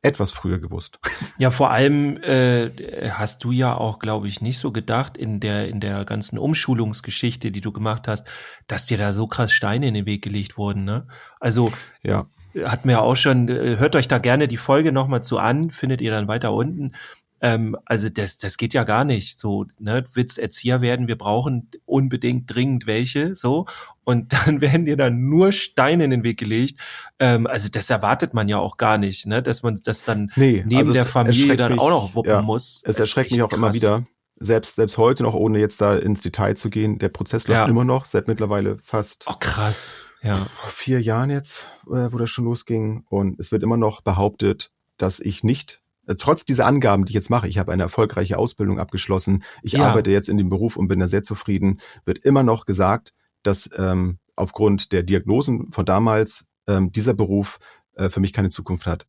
etwas 0.02 0.32
früher 0.32 0.58
gewusst. 0.58 0.98
Ja, 1.36 1.50
vor 1.50 1.72
allem 1.72 2.16
äh, 2.22 3.10
hast 3.10 3.42
du 3.42 3.50
ja 3.50 3.76
auch, 3.76 3.98
glaube 3.98 4.28
ich, 4.28 4.40
nicht 4.40 4.60
so 4.60 4.70
gedacht 4.70 5.16
in 5.18 5.40
der 5.40 5.66
in 5.66 5.80
der 5.80 6.04
ganzen 6.04 6.38
Umschulungsgeschichte, 6.38 7.50
die 7.50 7.60
du 7.60 7.72
gemacht 7.72 8.06
hast, 8.06 8.28
dass 8.68 8.86
dir 8.86 8.98
da 8.98 9.12
so 9.12 9.26
krass 9.26 9.52
Steine 9.52 9.88
in 9.88 9.94
den 9.94 10.06
Weg 10.06 10.22
gelegt 10.22 10.56
wurden. 10.56 10.84
Ne? 10.84 11.08
Also 11.40 11.72
ja 12.04 12.28
hatten 12.64 12.88
wir 12.88 13.02
auch 13.02 13.16
schon, 13.16 13.48
äh, 13.48 13.76
hört 13.78 13.96
euch 13.96 14.08
da 14.08 14.18
gerne 14.18 14.48
die 14.48 14.56
Folge 14.56 14.92
nochmal 14.92 15.22
zu 15.22 15.38
an, 15.38 15.70
findet 15.70 16.00
ihr 16.00 16.10
dann 16.10 16.28
weiter 16.28 16.52
unten. 16.52 16.92
Ähm, 17.40 17.76
also 17.84 18.08
das, 18.08 18.38
das 18.38 18.56
geht 18.56 18.72
ja 18.72 18.84
gar 18.84 19.04
nicht. 19.04 19.38
So, 19.38 19.66
ne, 19.78 20.04
willst 20.14 20.38
Erzieher 20.38 20.80
werden, 20.80 21.08
wir 21.08 21.18
brauchen 21.18 21.68
unbedingt 21.84 22.52
dringend 22.54 22.86
welche, 22.86 23.34
so. 23.36 23.66
Und 24.02 24.32
dann 24.46 24.60
werden 24.60 24.86
dir 24.86 24.96
dann 24.96 25.28
nur 25.28 25.52
Steine 25.52 26.04
in 26.04 26.10
den 26.10 26.22
Weg 26.22 26.38
gelegt. 26.38 26.80
Ähm, 27.18 27.46
also 27.46 27.68
das 27.70 27.90
erwartet 27.90 28.32
man 28.32 28.48
ja 28.48 28.58
auch 28.58 28.76
gar 28.78 28.96
nicht, 28.96 29.26
ne, 29.26 29.42
dass 29.42 29.62
man 29.62 29.78
das 29.84 30.04
dann 30.04 30.32
Nee, 30.36 30.62
neben 30.66 30.78
also 30.78 30.92
der 30.94 31.04
Familie 31.04 31.56
dann 31.56 31.72
erschreckt 31.72 31.80
auch 31.80 31.90
mich, 31.90 32.02
noch 32.08 32.14
wuppen 32.14 32.30
ja. 32.32 32.42
muss. 32.42 32.82
Es 32.86 32.98
erschreckt 32.98 33.30
mich 33.30 33.42
auch 33.42 33.52
immer 33.52 33.68
krass. 33.68 33.76
wieder. 33.76 34.06
Selbst, 34.40 34.74
selbst 34.74 34.98
heute 34.98 35.22
noch, 35.22 35.34
ohne 35.34 35.60
jetzt 35.60 35.80
da 35.80 35.96
ins 35.96 36.20
Detail 36.20 36.54
zu 36.56 36.68
gehen, 36.68 36.98
der 36.98 37.08
Prozess 37.08 37.46
läuft 37.46 37.60
Ja. 37.60 37.66
immer 37.66 37.84
noch, 37.84 38.04
seit 38.04 38.26
mittlerweile 38.26 38.78
fast 38.82 39.26
Oh, 39.28 39.34
krass. 39.38 39.98
Ja. 40.24 40.46
vier 40.66 41.00
Jahren 41.00 41.30
jetzt, 41.30 41.68
äh, 41.86 42.08
wo 42.10 42.18
das 42.18 42.30
schon 42.30 42.44
losging. 42.46 43.04
Und 43.08 43.38
es 43.38 43.52
wird 43.52 43.62
immer 43.62 43.76
noch 43.76 44.00
behauptet, 44.00 44.70
dass 44.96 45.20
ich 45.20 45.44
nicht, 45.44 45.82
äh, 46.06 46.14
trotz 46.14 46.44
dieser 46.44 46.66
Angaben, 46.66 47.04
die 47.04 47.10
ich 47.10 47.14
jetzt 47.14 47.30
mache, 47.30 47.46
ich 47.48 47.58
habe 47.58 47.72
eine 47.72 47.82
erfolgreiche 47.82 48.38
Ausbildung 48.38 48.78
abgeschlossen, 48.80 49.44
ich 49.62 49.72
Ja. 49.72 49.86
arbeite 49.88 50.10
jetzt 50.10 50.28
in 50.28 50.38
dem 50.38 50.48
Beruf 50.48 50.76
und 50.76 50.88
bin 50.88 50.98
da 50.98 51.08
sehr 51.08 51.22
zufrieden, 51.22 51.80
wird 52.04 52.18
immer 52.18 52.42
noch 52.42 52.64
gesagt, 52.66 53.12
dass 53.42 53.68
ähm, 53.76 54.18
aufgrund 54.36 54.92
der 54.92 55.02
Diagnosen 55.02 55.70
von 55.72 55.84
damals 55.84 56.46
ähm, 56.66 56.90
dieser 56.90 57.14
Beruf 57.14 57.58
äh, 57.94 58.08
für 58.08 58.20
mich 58.20 58.32
keine 58.32 58.48
Zukunft 58.48 58.86
hat. 58.86 59.06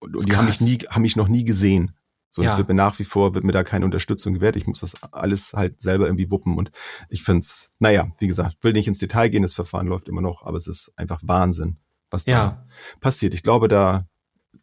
Und, 0.00 0.16
und 0.16 0.26
die 0.28 0.36
haben 0.36 0.46
mich 0.46 0.60
nie, 0.60 0.78
haben 0.90 1.02
mich 1.02 1.16
noch 1.16 1.28
nie 1.28 1.44
gesehen. 1.44 1.96
So, 2.34 2.42
es 2.42 2.52
Ja. 2.52 2.56
wird 2.58 2.68
mir 2.68 2.74
nach 2.74 2.98
wie 2.98 3.04
vor, 3.04 3.34
wird 3.34 3.44
mir 3.44 3.52
da 3.52 3.62
keine 3.62 3.84
Unterstützung 3.84 4.32
gewährt. 4.32 4.56
Ich 4.56 4.66
muss 4.66 4.80
das 4.80 4.94
alles 5.12 5.52
halt 5.52 5.82
selber 5.82 6.06
irgendwie 6.06 6.30
wuppen. 6.30 6.56
Und 6.56 6.70
ich 7.10 7.22
find's, 7.22 7.70
naja, 7.78 8.10
wie 8.20 8.26
gesagt, 8.26 8.56
will 8.62 8.72
nicht 8.72 8.88
ins 8.88 8.98
Detail 8.98 9.28
gehen, 9.28 9.42
das 9.42 9.52
Verfahren 9.52 9.86
läuft 9.86 10.08
immer 10.08 10.22
noch, 10.22 10.42
aber 10.42 10.56
es 10.56 10.66
ist 10.66 10.92
einfach 10.96 11.20
Wahnsinn, 11.24 11.76
was 12.10 12.24
da 12.24 12.30
Ja. 12.32 12.66
passiert. 13.00 13.34
Ich 13.34 13.42
glaube, 13.42 13.68
da, 13.68 14.06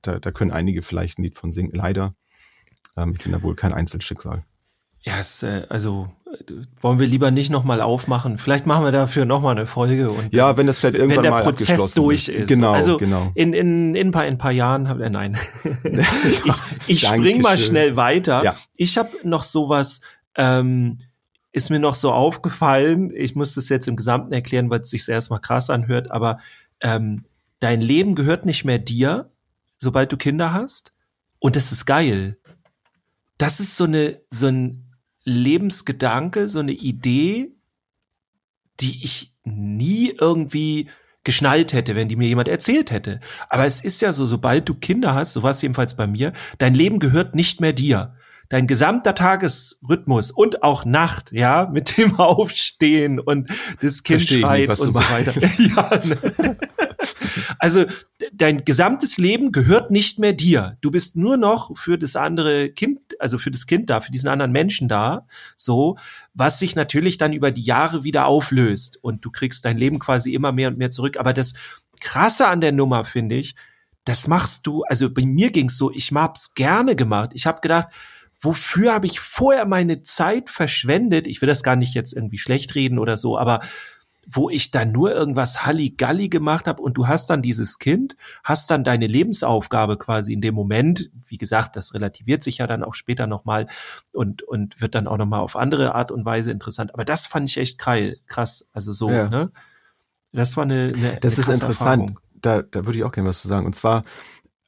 da, 0.01 0.17
da 0.17 0.32
können 0.32 0.49
einige 0.49 0.82
vielleicht 0.82 1.19
ein 1.19 1.23
Lied 1.23 1.38
von 1.38 1.51
singen. 1.51 1.71
Leider. 1.71 2.15
Ähm, 2.97 3.13
ich 3.15 3.23
bin 3.23 3.34
da 3.34 3.43
wohl 3.43 3.55
kein 3.55 3.71
Einzelschicksal. 3.73 4.43
Ja, 5.01 5.19
es, 5.19 5.43
äh, 5.43 5.67
also 5.69 6.12
wollen 6.82 7.00
wir 7.00 7.08
lieber 7.08 7.32
nicht 7.32 7.50
nochmal 7.50 7.82
aufmachen. 7.82 8.38
Vielleicht 8.38 8.65
machen 8.65 8.84
wir 8.86 8.92
dafür 8.92 9.26
nochmal 9.26 9.56
eine 9.56 9.65
Folge 9.65 10.10
und 10.12 10.34
Ja, 10.34 10.58
wenn 10.58 10.68
das 10.68 10.80
vielleicht 10.80 10.96
wenn 10.96 11.02
irgendwann 11.02 11.24
der 11.24 11.32
mal 11.32 11.44
Prozess 11.44 11.94
durch 11.94 12.28
ist. 12.30 12.48
Genau, 12.48 12.72
also 12.72 12.98
genau. 12.98 13.32
in, 13.36 13.54
in, 13.54 13.96
in, 13.96 14.08
ein 14.08 14.12
paar, 14.12 14.26
in 14.26 14.36
ein 14.36 14.38
paar 14.38 14.52
Jahren, 14.52 14.88
hab- 14.88 15.00
äh, 15.00 15.10
nein. 15.10 15.38
ich 16.24 16.42
ich 16.88 17.02
spring 17.02 17.42
mal 17.42 17.58
schnell 17.58 17.96
weiter. 17.96 18.44
Ja. 18.44 18.56
Ich 18.76 18.98
habe 18.98 19.10
noch 19.24 19.44
sowas, 19.44 20.02
ähm, 20.36 21.00
ist 21.52 21.70
mir 21.70 21.80
noch 21.80 21.96
so 21.96 22.12
aufgefallen. 22.12 23.12
Ich 23.15 23.36
muss 23.36 23.56
das 23.56 23.70
jetzt 23.70 23.88
im 23.88 23.96
Gesamten 23.96 24.32
erklären, 24.34 24.70
weil 24.70 24.82
es 24.82 24.92
sich 24.92 25.08
erstmal 25.10 25.42
krass 25.42 25.70
anhört, 25.70 26.12
aber 26.12 26.38
ähm, 26.80 27.26
dein 27.60 27.82
Leben 27.82 28.15
gehört 28.15 28.46
nicht 28.46 28.65
mehr 28.65 28.78
dir, 28.78 29.32
sobald 29.78 30.12
du 30.12 30.18
Kinder 30.18 30.54
hast. 30.54 30.92
Und 31.39 31.56
das 31.56 31.72
ist 31.72 31.86
geil. 31.86 32.38
Das 33.38 33.60
ist 33.60 33.78
so 33.78 33.86
eine, 33.86 34.22
so 34.30 34.48
ein 34.48 34.88
Lebensgedanke, 35.32 36.48
so 36.48 36.60
eine 36.60 36.72
Idee, 36.72 37.56
die 38.80 39.04
ich 39.04 39.34
nie 39.44 40.13
irgendwie 40.20 40.89
geschnallt 41.24 41.74
hätte, 41.74 41.96
wenn 41.96 42.08
die 42.08 42.15
mir 42.15 42.28
jemand 42.28 42.48
erzählt 42.48 42.92
hätte. 42.92 43.20
Aber 43.50 43.65
es 43.65 43.82
ist 43.82 44.02
ja 44.02 44.13
so, 44.13 44.26
sobald 44.26 44.68
du 44.70 44.76
Kinder 44.76 45.13
hast, 45.13 45.34
so 45.34 45.44
war 45.44 45.52
es 45.52 45.62
jedenfalls 45.62 45.96
bei 45.96 46.08
mir, 46.08 46.34
dein 46.58 46.74
Leben 46.74 47.00
gehört 47.00 47.36
nicht 47.36 47.62
mehr 47.62 47.74
dir. 47.74 48.15
Dein 48.48 48.65
gesamter 48.65 49.13
Tagesrhythmus 49.13 50.32
und 50.32 50.63
auch 50.63 50.84
Nacht, 50.84 51.32
ja, 51.32 51.70
mit 51.74 51.98
dem 51.98 52.20
Aufstehen 52.20 53.20
und 53.20 53.50
das 53.82 54.04
Kind 54.04 54.22
nicht, 54.22 54.39
schreit 54.39 54.70
und 54.70 54.94
so 54.94 55.00
weiter. 55.02 55.34
ja, 55.58 56.00
ne? 56.04 56.58
Also 57.60 57.84
de- 57.84 58.30
dein 58.34 58.65
gesamtes 58.65 59.17
Leben 59.17 59.52
gehört 59.52 59.91
nicht 59.91 60.17
mehr 60.17 60.34
dir. 60.34 60.78
Du 60.82 60.89
bist 60.91 61.15
nur 61.17 61.38
noch 61.38 61.78
für 61.78 61.98
das 61.98 62.15
andere 62.15 62.69
Kind, 62.69 63.00
also 63.19 63.38
für 63.38 63.52
das 63.52 63.67
Kind 63.67 63.89
da, 63.89 64.02
für 64.02 64.12
diesen 64.12 64.30
anderen 64.30 64.52
Menschen 64.52 64.88
da, 64.88 65.28
so, 65.56 65.98
was 66.34 66.58
sich 66.58 66.76
natürlich 66.76 67.17
dann 67.17 67.34
über 67.34 67.52
die 67.52 67.62
Jahre 67.62 68.04
wieder 68.04 68.26
auflöst 68.26 68.98
und 69.04 69.24
du 69.24 69.30
kriegst 69.30 69.65
dein 69.65 69.78
Leben 69.78 70.00
quasi 70.00 70.34
immer 70.34 70.52
mehr 70.52 70.69
und 70.69 70.78
mehr 70.78 70.89
zurück. 70.89 71.17
Aber 71.17 71.34
das 71.34 71.54
Krasse 72.00 72.48
an 72.48 72.62
der 72.62 72.72
Nummer 72.72 73.04
finde 73.04 73.36
ich, 73.36 73.56
das 74.06 74.28
machst 74.28 74.65
du, 74.65 74.84
also 74.84 75.13
bei 75.13 75.26
mir 75.26 75.52
ging's 75.52 75.78
so, 75.78 75.91
ich 75.91 76.12
hab's 76.12 76.56
gerne 76.56 76.95
gemacht. 76.95 77.32
Ich 77.34 77.45
habe 77.45 77.62
gedacht, 77.62 77.89
wofür 78.39 78.93
habe 78.93 79.06
ich 79.06 79.19
vorher 79.19 79.65
meine 79.65 80.02
Zeit 80.04 80.50
verschwendet? 80.50 81.28
Ich 81.28 81.41
will 81.41 81.48
das 81.48 81.62
gar 81.62 81.76
nicht 81.76 81.93
jetzt 81.93 82.13
irgendwie 82.13 82.38
schlecht 82.38 82.74
reden 82.74 82.98
oder 82.98 83.17
so, 83.17 83.38
aber 83.38 83.60
wo 84.27 84.49
ich 84.49 84.71
dann 84.71 84.91
nur 84.91 85.13
irgendwas 85.13 85.65
Halligalli 85.65 86.29
gemacht 86.29 86.67
habe 86.67 86.82
und 86.82 86.95
du 86.95 87.08
hast 87.08 87.29
dann 87.29 87.41
dieses 87.41 87.79
Kind, 87.79 88.15
hast 88.43 88.69
dann 88.69 88.84
deine 88.84 89.08
Lebensaufgabe 89.08 89.97
quasi 89.97 90.34
in 90.34 90.41
dem 90.41 90.53
Moment, 90.55 91.10
wie 91.27 91.38
gesagt, 91.38 91.75
das 91.75 91.93
relativiert 91.93 92.43
sich 92.43 92.60
ja 92.60 92.67
dann 92.67 92.84
auch 92.84 92.93
später 92.93 93.27
nochmal 93.27 93.67
und, 94.12 94.43
und 94.43 94.82
wird 94.82 94.95
dann 94.95 95.08
auch 95.08 95.17
nochmal 95.17 95.39
auf 95.39 95.55
andere 95.55 95.95
Art 95.95 96.12
und 96.12 96.25
Weise 96.25 96.51
interessant. 96.51 96.93
Aber 96.93 97.05
das 97.05 97.27
fand 97.27 97.49
ich 97.49 97.58
echt 97.58 97.79
geil, 97.79 98.17
krass. 98.27 98.69
Also 98.73 98.91
so, 98.91 99.10
Ja. 99.10 99.29
ne? 99.29 99.51
Das 100.32 100.55
war 100.58 100.63
eine, 100.63 100.88
eine 100.93 101.17
Das 101.21 101.34
eine 101.34 101.41
ist 101.41 101.49
interessant. 101.49 101.63
Erfahrung. 101.63 102.19
Da, 102.36 102.62
da 102.62 102.86
würde 102.86 102.99
ich 102.99 103.03
auch 103.03 103.12
gerne 103.12 103.29
was 103.29 103.41
zu 103.41 103.47
sagen. 103.47 103.65
Und 103.65 103.75
zwar 103.75 104.03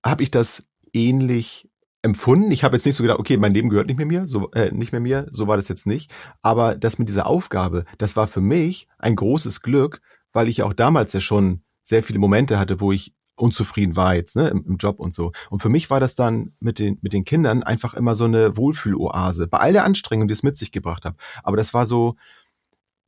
habe 0.04 0.24
ich 0.24 0.32
das 0.32 0.64
ähnlich 0.94 1.70
empfunden. 2.02 2.52
Ich 2.52 2.64
habe 2.64 2.76
jetzt 2.76 2.86
nicht 2.86 2.96
so 2.96 3.04
gedacht, 3.04 3.20
okay, 3.20 3.38
mein 3.38 3.54
Leben 3.54 3.70
gehört 3.70 3.88
nicht 3.88 3.98
mehr 3.98 4.06
mir, 4.06 4.28
so 4.28 4.52
äh, 4.52 4.72
nicht 4.72 4.92
mehr 4.92 5.02
mir, 5.02 5.28
so 5.32 5.48
war 5.48 5.58
das 5.58 5.68
jetzt 5.68 5.86
nicht. 5.86 6.12
Aber 6.42 6.76
das 6.76 6.98
mit 6.98 7.10
dieser 7.10 7.28
Aufgabe, 7.28 7.86
das 7.98 8.16
war 8.16 8.28
für 8.28 8.42
mich 8.42 8.88
ein 8.98 9.16
großes 9.16 9.62
Glück, 9.62 10.02
weil 10.34 10.48
ich 10.48 10.58
ja 10.58 10.66
auch 10.66 10.74
damals 10.74 11.14
ja 11.14 11.20
schon 11.20 11.62
sehr 11.84 12.04
viele 12.04 12.20
Momente 12.20 12.58
hatte, 12.58 12.80
wo 12.80 12.92
ich 12.92 13.14
unzufrieden 13.36 13.96
war 13.96 14.16
jetzt, 14.16 14.36
ne, 14.36 14.50
im, 14.50 14.64
im 14.66 14.78
Job 14.78 15.00
und 15.00 15.14
so. 15.14 15.32
Und 15.50 15.60
für 15.60 15.70
mich 15.70 15.90
war 15.90 16.00
das 16.00 16.16
dann 16.16 16.54
mit 16.60 16.80
den, 16.80 17.00
mit 17.02 17.14
den 17.14 17.24
Kindern 17.26 17.64
einfach 17.64 17.94
immer 17.94 18.14
so 18.16 18.26
eine 18.26 18.56
Wohlfühloase. 18.58 19.48
Bei 19.48 19.60
all 19.60 19.74
der 19.74 19.84
Anstrengung, 19.84 20.28
die 20.28 20.34
es 20.34 20.44
mit 20.44 20.58
sich 20.58 20.72
gebracht 20.72 21.06
hat. 21.06 21.16
Aber 21.44 21.58
das 21.58 21.74
war 21.74 21.86
so, 21.86 22.16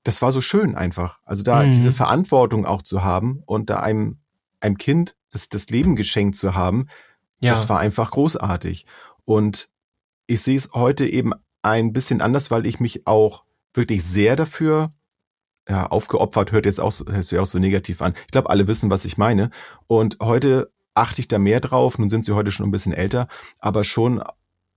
das 0.04 0.22
war 0.22 0.32
so 0.32 0.42
schön 0.42 0.76
einfach. 0.76 1.18
Also 1.24 1.44
da 1.44 1.64
Mhm. 1.64 1.74
diese 1.74 1.92
Verantwortung 1.92 2.66
auch 2.66 2.82
zu 2.82 3.04
haben 3.04 3.42
und 3.46 3.70
da 3.70 3.80
einem, 3.80 4.18
einem 4.60 4.78
Kind 4.78 5.16
das, 5.32 5.50
das 5.50 5.70
Leben 5.70 5.96
geschenkt 5.96 6.36
zu 6.36 6.56
haben, 6.56 6.88
Ja, 7.44 7.52
das 7.54 7.70
war 7.70 7.80
einfach 7.80 8.12
großartig. 8.12 8.86
Und 9.26 9.70
ich 10.28 10.42
sehe 10.42 10.58
es 10.58 10.72
heute 10.74 11.06
eben 11.08 11.32
ein 11.62 11.94
bisschen 11.94 12.22
anders, 12.22 12.52
weil 12.52 12.66
ich 12.66 12.80
mich 12.80 13.06
auch 13.08 13.44
wirklich 13.74 14.04
sehr 14.04 14.36
dafür 14.36 14.92
ja, 15.68 15.88
aufgeopfert, 15.88 16.52
hört 16.52 16.66
jetzt 16.66 16.80
auch, 16.82 16.92
so- 16.92 17.06
hört 17.06 17.24
sich 17.24 17.40
auch 17.40 17.46
so 17.46 17.58
negativ 17.60 18.02
an. 18.02 18.14
Ich 18.26 18.32
glaube, 18.32 18.50
alle 18.50 18.68
wissen, 18.68 18.90
was 18.90 19.06
ich 19.06 19.18
meine. 19.18 19.50
Und 19.88 20.18
heute 20.22 20.72
achte 20.94 21.22
ich 21.22 21.28
da 21.30 21.40
mehr 21.40 21.60
drauf. 21.62 21.98
Nun 21.98 22.10
sind 22.10 22.26
sie 22.26 22.34
heute 22.34 22.52
schon 22.52 22.68
ein 22.68 22.72
bisschen 22.72 22.94
älter, 22.94 23.28
aber 23.60 23.84
schon 23.84 24.22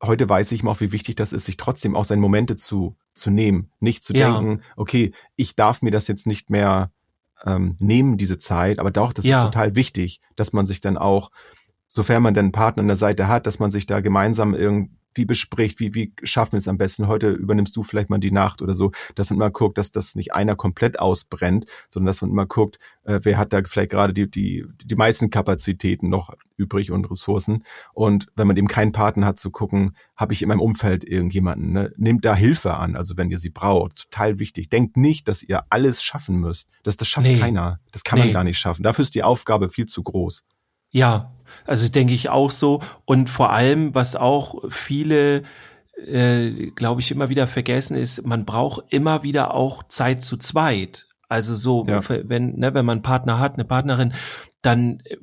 heute 0.03 0.29
weiß 0.29 0.53
ich 0.53 0.63
mal 0.63 0.73
auch, 0.73 0.81
wie 0.81 0.93
wichtig 0.93 1.17
das 1.17 1.33
ist, 1.33 1.47
sich 1.47 1.57
trotzdem 1.57 1.97
auch 1.97 2.05
seine 2.05 2.21
Momente 2.21 2.55
zu, 2.55 2.97
zu 3.15 3.31
nehmen. 3.31 3.71
Nicht 3.81 4.05
zu 4.05 4.13
Ja. 4.15 4.31
denken, 4.39 4.63
okay, 4.77 5.13
ich 5.37 5.57
darf 5.57 5.83
mir 5.83 5.91
das 5.91 6.07
jetzt 6.07 6.27
nicht 6.27 6.51
mehr 6.51 6.93
ähm, 7.45 7.77
nehmen, 7.81 8.17
diese 8.19 8.39
Zeit, 8.39 8.79
aber 8.79 8.91
doch, 8.91 9.13
das 9.13 9.25
Ja. 9.25 9.41
ist 9.41 9.45
total 9.53 9.75
wichtig, 9.75 10.21
dass 10.37 10.53
man 10.53 10.67
sich 10.67 10.81
dann 10.81 10.97
auch, 10.99 11.31
sofern 11.89 12.23
man 12.23 12.35
dann 12.35 12.47
einen 12.47 12.53
Partner 12.53 12.81
an 12.83 12.89
der 12.89 12.97
Seite 12.97 13.29
hat, 13.29 13.47
dass 13.47 13.59
man 13.59 13.71
sich 13.71 13.87
da 13.87 14.01
gemeinsam 14.01 14.55
irgendwie 14.55 15.25
bespricht, 15.25 15.81
wie, 15.81 15.95
wie 15.95 16.13
schaffen 16.25 16.53
wir 16.53 16.59
es 16.59 16.69
am 16.69 16.77
besten. 16.77 17.07
Heute 17.07 17.31
übernimmst 17.31 17.75
du 17.75 17.83
vielleicht 17.83 18.11
mal 18.11 18.19
die 18.19 18.33
Nacht 18.33 18.61
oder 18.61 18.75
so, 18.75 18.93
dass 19.15 19.31
man 19.31 19.39
immer 19.39 19.51
guckt, 19.51 19.79
dass 19.79 19.91
das 19.91 20.15
nicht 20.15 20.35
einer 20.35 20.57
komplett 20.57 20.99
ausbrennt, 21.01 21.65
sondern 21.89 22.09
dass 22.09 22.21
man 22.21 22.31
immer 22.33 22.45
guckt, 22.45 22.79
äh, 23.05 23.21
wer 23.23 23.39
hat 23.39 23.55
da 23.55 23.63
vielleicht 23.65 23.93
gerade 23.93 24.13
die, 24.13 24.31
die, 24.31 24.67
die 24.85 24.95
meisten 24.95 25.31
Kapazitäten 25.31 26.11
noch 26.11 26.35
übrig 26.57 26.91
und 26.91 27.11
Ressourcen. 27.11 27.65
Und 27.95 28.27
wenn 28.37 28.47
man 28.47 28.59
eben 28.59 28.69
keinen 28.69 28.93
Partner 28.93 29.25
hat, 29.25 29.39
zu 29.39 29.51
gucken, 29.51 29.97
habe 30.17 30.35
ich 30.35 30.43
in 30.43 30.49
meinem 30.49 30.61
Umfeld 30.61 31.03
irgendjemanden, 31.03 31.73
ne? 31.73 31.93
nehmt 31.97 32.27
da 32.27 32.35
Hilfe 32.35 32.77
an, 32.77 32.95
also 32.95 33.17
wenn 33.17 33.31
ihr 33.31 33.39
sie 33.39 33.49
braucht. 33.51 34.11
Total 34.11 34.39
wichtig. 34.39 34.69
Denkt 34.69 34.99
nicht, 34.99 35.29
dass 35.29 35.43
ihr 35.43 35.65
alles 35.71 36.03
schaffen 36.03 36.37
müsst. 36.41 36.69
Das, 36.83 36.99
das 36.99 37.09
schafft 37.09 37.27
Nee. 37.27 37.39
keiner. 37.39 37.81
Das 37.91 38.05
kann 38.05 38.19
Nee. 38.19 38.27
man 38.27 38.35
gar 38.35 38.45
nicht 38.45 38.59
schaffen. 38.59 38.83
Dafür 38.83 39.03
ist 39.05 39.15
die 39.15 39.23
Aufgabe 39.23 39.71
viel 39.71 39.87
zu 39.87 40.03
groß. 40.03 40.45
Ja, 40.97 41.31
also 41.67 41.89
denke 41.89 42.15
ich 42.15 42.31
auch 42.31 42.51
so. 42.51 42.81
Und 43.05 43.29
vor 43.29 43.53
allem, 43.53 43.95
was 43.95 44.17
auch 44.17 44.65
viele, 44.71 45.43
äh, 46.07 46.71
glaube 46.71 47.03
ich, 47.03 47.11
immer 47.11 47.29
wieder 47.29 47.47
vergessen 47.47 47.99
ist, 47.99 48.27
man 48.27 48.47
braucht 48.47 48.85
immer 48.89 49.23
wieder 49.23 49.53
auch 49.53 49.83
Zeit 49.89 50.23
zu 50.23 50.39
zweit. 50.39 51.07
Also 51.29 51.55
so, 51.55 51.85
Ja. 51.87 52.01
wenn, 52.09 52.57
ne, 52.59 52.73
wenn 52.73 52.87
man 52.87 52.99
einen 52.99 53.03
Partner 53.03 53.39
hat, 53.39 53.55
eine 53.55 53.65
Partnerin, 53.67 54.15
dann 54.63 55.01
äh, 55.05 55.17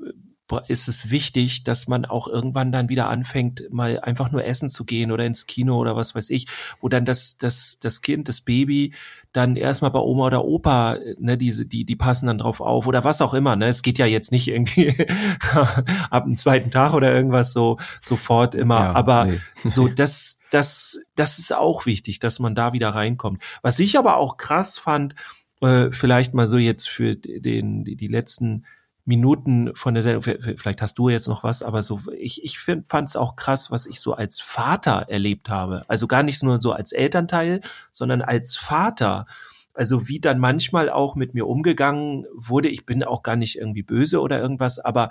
ist 0.68 0.88
es 0.88 1.10
wichtig, 1.10 1.64
dass 1.64 1.88
man 1.88 2.06
auch 2.06 2.28
irgendwann 2.28 2.72
dann 2.72 2.90
wieder 2.90 3.08
anfängt, 3.10 3.64
mal 3.72 4.00
einfach 4.00 4.32
nur 4.32 4.44
essen 4.46 4.70
zu 4.70 4.86
gehen 4.86 5.12
oder 5.12 5.26
ins 5.26 5.48
Kino 5.48 5.78
oder 5.78 5.96
was 5.96 6.16
weiß 6.16 6.30
ich, 6.30 6.48
wo 6.82 6.90
dann 6.90 7.06
das, 7.06 7.38
das, 7.38 7.78
das 7.80 8.02
Kind, 8.02 8.28
das 8.28 8.42
Baby 8.42 8.94
dann 9.32 9.56
erstmal 9.56 9.90
bei 9.90 10.00
Oma 10.00 10.28
oder 10.28 10.46
Opa, 10.46 10.98
ne, 11.18 11.38
diese, 11.38 11.66
die, 11.66 11.86
die 11.86 11.96
passen 11.96 12.28
dann 12.28 12.38
drauf 12.38 12.62
auf 12.62 12.86
oder 12.86 13.04
was 13.04 13.22
auch 13.22 13.34
immer, 13.34 13.56
ne. 13.56 13.68
Es 13.68 13.82
geht 13.82 13.98
ja 13.98 14.06
jetzt 14.06 14.32
nicht 14.32 14.48
irgendwie 14.48 14.96
ab 16.12 16.26
dem 16.26 16.36
zweiten 16.36 16.70
Tag 16.70 16.94
oder 16.94 17.14
irgendwas 17.14 17.52
so 17.52 17.78
sofort 18.02 18.54
immer, 18.54 18.80
Ja, 18.80 18.94
aber 18.94 19.26
nee. 19.26 19.40
so, 19.64 19.88
das, 19.88 20.40
das, 20.52 21.00
das 21.16 21.40
ist 21.40 21.54
auch 21.54 21.86
wichtig, 21.88 22.20
dass 22.20 22.40
man 22.40 22.54
da 22.54 22.74
wieder 22.74 22.90
reinkommt. 22.90 23.42
Was 23.64 23.80
ich 23.80 23.98
aber 23.98 24.18
auch 24.18 24.38
krass 24.38 24.78
fand, 24.78 25.16
äh, 25.62 25.90
vielleicht 25.92 26.34
mal 26.36 26.46
so 26.46 26.58
jetzt 26.58 26.90
für 26.90 27.16
den, 27.16 27.86
die, 27.86 27.96
die 27.96 28.08
letzten 28.08 28.66
Minuten 29.06 29.76
von 29.76 29.94
der 29.94 30.04
Sendung, 30.04 30.22
vielleicht 30.22 30.82
hast 30.82 30.98
du 30.98 31.10
jetzt 31.10 31.28
noch 31.28 31.44
was, 31.44 31.62
aber 31.62 31.82
so, 31.82 32.00
ich, 32.18 32.44
ich 32.44 32.60
fand 32.60 33.10
es 33.10 33.16
auch 33.16 33.36
krass, 33.36 33.70
was 33.70 33.86
ich 33.86 34.00
so 34.00 34.14
als 34.14 34.40
Vater 34.40 35.06
erlebt 35.10 35.50
habe. 35.50 35.82
Also 35.90 36.08
gar 36.08 36.24
nicht 36.24 36.42
nur 36.42 36.62
so 36.62 36.72
als 36.72 36.94
Elternteil, 36.94 37.60
sondern 37.92 38.22
als 38.22 38.56
Vater. 38.56 39.26
Also 39.74 40.08
wie 40.08 40.20
dann 40.20 40.40
manchmal 40.40 40.90
auch 40.90 41.16
mit 41.16 41.34
mir 41.34 41.48
umgegangen 41.48 42.26
wurde. 42.34 42.70
Ich 42.70 42.86
bin 42.86 43.04
auch 43.04 43.24
gar 43.24 43.36
nicht 43.36 43.58
irgendwie 43.58 43.84
böse 43.84 44.22
oder 44.22 44.40
irgendwas, 44.40 44.80
aber 44.80 45.10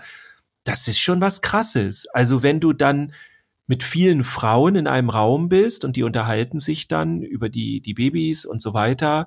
das 0.65 0.89
ist 0.89 1.01
schon 1.01 1.21
was 1.21 1.43
Krasses. 1.43 2.07
Also 2.09 2.43
wenn 2.43 2.61
du 2.61 2.73
dann 2.73 3.13
mit 3.67 3.83
vielen 3.83 4.25
Frauen 4.25 4.77
in 4.77 4.87
einem 4.87 5.11
Raum 5.11 5.49
bist 5.49 5.85
und 5.85 5.97
die 5.97 6.03
unterhalten 6.03 6.59
sich 6.59 6.89
dann 6.89 7.23
über 7.23 7.49
die, 7.49 7.81
die 7.81 7.95
Babys 7.95 8.45
und 8.47 8.63
so 8.63 8.73
weiter, 8.73 9.27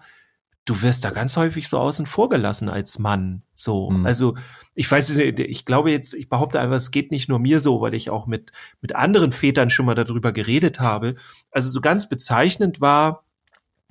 du 0.65 0.81
wirst 0.81 1.05
da 1.05 1.11
ganz 1.11 1.37
häufig 1.37 1.69
so 1.69 1.77
außen 1.77 2.05
vor 2.05 2.27
gelassen 2.27 2.69
als 2.69 2.99
Mann. 2.99 3.43
So, 3.53 3.91
mhm. 3.91 4.05
also 4.05 4.35
ich 4.73 4.91
weiß 4.91 5.15
nicht, 5.15 5.39
ich 5.39 5.65
glaube 5.65 5.91
jetzt, 5.91 6.13
ich 6.13 6.27
behaupte 6.27 6.59
einfach, 6.59 6.75
es 6.75 6.91
geht 6.91 7.11
nicht 7.11 7.29
nur 7.29 7.39
mir 7.39 7.59
so, 7.59 7.81
weil 7.81 7.93
ich 7.93 8.09
auch 8.09 8.25
mit 8.25 8.51
mit 8.81 8.95
anderen 8.95 9.31
Vätern 9.31 9.69
schon 9.69 9.85
mal 9.85 9.95
darüber 9.95 10.31
geredet 10.31 10.79
habe. 10.79 11.15
Also 11.51 11.69
so 11.69 11.81
ganz 11.81 12.09
bezeichnend 12.09 12.81
war 12.81 13.23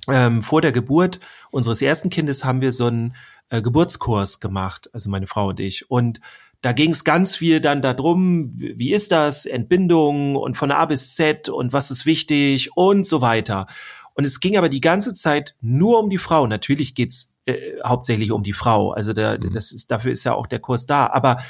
ähm, 0.07 0.43
vor 0.43 0.61
der 0.61 0.71
Geburt 0.71 1.19
unseres 1.49 1.81
ersten 1.81 2.09
Kindes 2.09 2.43
haben 2.43 2.61
wir 2.61 2.71
so 2.71 2.87
einen 2.87 3.15
äh, 3.49 3.61
Geburtskurs 3.61 4.39
gemacht, 4.39 4.89
also 4.93 5.09
meine 5.09 5.27
Frau 5.27 5.49
und 5.49 5.59
ich. 5.59 5.89
Und 5.89 6.19
da 6.61 6.73
ging 6.73 6.91
es 6.91 7.03
ganz 7.03 7.35
viel 7.35 7.59
dann 7.59 7.81
darum, 7.81 8.51
wie 8.55 8.91
ist 8.91 9.11
das, 9.11 9.45
Entbindung 9.45 10.35
und 10.35 10.57
von 10.57 10.71
A 10.71 10.85
bis 10.85 11.15
Z 11.15 11.49
und 11.49 11.73
was 11.73 11.91
ist 11.91 12.05
wichtig 12.05 12.75
und 12.75 13.05
so 13.05 13.21
weiter. 13.21 13.67
Und 14.15 14.25
es 14.25 14.39
ging 14.39 14.57
aber 14.57 14.69
die 14.69 14.81
ganze 14.81 15.13
Zeit 15.13 15.55
nur 15.61 15.99
um 15.99 16.09
die 16.09 16.17
Frau. 16.17 16.47
Natürlich 16.47 16.95
geht's 16.95 17.35
äh, 17.45 17.79
hauptsächlich 17.83 18.31
um 18.31 18.43
die 18.43 18.53
Frau. 18.53 18.91
Also 18.91 19.13
der, 19.13 19.37
mhm. 19.37 19.53
das 19.53 19.71
ist, 19.71 19.91
dafür 19.91 20.11
ist 20.11 20.23
ja 20.23 20.33
auch 20.33 20.47
der 20.47 20.59
Kurs 20.59 20.87
da. 20.87 21.07
Aber 21.07 21.43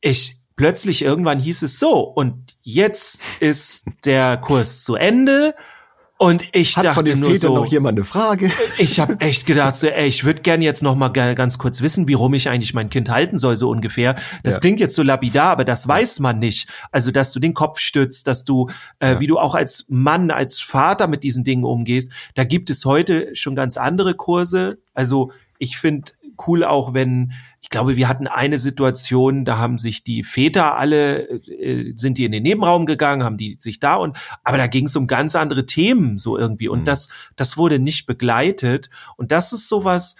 ich 0.00 0.36
plötzlich 0.56 1.02
irgendwann 1.02 1.38
hieß 1.38 1.62
es 1.62 1.78
so 1.78 2.00
und 2.00 2.56
jetzt 2.60 3.22
ist 3.40 3.86
der 4.04 4.36
Kurs 4.36 4.84
zu 4.84 4.94
Ende 4.94 5.54
und 6.20 6.44
ich 6.52 6.76
Hat 6.76 6.84
dachte 6.84 6.94
von 6.96 7.04
den 7.06 7.20
nur 7.20 7.30
Vätern 7.30 7.40
so, 7.52 7.54
noch 7.56 7.66
jemand 7.66 7.96
eine 7.96 8.04
Frage? 8.04 8.50
ich 8.76 9.00
habe 9.00 9.18
echt 9.20 9.46
gedacht, 9.46 9.74
so, 9.74 9.86
ey, 9.86 10.06
ich 10.06 10.22
würde 10.24 10.42
gerne 10.42 10.62
jetzt 10.62 10.82
noch 10.82 10.94
mal 10.94 11.08
ganz 11.08 11.56
kurz 11.56 11.80
wissen, 11.80 12.08
wie 12.08 12.12
rum 12.12 12.34
ich 12.34 12.50
eigentlich 12.50 12.74
mein 12.74 12.90
Kind 12.90 13.08
halten 13.08 13.38
soll, 13.38 13.56
so 13.56 13.70
ungefähr. 13.70 14.16
Das 14.42 14.54
Ja. 14.56 14.60
klingt 14.60 14.80
jetzt 14.80 14.94
so 14.94 15.02
lapidar, 15.02 15.50
aber 15.50 15.64
das 15.64 15.88
weiß 15.88 16.20
man 16.20 16.38
nicht. 16.38 16.68
Also, 16.92 17.10
dass 17.10 17.32
du 17.32 17.40
den 17.40 17.54
Kopf 17.54 17.78
stützt, 17.78 18.26
dass 18.26 18.44
du, 18.44 18.68
äh, 18.98 19.12
Ja. 19.12 19.20
wie 19.20 19.28
du 19.28 19.38
auch 19.38 19.54
als 19.54 19.86
Mann, 19.88 20.30
als 20.30 20.60
Vater 20.60 21.06
mit 21.08 21.24
diesen 21.24 21.42
Dingen 21.42 21.64
umgehst. 21.64 22.12
Da 22.34 22.44
gibt 22.44 22.68
es 22.68 22.84
heute 22.84 23.34
schon 23.34 23.54
ganz 23.54 23.78
andere 23.78 24.12
Kurse. 24.14 24.76
Also, 24.92 25.32
ich 25.58 25.78
finde 25.78 26.12
cool 26.46 26.64
auch, 26.64 26.94
wenn, 26.94 27.32
ich 27.60 27.70
glaube, 27.70 27.96
wir 27.96 28.08
hatten 28.08 28.26
eine 28.26 28.58
Situation, 28.58 29.44
da 29.44 29.58
haben 29.58 29.78
sich 29.78 30.04
die 30.04 30.24
Väter 30.24 30.76
alle, 30.76 31.28
äh, 31.48 31.92
sind 31.94 32.18
die 32.18 32.24
in 32.24 32.32
den 32.32 32.42
Nebenraum 32.42 32.86
gegangen, 32.86 33.22
haben 33.22 33.36
die 33.36 33.56
sich 33.60 33.80
da 33.80 33.96
und, 33.96 34.16
aber 34.44 34.56
da 34.56 34.66
ging 34.66 34.86
es 34.86 34.96
um 34.96 35.06
ganz 35.06 35.36
andere 35.36 35.66
Themen 35.66 36.18
so 36.18 36.36
irgendwie 36.38 36.68
und 36.68 36.80
Mhm. 36.80 36.84
das, 36.84 37.10
das 37.36 37.56
wurde 37.56 37.78
nicht 37.78 38.06
begleitet 38.06 38.90
und 39.16 39.32
das 39.32 39.52
ist 39.52 39.68
sowas, 39.68 40.16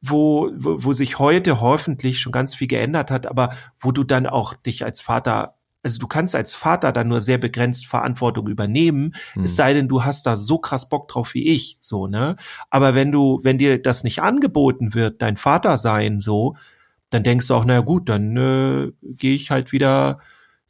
wo, 0.00 0.50
wo, 0.56 0.84
wo 0.84 0.92
sich 0.92 1.18
heute 1.18 1.60
hoffentlich 1.60 2.20
schon 2.20 2.32
ganz 2.32 2.54
viel 2.54 2.66
geändert 2.66 3.10
hat, 3.10 3.26
aber 3.26 3.54
wo 3.78 3.92
du 3.92 4.02
dann 4.02 4.26
auch 4.26 4.54
dich 4.54 4.84
als 4.84 5.00
Vater 5.00 5.54
also 5.82 5.98
du 5.98 6.06
kannst 6.06 6.34
als 6.34 6.54
Vater 6.54 6.92
dann 6.92 7.08
nur 7.08 7.20
sehr 7.20 7.38
begrenzt 7.38 7.86
Verantwortung 7.86 8.48
übernehmen, 8.48 9.14
Hm. 9.32 9.44
es 9.44 9.56
sei 9.56 9.72
denn, 9.72 9.88
du 9.88 10.04
hast 10.04 10.26
da 10.26 10.36
so 10.36 10.58
krass 10.58 10.88
Bock 10.88 11.08
drauf 11.08 11.34
wie 11.34 11.46
ich, 11.48 11.76
so, 11.80 12.06
ne? 12.06 12.36
Aber 12.70 12.94
wenn 12.94 13.12
du, 13.12 13.40
wenn 13.42 13.58
dir 13.58 13.80
das 13.80 14.04
nicht 14.04 14.20
angeboten 14.22 14.94
wird, 14.94 15.22
dein 15.22 15.36
Vater 15.36 15.76
sein, 15.76 16.20
so, 16.20 16.56
dann 17.10 17.22
denkst 17.22 17.48
du 17.48 17.54
auch, 17.54 17.64
naja 17.64 17.80
gut, 17.80 18.08
dann 18.08 18.36
äh, 18.36 18.92
gehe 19.02 19.34
ich 19.34 19.50
halt 19.50 19.72
wieder 19.72 20.18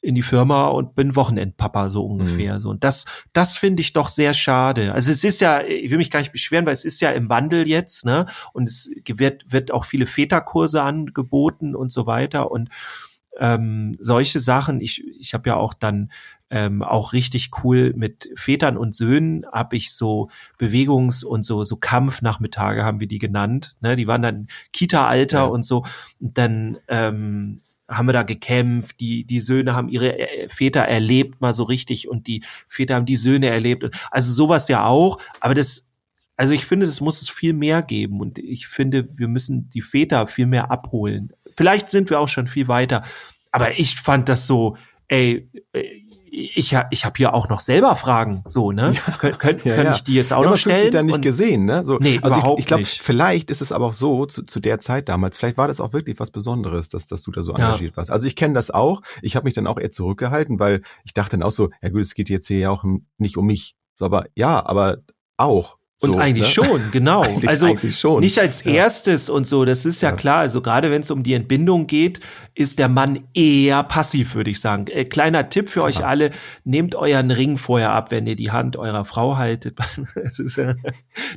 in 0.04 0.16
die 0.16 0.22
Firma 0.22 0.66
und 0.66 0.96
bin 0.96 1.14
Wochenendpapa, 1.14 1.88
so 1.88 2.04
ungefähr. 2.04 2.58
So. 2.58 2.70
Und 2.70 2.82
das, 2.82 3.04
das 3.32 3.56
finde 3.56 3.82
ich 3.82 3.92
doch 3.92 4.08
sehr 4.08 4.34
schade. 4.34 4.92
Also 4.92 5.12
es 5.12 5.22
ist 5.22 5.40
ja, 5.40 5.62
ich 5.62 5.92
will 5.92 5.98
mich 5.98 6.10
gar 6.10 6.18
nicht 6.18 6.32
beschweren, 6.32 6.66
weil 6.66 6.72
es 6.72 6.84
ist 6.84 7.00
ja 7.00 7.12
im 7.12 7.28
Wandel 7.28 7.68
jetzt, 7.68 8.04
ne? 8.04 8.26
Und 8.52 8.68
es 8.68 8.90
wird, 9.06 9.52
wird 9.52 9.70
auch 9.70 9.84
viele 9.84 10.06
Väterkurse 10.06 10.82
angeboten 10.82 11.76
und 11.76 11.92
so 11.92 12.04
weiter. 12.06 12.50
Und 12.50 12.68
ähm, 13.38 13.96
solche 13.98 14.40
Sachen, 14.40 14.80
ich, 14.80 15.02
ich 15.18 15.34
habe 15.34 15.48
ja 15.50 15.56
auch 15.56 15.74
dann 15.74 16.10
ähm, 16.50 16.82
auch 16.82 17.14
richtig 17.14 17.50
cool 17.64 17.94
mit 17.96 18.28
Vätern 18.34 18.76
und 18.76 18.94
Söhnen 18.94 19.46
habe 19.50 19.76
ich 19.76 19.92
so 19.94 20.28
Bewegungs- 20.58 21.24
und 21.24 21.44
so 21.44 21.64
so 21.64 21.76
Kampfnachmittage 21.76 22.84
haben 22.84 23.00
wir 23.00 23.08
die 23.08 23.18
genannt. 23.18 23.74
Ne? 23.80 23.96
Die 23.96 24.06
waren 24.06 24.20
dann 24.22 24.48
Kita-Alter 24.72 25.38
Ja. 25.38 25.44
und 25.44 25.64
so. 25.64 25.86
Und 26.20 26.36
dann 26.36 26.76
ähm, 26.88 27.62
haben 27.88 28.06
wir 28.06 28.12
da 28.12 28.22
gekämpft. 28.22 29.00
Die 29.00 29.24
die 29.24 29.40
Söhne 29.40 29.74
haben 29.74 29.88
ihre 29.88 30.18
äh, 30.18 30.48
Väter 30.48 30.82
erlebt 30.82 31.40
mal 31.40 31.54
so 31.54 31.62
richtig 31.62 32.08
und 32.08 32.26
die 32.26 32.44
Väter 32.68 32.96
haben 32.96 33.06
die 33.06 33.16
Söhne 33.16 33.46
erlebt. 33.48 33.88
Also 34.10 34.32
sowas 34.34 34.68
ja 34.68 34.84
auch. 34.84 35.18
Aber 35.40 35.54
das 35.54 35.88
also 36.36 36.54
ich 36.54 36.66
finde, 36.66 36.86
es 36.86 37.00
muss 37.00 37.22
es 37.22 37.30
viel 37.30 37.52
mehr 37.52 37.82
geben 37.82 38.20
und 38.20 38.38
ich 38.38 38.66
finde, 38.66 39.18
wir 39.18 39.28
müssen 39.28 39.70
die 39.70 39.82
Väter 39.82 40.26
viel 40.26 40.46
mehr 40.46 40.70
abholen. 40.70 41.32
Vielleicht 41.56 41.90
sind 41.90 42.10
wir 42.10 42.20
auch 42.20 42.28
schon 42.28 42.46
viel 42.46 42.68
weiter, 42.68 43.02
aber 43.50 43.78
ich 43.78 43.96
fand 43.96 44.28
das 44.28 44.46
so, 44.46 44.76
ey, 45.08 45.48
ich, 46.34 46.74
ich 46.90 47.04
habe 47.04 47.14
hier 47.18 47.34
auch 47.34 47.50
noch 47.50 47.60
selber 47.60 47.94
Fragen, 47.94 48.42
so, 48.46 48.72
ne? 48.72 48.94
Kön 49.18 49.36
könnt, 49.36 49.64
Ja, 49.66 49.82
ja. 49.82 49.94
ich 49.94 50.02
die 50.02 50.14
jetzt 50.14 50.32
auch 50.32 50.38
Ja, 50.38 50.44
noch 50.44 50.50
man 50.52 50.58
fühlt 50.58 50.72
sich 50.76 50.80
stellen? 50.80 50.92
dann 50.94 51.06
nicht 51.06 51.16
Und- 51.16 51.20
gesehen, 51.20 51.64
ne? 51.66 51.84
So, 51.84 51.98
Nee, 51.98 52.20
also 52.22 52.36
überhaupt 52.36 52.58
ich, 52.58 52.62
ich 52.64 52.66
glaube, 52.68 52.80
nicht. 52.84 53.02
vielleicht 53.02 53.50
ist 53.50 53.60
es 53.60 53.70
aber 53.70 53.86
auch 53.88 53.92
so 53.92 54.24
zu, 54.24 54.42
zu 54.42 54.58
der 54.60 54.80
Zeit 54.80 55.10
damals. 55.10 55.36
Vielleicht 55.36 55.58
war 55.58 55.68
das 55.68 55.78
auch 55.82 55.92
wirklich 55.92 56.18
was 56.18 56.30
Besonderes, 56.30 56.88
dass, 56.88 57.06
dass 57.06 57.22
du 57.22 57.32
da 57.32 57.42
so 57.42 57.52
Ja. 57.52 57.58
engagiert 57.66 57.98
warst. 57.98 58.10
Also 58.10 58.26
ich 58.26 58.34
kenne 58.36 58.54
das 58.54 58.70
auch. 58.70 59.02
Ich 59.20 59.36
habe 59.36 59.44
mich 59.44 59.52
dann 59.52 59.66
auch 59.66 59.78
eher 59.78 59.90
zurückgehalten, 59.90 60.58
weil 60.58 60.80
ich 61.04 61.12
dachte 61.12 61.32
dann 61.32 61.42
auch 61.42 61.50
so, 61.50 61.68
ja 61.82 61.90
gut, 61.90 62.00
es 62.00 62.14
geht 62.14 62.30
jetzt 62.30 62.46
hier 62.46 62.58
ja 62.60 62.70
auch 62.70 62.82
nicht 63.18 63.36
um 63.36 63.44
mich. 63.46 63.74
So, 63.94 64.06
aber 64.06 64.24
ja, 64.34 64.64
aber 64.64 64.98
auch. 65.36 65.76
Und 66.02 66.12
so, 66.14 66.18
eigentlich 66.18 66.56
ne? 66.56 66.64
schon, 66.66 66.80
genau. 66.92 67.22
Eigentlich- 67.22 67.48
also 67.48 67.66
eigentlich 67.66 67.98
schon. 67.98 68.20
nicht 68.20 68.38
als 68.38 68.64
Ja. 68.64 68.72
erstes 68.72 69.30
und 69.30 69.46
so, 69.46 69.64
das 69.64 69.86
ist 69.86 70.00
ja, 70.02 70.10
Ja. 70.10 70.16
klar. 70.16 70.38
Also 70.38 70.60
gerade 70.60 70.90
wenn 70.90 71.00
es 71.02 71.10
um 71.10 71.22
die 71.22 71.34
Entbindung 71.34 71.86
geht, 71.86 72.20
ist 72.54 72.78
der 72.78 72.88
Mann 72.88 73.28
eher 73.34 73.82
passiv, 73.84 74.34
würde 74.34 74.50
ich 74.50 74.60
sagen. 74.60 74.86
Äh, 74.88 75.04
kleiner 75.04 75.48
Tipp 75.48 75.70
für 75.70 75.82
euch 75.82 76.00
Ja. 76.00 76.06
alle, 76.06 76.30
nehmt 76.64 76.94
euren 76.94 77.30
Ring 77.30 77.56
vorher 77.56 77.92
ab, 77.92 78.10
wenn 78.10 78.26
ihr 78.26 78.36
die 78.36 78.50
Hand 78.50 78.76
eurer 78.76 79.04
Frau 79.04 79.36
haltet. 79.36 79.78
das, 80.14 80.38
ist, 80.38 80.58
äh, 80.58 80.74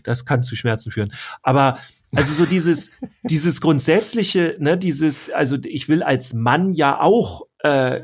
das 0.03 0.26
kann 0.26 0.43
zu 0.43 0.55
Schmerzen 0.55 0.91
führen. 0.91 1.11
Aber 1.43 1.78
also 2.16 2.34
so 2.34 2.45
dieses, 2.45 2.91
dieses 3.24 3.61
grundsätzliche, 3.61 4.55
ne, 4.59 4.78
dieses, 4.78 5.30
also 5.30 5.57
ich 5.63 5.89
will 5.89 6.01
als 6.03 6.34
Mann 6.34 6.74
ja 6.74 6.99
auch, 7.01 7.43
äh, 7.59 8.01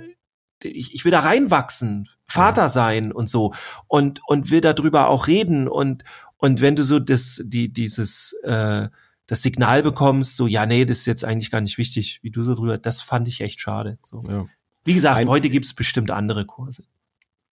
ich, 0.64 0.94
ich 0.94 1.06
will 1.06 1.12
da 1.12 1.22
reinwachsen, 1.22 2.08
Vater 2.28 2.70
sein 2.70 3.12
und 3.12 3.28
so 3.30 3.54
und 3.88 4.22
und 4.28 4.52
will 4.52 4.62
darüber 4.62 5.10
auch 5.10 5.28
reden 5.28 5.68
und 5.68 6.04
und 6.42 6.60
wenn 6.60 6.76
du 6.76 6.84
so 6.84 7.00
das 7.00 7.42
die 7.46 7.72
dieses 7.72 8.34
äh, 8.44 8.90
das 9.28 9.42
Signal 9.44 9.82
bekommst, 9.84 10.36
so 10.36 10.46
ja 10.48 10.66
nee, 10.66 10.84
das 10.84 11.00
ist 11.00 11.06
jetzt 11.06 11.24
eigentlich 11.24 11.52
gar 11.52 11.62
nicht 11.62 11.78
wichtig, 11.78 12.20
wie 12.24 12.32
du 12.32 12.42
so 12.42 12.54
drüber, 12.56 12.78
das 12.78 13.02
fand 13.02 13.30
ich 13.30 13.40
echt 13.40 13.62
schade. 13.62 13.98
So. 14.04 14.22
Ja. 14.28 14.46
Wie 14.84 14.94
gesagt, 14.94 15.18
Ein- 15.18 15.30
heute 15.30 15.50
gibt's 15.50 15.74
bestimmt 15.74 16.12
andere 16.12 16.46
Kurse. 16.46 16.84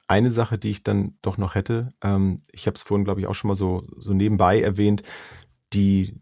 Eine 0.09 0.31
Sache, 0.33 0.57
die 0.59 0.71
ich 0.71 0.83
dann 0.83 1.19
doch 1.21 1.37
noch 1.37 1.55
hätte, 1.55 1.93
ähm, 2.03 2.41
ich 2.51 2.67
habe 2.67 2.75
es 2.77 2.83
vorhin, 2.83 3.05
glaube 3.05 3.21
ich, 3.21 3.27
auch 3.27 3.35
schon 3.35 3.49
mal 3.49 3.55
so, 3.55 3.83
so 3.99 4.15
nebenbei 4.15 4.61
erwähnt, 4.63 5.03
die, 5.75 6.15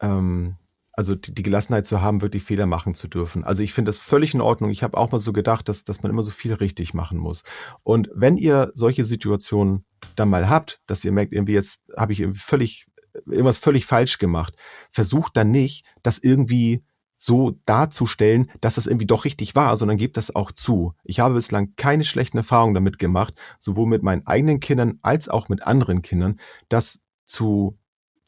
ähm, 0.00 0.56
also 0.98 1.14
die, 1.14 1.32
die 1.32 1.44
Gelassenheit 1.44 1.86
zu 1.86 2.02
haben, 2.02 2.22
wirklich 2.22 2.42
Fehler 2.42 2.66
machen 2.66 2.92
zu 2.92 3.06
dürfen. 3.06 3.44
Also 3.44 3.62
ich 3.62 3.72
finde 3.72 3.88
das 3.88 3.98
völlig 3.98 4.34
in 4.34 4.40
Ordnung. 4.40 4.72
Ich 4.72 4.82
habe 4.82 4.98
auch 4.98 5.12
mal 5.12 5.20
so 5.20 5.32
gedacht, 5.32 5.68
dass, 5.68 5.84
dass 5.84 6.02
man 6.02 6.10
immer 6.10 6.24
so 6.24 6.32
viel 6.32 6.52
richtig 6.52 6.92
machen 6.92 7.18
muss. 7.18 7.44
Und 7.84 8.10
wenn 8.16 8.36
ihr 8.36 8.72
solche 8.74 9.04
Situationen 9.04 9.84
dann 10.16 10.28
mal 10.28 10.50
habt, 10.50 10.80
dass 10.88 11.04
ihr 11.04 11.12
merkt, 11.12 11.32
irgendwie 11.32 11.52
jetzt 11.52 11.82
habe 11.96 12.12
ich 12.12 12.18
irgendwie 12.18 12.40
völlig, 12.40 12.88
irgendwas 13.26 13.58
völlig 13.58 13.86
falsch 13.86 14.18
gemacht, 14.18 14.56
versucht 14.90 15.36
dann 15.36 15.52
nicht, 15.52 15.86
das 16.02 16.18
irgendwie 16.18 16.82
so 17.16 17.52
darzustellen, 17.64 18.50
dass 18.60 18.74
das 18.74 18.88
irgendwie 18.88 19.06
doch 19.06 19.24
richtig 19.24 19.54
war, 19.54 19.76
sondern 19.76 19.98
gebt 19.98 20.16
das 20.16 20.34
auch 20.34 20.50
zu. 20.50 20.94
Ich 21.04 21.20
habe 21.20 21.34
bislang 21.34 21.74
keine 21.76 22.02
schlechten 22.02 22.38
Erfahrungen 22.38 22.74
damit 22.74 22.98
gemacht, 22.98 23.34
sowohl 23.60 23.86
mit 23.86 24.02
meinen 24.02 24.26
eigenen 24.26 24.58
Kindern 24.58 24.98
als 25.02 25.28
auch 25.28 25.48
mit 25.48 25.62
anderen 25.62 26.02
Kindern, 26.02 26.40
das 26.68 27.04
zu 27.24 27.78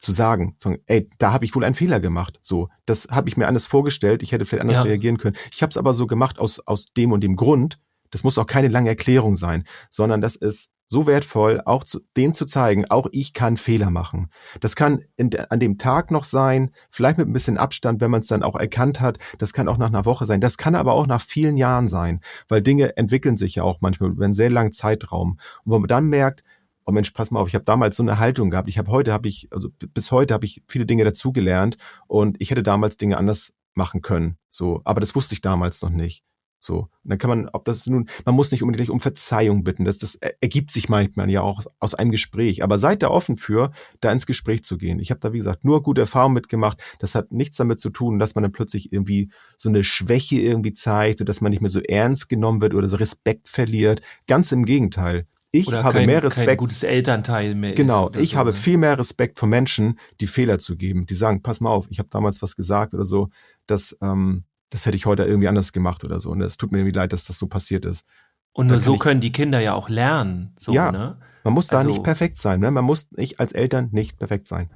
zu 0.01 0.11
sagen, 0.11 0.55
zu 0.57 0.69
sagen, 0.69 0.81
ey, 0.87 1.09
da 1.19 1.31
habe 1.31 1.45
ich 1.45 1.53
wohl 1.55 1.63
einen 1.63 1.75
Fehler 1.75 1.99
gemacht. 1.99 2.39
So, 2.41 2.69
das 2.85 3.07
habe 3.11 3.29
ich 3.29 3.37
mir 3.37 3.47
anders 3.47 3.67
vorgestellt. 3.67 4.23
Ich 4.23 4.31
hätte 4.31 4.45
vielleicht 4.45 4.63
anders 4.63 4.79
Ja. 4.79 4.83
reagieren 4.83 5.17
können. 5.17 5.37
Ich 5.53 5.61
habe 5.61 5.69
es 5.69 5.77
aber 5.77 5.93
so 5.93 6.07
gemacht 6.07 6.39
aus 6.39 6.59
aus 6.59 6.87
dem 6.93 7.11
und 7.11 7.21
dem 7.21 7.35
Grund. 7.35 7.79
Das 8.09 8.23
muss 8.23 8.37
auch 8.37 8.47
keine 8.47 8.67
lange 8.67 8.89
Erklärung 8.89 9.37
sein, 9.37 9.63
sondern 9.89 10.19
das 10.19 10.35
ist 10.35 10.69
so 10.87 11.07
wertvoll, 11.07 11.61
auch 11.63 11.85
zu, 11.85 12.01
denen 12.17 12.33
zu 12.33 12.45
zeigen, 12.45 12.89
auch 12.89 13.07
ich 13.13 13.31
kann 13.31 13.55
Fehler 13.55 13.89
machen. 13.89 14.29
Das 14.59 14.75
kann 14.75 15.03
in, 15.15 15.29
an 15.49 15.61
dem 15.61 15.77
Tag 15.77 16.11
noch 16.11 16.25
sein, 16.25 16.71
vielleicht 16.89 17.17
mit 17.17 17.29
ein 17.29 17.33
bisschen 17.33 17.57
Abstand, 17.57 18.01
wenn 18.01 18.11
man 18.11 18.19
es 18.19 18.27
dann 18.27 18.43
auch 18.43 18.57
erkannt 18.57 18.99
hat. 18.99 19.17
Das 19.37 19.53
kann 19.53 19.69
auch 19.69 19.77
nach 19.77 19.87
einer 19.87 20.03
Woche 20.03 20.25
sein. 20.25 20.41
Das 20.41 20.57
kann 20.57 20.75
aber 20.75 20.91
auch 20.91 21.07
nach 21.07 21.21
vielen 21.21 21.55
Jahren 21.55 21.87
sein, 21.87 22.19
weil 22.49 22.61
Dinge 22.61 22.97
entwickeln 22.97 23.37
sich 23.37 23.55
ja 23.55 23.63
auch 23.63 23.79
manchmal 23.79 24.09
über 24.09 24.25
einen 24.25 24.33
sehr 24.33 24.49
langen 24.49 24.73
Zeitraum. 24.73 25.39
Und 25.63 25.71
wenn 25.71 25.79
man 25.81 25.87
dann 25.87 26.07
merkt, 26.07 26.43
oh 26.85 26.91
Mensch, 26.91 27.11
pass 27.11 27.31
mal 27.31 27.39
auf, 27.39 27.47
ich 27.47 27.55
habe 27.55 27.65
damals 27.65 27.95
so 27.95 28.03
eine 28.03 28.19
Haltung 28.19 28.49
gehabt. 28.49 28.69
Ich 28.69 28.77
habe 28.77 28.91
heute 28.91 29.13
habe 29.13 29.27
ich, 29.27 29.47
also 29.51 29.69
bis 29.93 30.11
heute 30.11 30.33
habe 30.33 30.45
ich 30.45 30.63
viele 30.67 30.85
Dinge 30.85 31.03
dazugelernt 31.03 31.77
und 32.07 32.37
ich 32.39 32.51
hätte 32.51 32.63
damals 32.63 32.97
Dinge 32.97 33.17
anders 33.17 33.53
machen 33.73 34.01
können. 34.01 34.37
So, 34.49 34.81
aber 34.83 34.99
das 34.99 35.15
wusste 35.15 35.33
ich 35.33 35.41
damals 35.41 35.81
noch 35.81 35.89
nicht. 35.89 36.23
So, 36.63 36.81
und 36.81 36.89
dann 37.09 37.17
kann 37.17 37.29
man, 37.29 37.49
ob 37.49 37.65
das 37.65 37.87
nun, 37.87 38.07
man 38.23 38.35
muss 38.35 38.51
nicht 38.51 38.61
unbedingt 38.61 38.91
um 38.91 38.99
Verzeihung 38.99 39.63
bitten. 39.63 39.83
Das, 39.83 39.97
das 39.97 40.13
ergibt 40.41 40.69
sich 40.69 40.89
manchmal 40.89 41.27
ja 41.31 41.41
auch 41.41 41.57
aus, 41.57 41.67
aus 41.79 41.95
einem 41.95 42.11
Gespräch. 42.11 42.63
Aber 42.63 42.77
seid 42.77 43.01
da 43.01 43.09
offen 43.09 43.37
für, 43.37 43.71
da 43.99 44.11
ins 44.11 44.27
Gespräch 44.27 44.63
zu 44.63 44.77
gehen. 44.77 44.99
Ich 44.99 45.09
habe 45.09 45.19
da, 45.19 45.33
wie 45.33 45.39
gesagt, 45.39 45.65
nur 45.65 45.81
gute 45.81 46.01
Erfahrungen 46.01 46.35
mitgemacht. 46.35 46.79
Das 46.99 47.15
hat 47.15 47.31
nichts 47.31 47.57
damit 47.57 47.79
zu 47.79 47.89
tun, 47.89 48.19
dass 48.19 48.35
man 48.35 48.43
dann 48.43 48.51
plötzlich 48.51 48.93
irgendwie 48.93 49.31
so 49.57 49.69
eine 49.69 49.83
Schwäche 49.83 50.39
irgendwie 50.39 50.73
zeigt 50.73 51.19
oder 51.19 51.25
dass 51.25 51.41
man 51.41 51.49
nicht 51.49 51.61
mehr 51.61 51.69
so 51.71 51.79
ernst 51.79 52.29
genommen 52.29 52.61
wird 52.61 52.75
oder 52.75 52.89
so 52.89 52.97
Respekt 52.97 53.49
verliert. 53.49 54.01
Ganz 54.27 54.51
im 54.51 54.63
Gegenteil. 54.63 55.25
Ich 55.53 55.67
Oder 55.67 55.83
habe 55.83 55.97
kein, 55.99 56.05
mehr 56.05 56.23
Respekt. 56.23 56.47
kein 56.47 56.57
gutes 56.57 56.81
Elternteil 56.83 57.55
mehr. 57.55 57.73
Genau, 57.73 58.09
ich 58.17 58.31
so, 58.31 58.37
habe 58.37 58.51
ne? 58.51 58.55
viel 58.55 58.77
mehr 58.77 58.97
Respekt 58.97 59.37
vor 59.37 59.49
Menschen, 59.49 59.99
die 60.21 60.27
Fehler 60.27 60.59
zu 60.59 60.77
geben, 60.77 61.05
die 61.05 61.15
sagen, 61.15 61.41
pass 61.41 61.59
mal 61.59 61.69
auf, 61.71 61.87
ich 61.89 61.99
habe 61.99 62.07
damals 62.09 62.41
was 62.41 62.55
gesagt 62.55 62.93
oder 62.93 63.03
so, 63.03 63.29
das, 63.67 63.97
ähm, 64.01 64.45
das 64.69 64.85
hätte 64.85 64.95
ich 64.95 65.05
heute 65.05 65.23
irgendwie 65.25 65.49
anders 65.49 65.73
gemacht 65.73 66.05
oder 66.05 66.21
so. 66.21 66.31
Und 66.31 66.41
es 66.41 66.55
tut 66.55 66.71
mir 66.71 66.77
irgendwie 66.79 66.97
leid, 66.97 67.11
dass 67.11 67.25
das 67.25 67.37
so 67.37 67.47
passiert 67.47 67.83
ist. 67.83 68.05
Und 68.53 68.67
nur 68.67 68.79
so 68.79 68.93
ich- 68.93 68.99
können 69.01 69.19
die 69.19 69.33
Kinder 69.33 69.59
ja 69.59 69.73
auch 69.73 69.89
lernen. 69.89 70.53
So, 70.57 70.71
Ja. 70.71 70.91
ne? 70.91 71.17
Man 71.43 71.53
muss 71.53 71.67
da 71.67 71.79
Also- 71.79 71.89
nicht 71.89 72.03
perfekt 72.03 72.37
sein, 72.37 72.61
ne? 72.61 72.71
Man 72.71 72.85
muss 72.85 73.11
nicht 73.11 73.39
als 73.41 73.51
Eltern 73.51 73.89
nicht 73.91 74.17
perfekt 74.17 74.47
sein. 74.47 74.69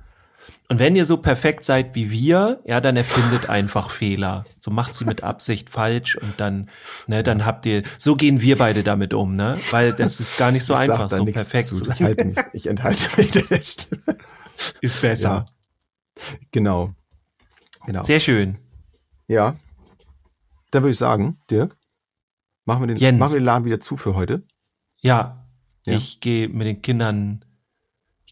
Und 0.67 0.79
wenn 0.79 0.95
ihr 0.95 1.05
so 1.05 1.17
perfekt 1.17 1.63
seid 1.63 1.93
wie 1.93 2.09
wir, 2.09 2.59
ja, 2.65 2.81
dann 2.81 2.97
erfindet 2.97 3.49
einfach 3.49 3.91
Fehler. 3.91 4.45
So 4.59 4.71
macht 4.71 4.95
sie 4.95 5.05
mit 5.05 5.23
Absicht 5.23 5.69
falsch 5.69 6.15
und 6.15 6.33
dann, 6.39 6.69
ne, 7.07 7.21
dann 7.21 7.45
habt 7.45 7.65
ihr, 7.67 7.83
so 7.99 8.15
gehen 8.15 8.41
wir 8.41 8.57
beide 8.57 8.83
damit 8.83 9.13
um, 9.13 9.33
ne? 9.33 9.59
Weil 9.71 9.93
das 9.93 10.19
ist 10.19 10.37
gar 10.37 10.51
nicht 10.51 10.65
so 10.65 10.73
ich 10.73 10.79
einfach, 10.79 11.09
so 11.09 11.23
perfekt 11.25 11.67
zu. 11.67 11.75
zu 11.83 11.91
Ich 11.91 12.01
halte 12.01 12.25
mich, 12.25 12.37
ich 12.53 12.67
enthalte 12.67 13.05
mich 13.21 13.31
der 13.31 13.61
Stimme. 13.61 14.17
Ist 14.81 15.01
besser. 15.01 15.45
Genau. 16.51 16.93
Genau. 17.85 18.03
Sehr 18.03 18.19
schön. 18.19 18.57
Ja. 19.27 19.55
Dann 20.71 20.83
würde 20.83 20.91
ich 20.91 20.97
sagen, 20.97 21.37
Dirk, 21.51 21.77
machen 22.65 22.81
wir 22.81 22.87
den, 22.87 22.97
Jens. 22.97 23.19
machen 23.19 23.33
wir 23.33 23.39
den 23.39 23.45
Laden 23.45 23.65
wieder 23.65 23.79
zu 23.79 23.97
für 23.97 24.15
heute. 24.15 24.43
Ja, 25.01 25.45
Ja. 25.85 25.95
ich 25.95 26.19
gehe 26.21 26.49
mit 26.49 26.65
den 26.65 26.81
Kindern, 26.81 27.45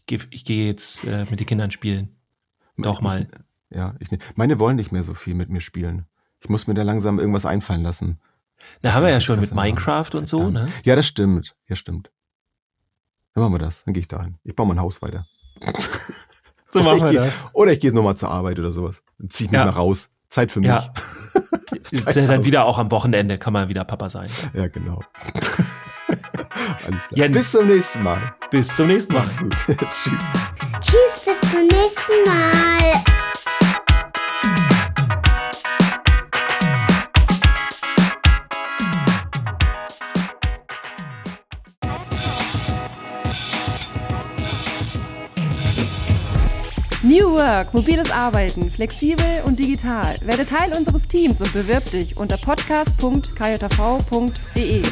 ich 0.04 0.06
gehe 0.06 0.20
ich 0.30 0.44
geh 0.44 0.66
jetzt 0.66 1.04
äh, 1.04 1.24
mit 1.30 1.40
den 1.40 1.46
Kindern 1.46 1.70
spielen. 1.70 2.16
Doch 2.76 2.98
Ich- 2.98 3.02
mal. 3.02 3.28
Ja, 3.70 3.94
ich, 3.98 4.08
meine 4.36 4.58
wollen 4.60 4.76
nicht 4.76 4.92
mehr 4.92 5.02
so 5.02 5.14
viel 5.14 5.34
mit 5.34 5.48
mir 5.48 5.60
spielen. 5.60 6.06
Ich 6.40 6.48
muss 6.48 6.66
mir 6.68 6.74
da 6.74 6.82
langsam 6.82 7.18
irgendwas 7.18 7.44
einfallen 7.46 7.82
lassen. 7.82 8.20
Da 8.82 8.92
haben 8.94 9.02
wir 9.02 9.10
ja 9.10 9.20
schon 9.20 9.40
mit. 9.40 9.52
Minecraft 9.54 10.10
und 10.14 10.28
so, 10.28 10.48
ne? 10.50 10.68
Ja, 10.84 10.94
das 10.94 11.06
stimmt. 11.06 11.56
Ja, 11.68 11.74
stimmt. 11.74 12.10
Dann 13.34 13.42
machen 13.42 13.54
wir 13.54 13.58
das. 13.58 13.82
Dann 13.84 13.94
gehe 13.94 14.00
ich 14.02 14.08
dahin. 14.08 14.36
Ich 14.44 14.54
baue 14.54 14.66
mein 14.68 14.80
Haus 14.80 15.02
weiter. 15.02 15.26
So 16.70 16.80
Oder 16.80 16.88
machen 16.88 16.96
ich 16.98 17.02
wir 17.04 17.10
geh- 17.20 17.26
das. 17.26 17.46
Oder 17.52 17.70
ich 17.72 17.78
gehe 17.78 17.92
nochmal 17.92 18.16
zur 18.16 18.30
Arbeit 18.30 18.58
oder 18.58 18.72
sowas. 18.72 19.04
Dann 19.18 19.30
zieh 19.30 19.44
ich 19.44 19.50
mich 19.52 19.58
Ja. 19.58 19.64
mal 19.66 19.70
raus. 19.70 20.10
Zeit 20.28 20.50
für 20.50 20.58
mich. 20.58 20.66
Ja. 20.70 20.92
Ist 21.92 22.16
ja 22.16 22.26
dann 22.26 22.44
wieder 22.44 22.64
auch 22.64 22.78
am 22.78 22.90
Wochenende, 22.90 23.38
kann 23.38 23.52
man 23.52 23.68
wieder 23.68 23.84
Papa 23.84 24.08
sein. 24.08 24.28
Ja, 24.54 24.66
genau. 24.66 25.00
Alles 26.86 27.08
klar. 27.08 27.18
Jens. 27.18 27.36
Bis 27.36 27.50
zum 27.52 27.66
nächsten 27.68 28.02
Mal. 28.02 28.34
Bis 28.50 28.76
zum 28.76 28.86
nächsten 28.86 29.12
Mal. 29.14 29.24
Macht's 29.24 29.38
gut. 29.38 29.56
Tschüss. 29.66 30.22
Tschüss, 30.80 31.20
bis 31.24 31.40
zum 31.50 31.66
nächsten 31.66 32.24
Mal. 32.26 33.02
New 47.02 47.32
Work, 47.32 47.74
mobiles 47.74 48.10
Arbeiten, 48.10 48.70
flexibel 48.70 49.42
und 49.44 49.58
digital. 49.58 50.16
Werde 50.24 50.46
Teil 50.46 50.72
unseres 50.72 51.06
Teams 51.06 51.40
und 51.42 51.52
bewirb 51.52 51.90
dich 51.90 52.16
unter 52.16 52.38
podcast.kjv.de. 52.38 54.82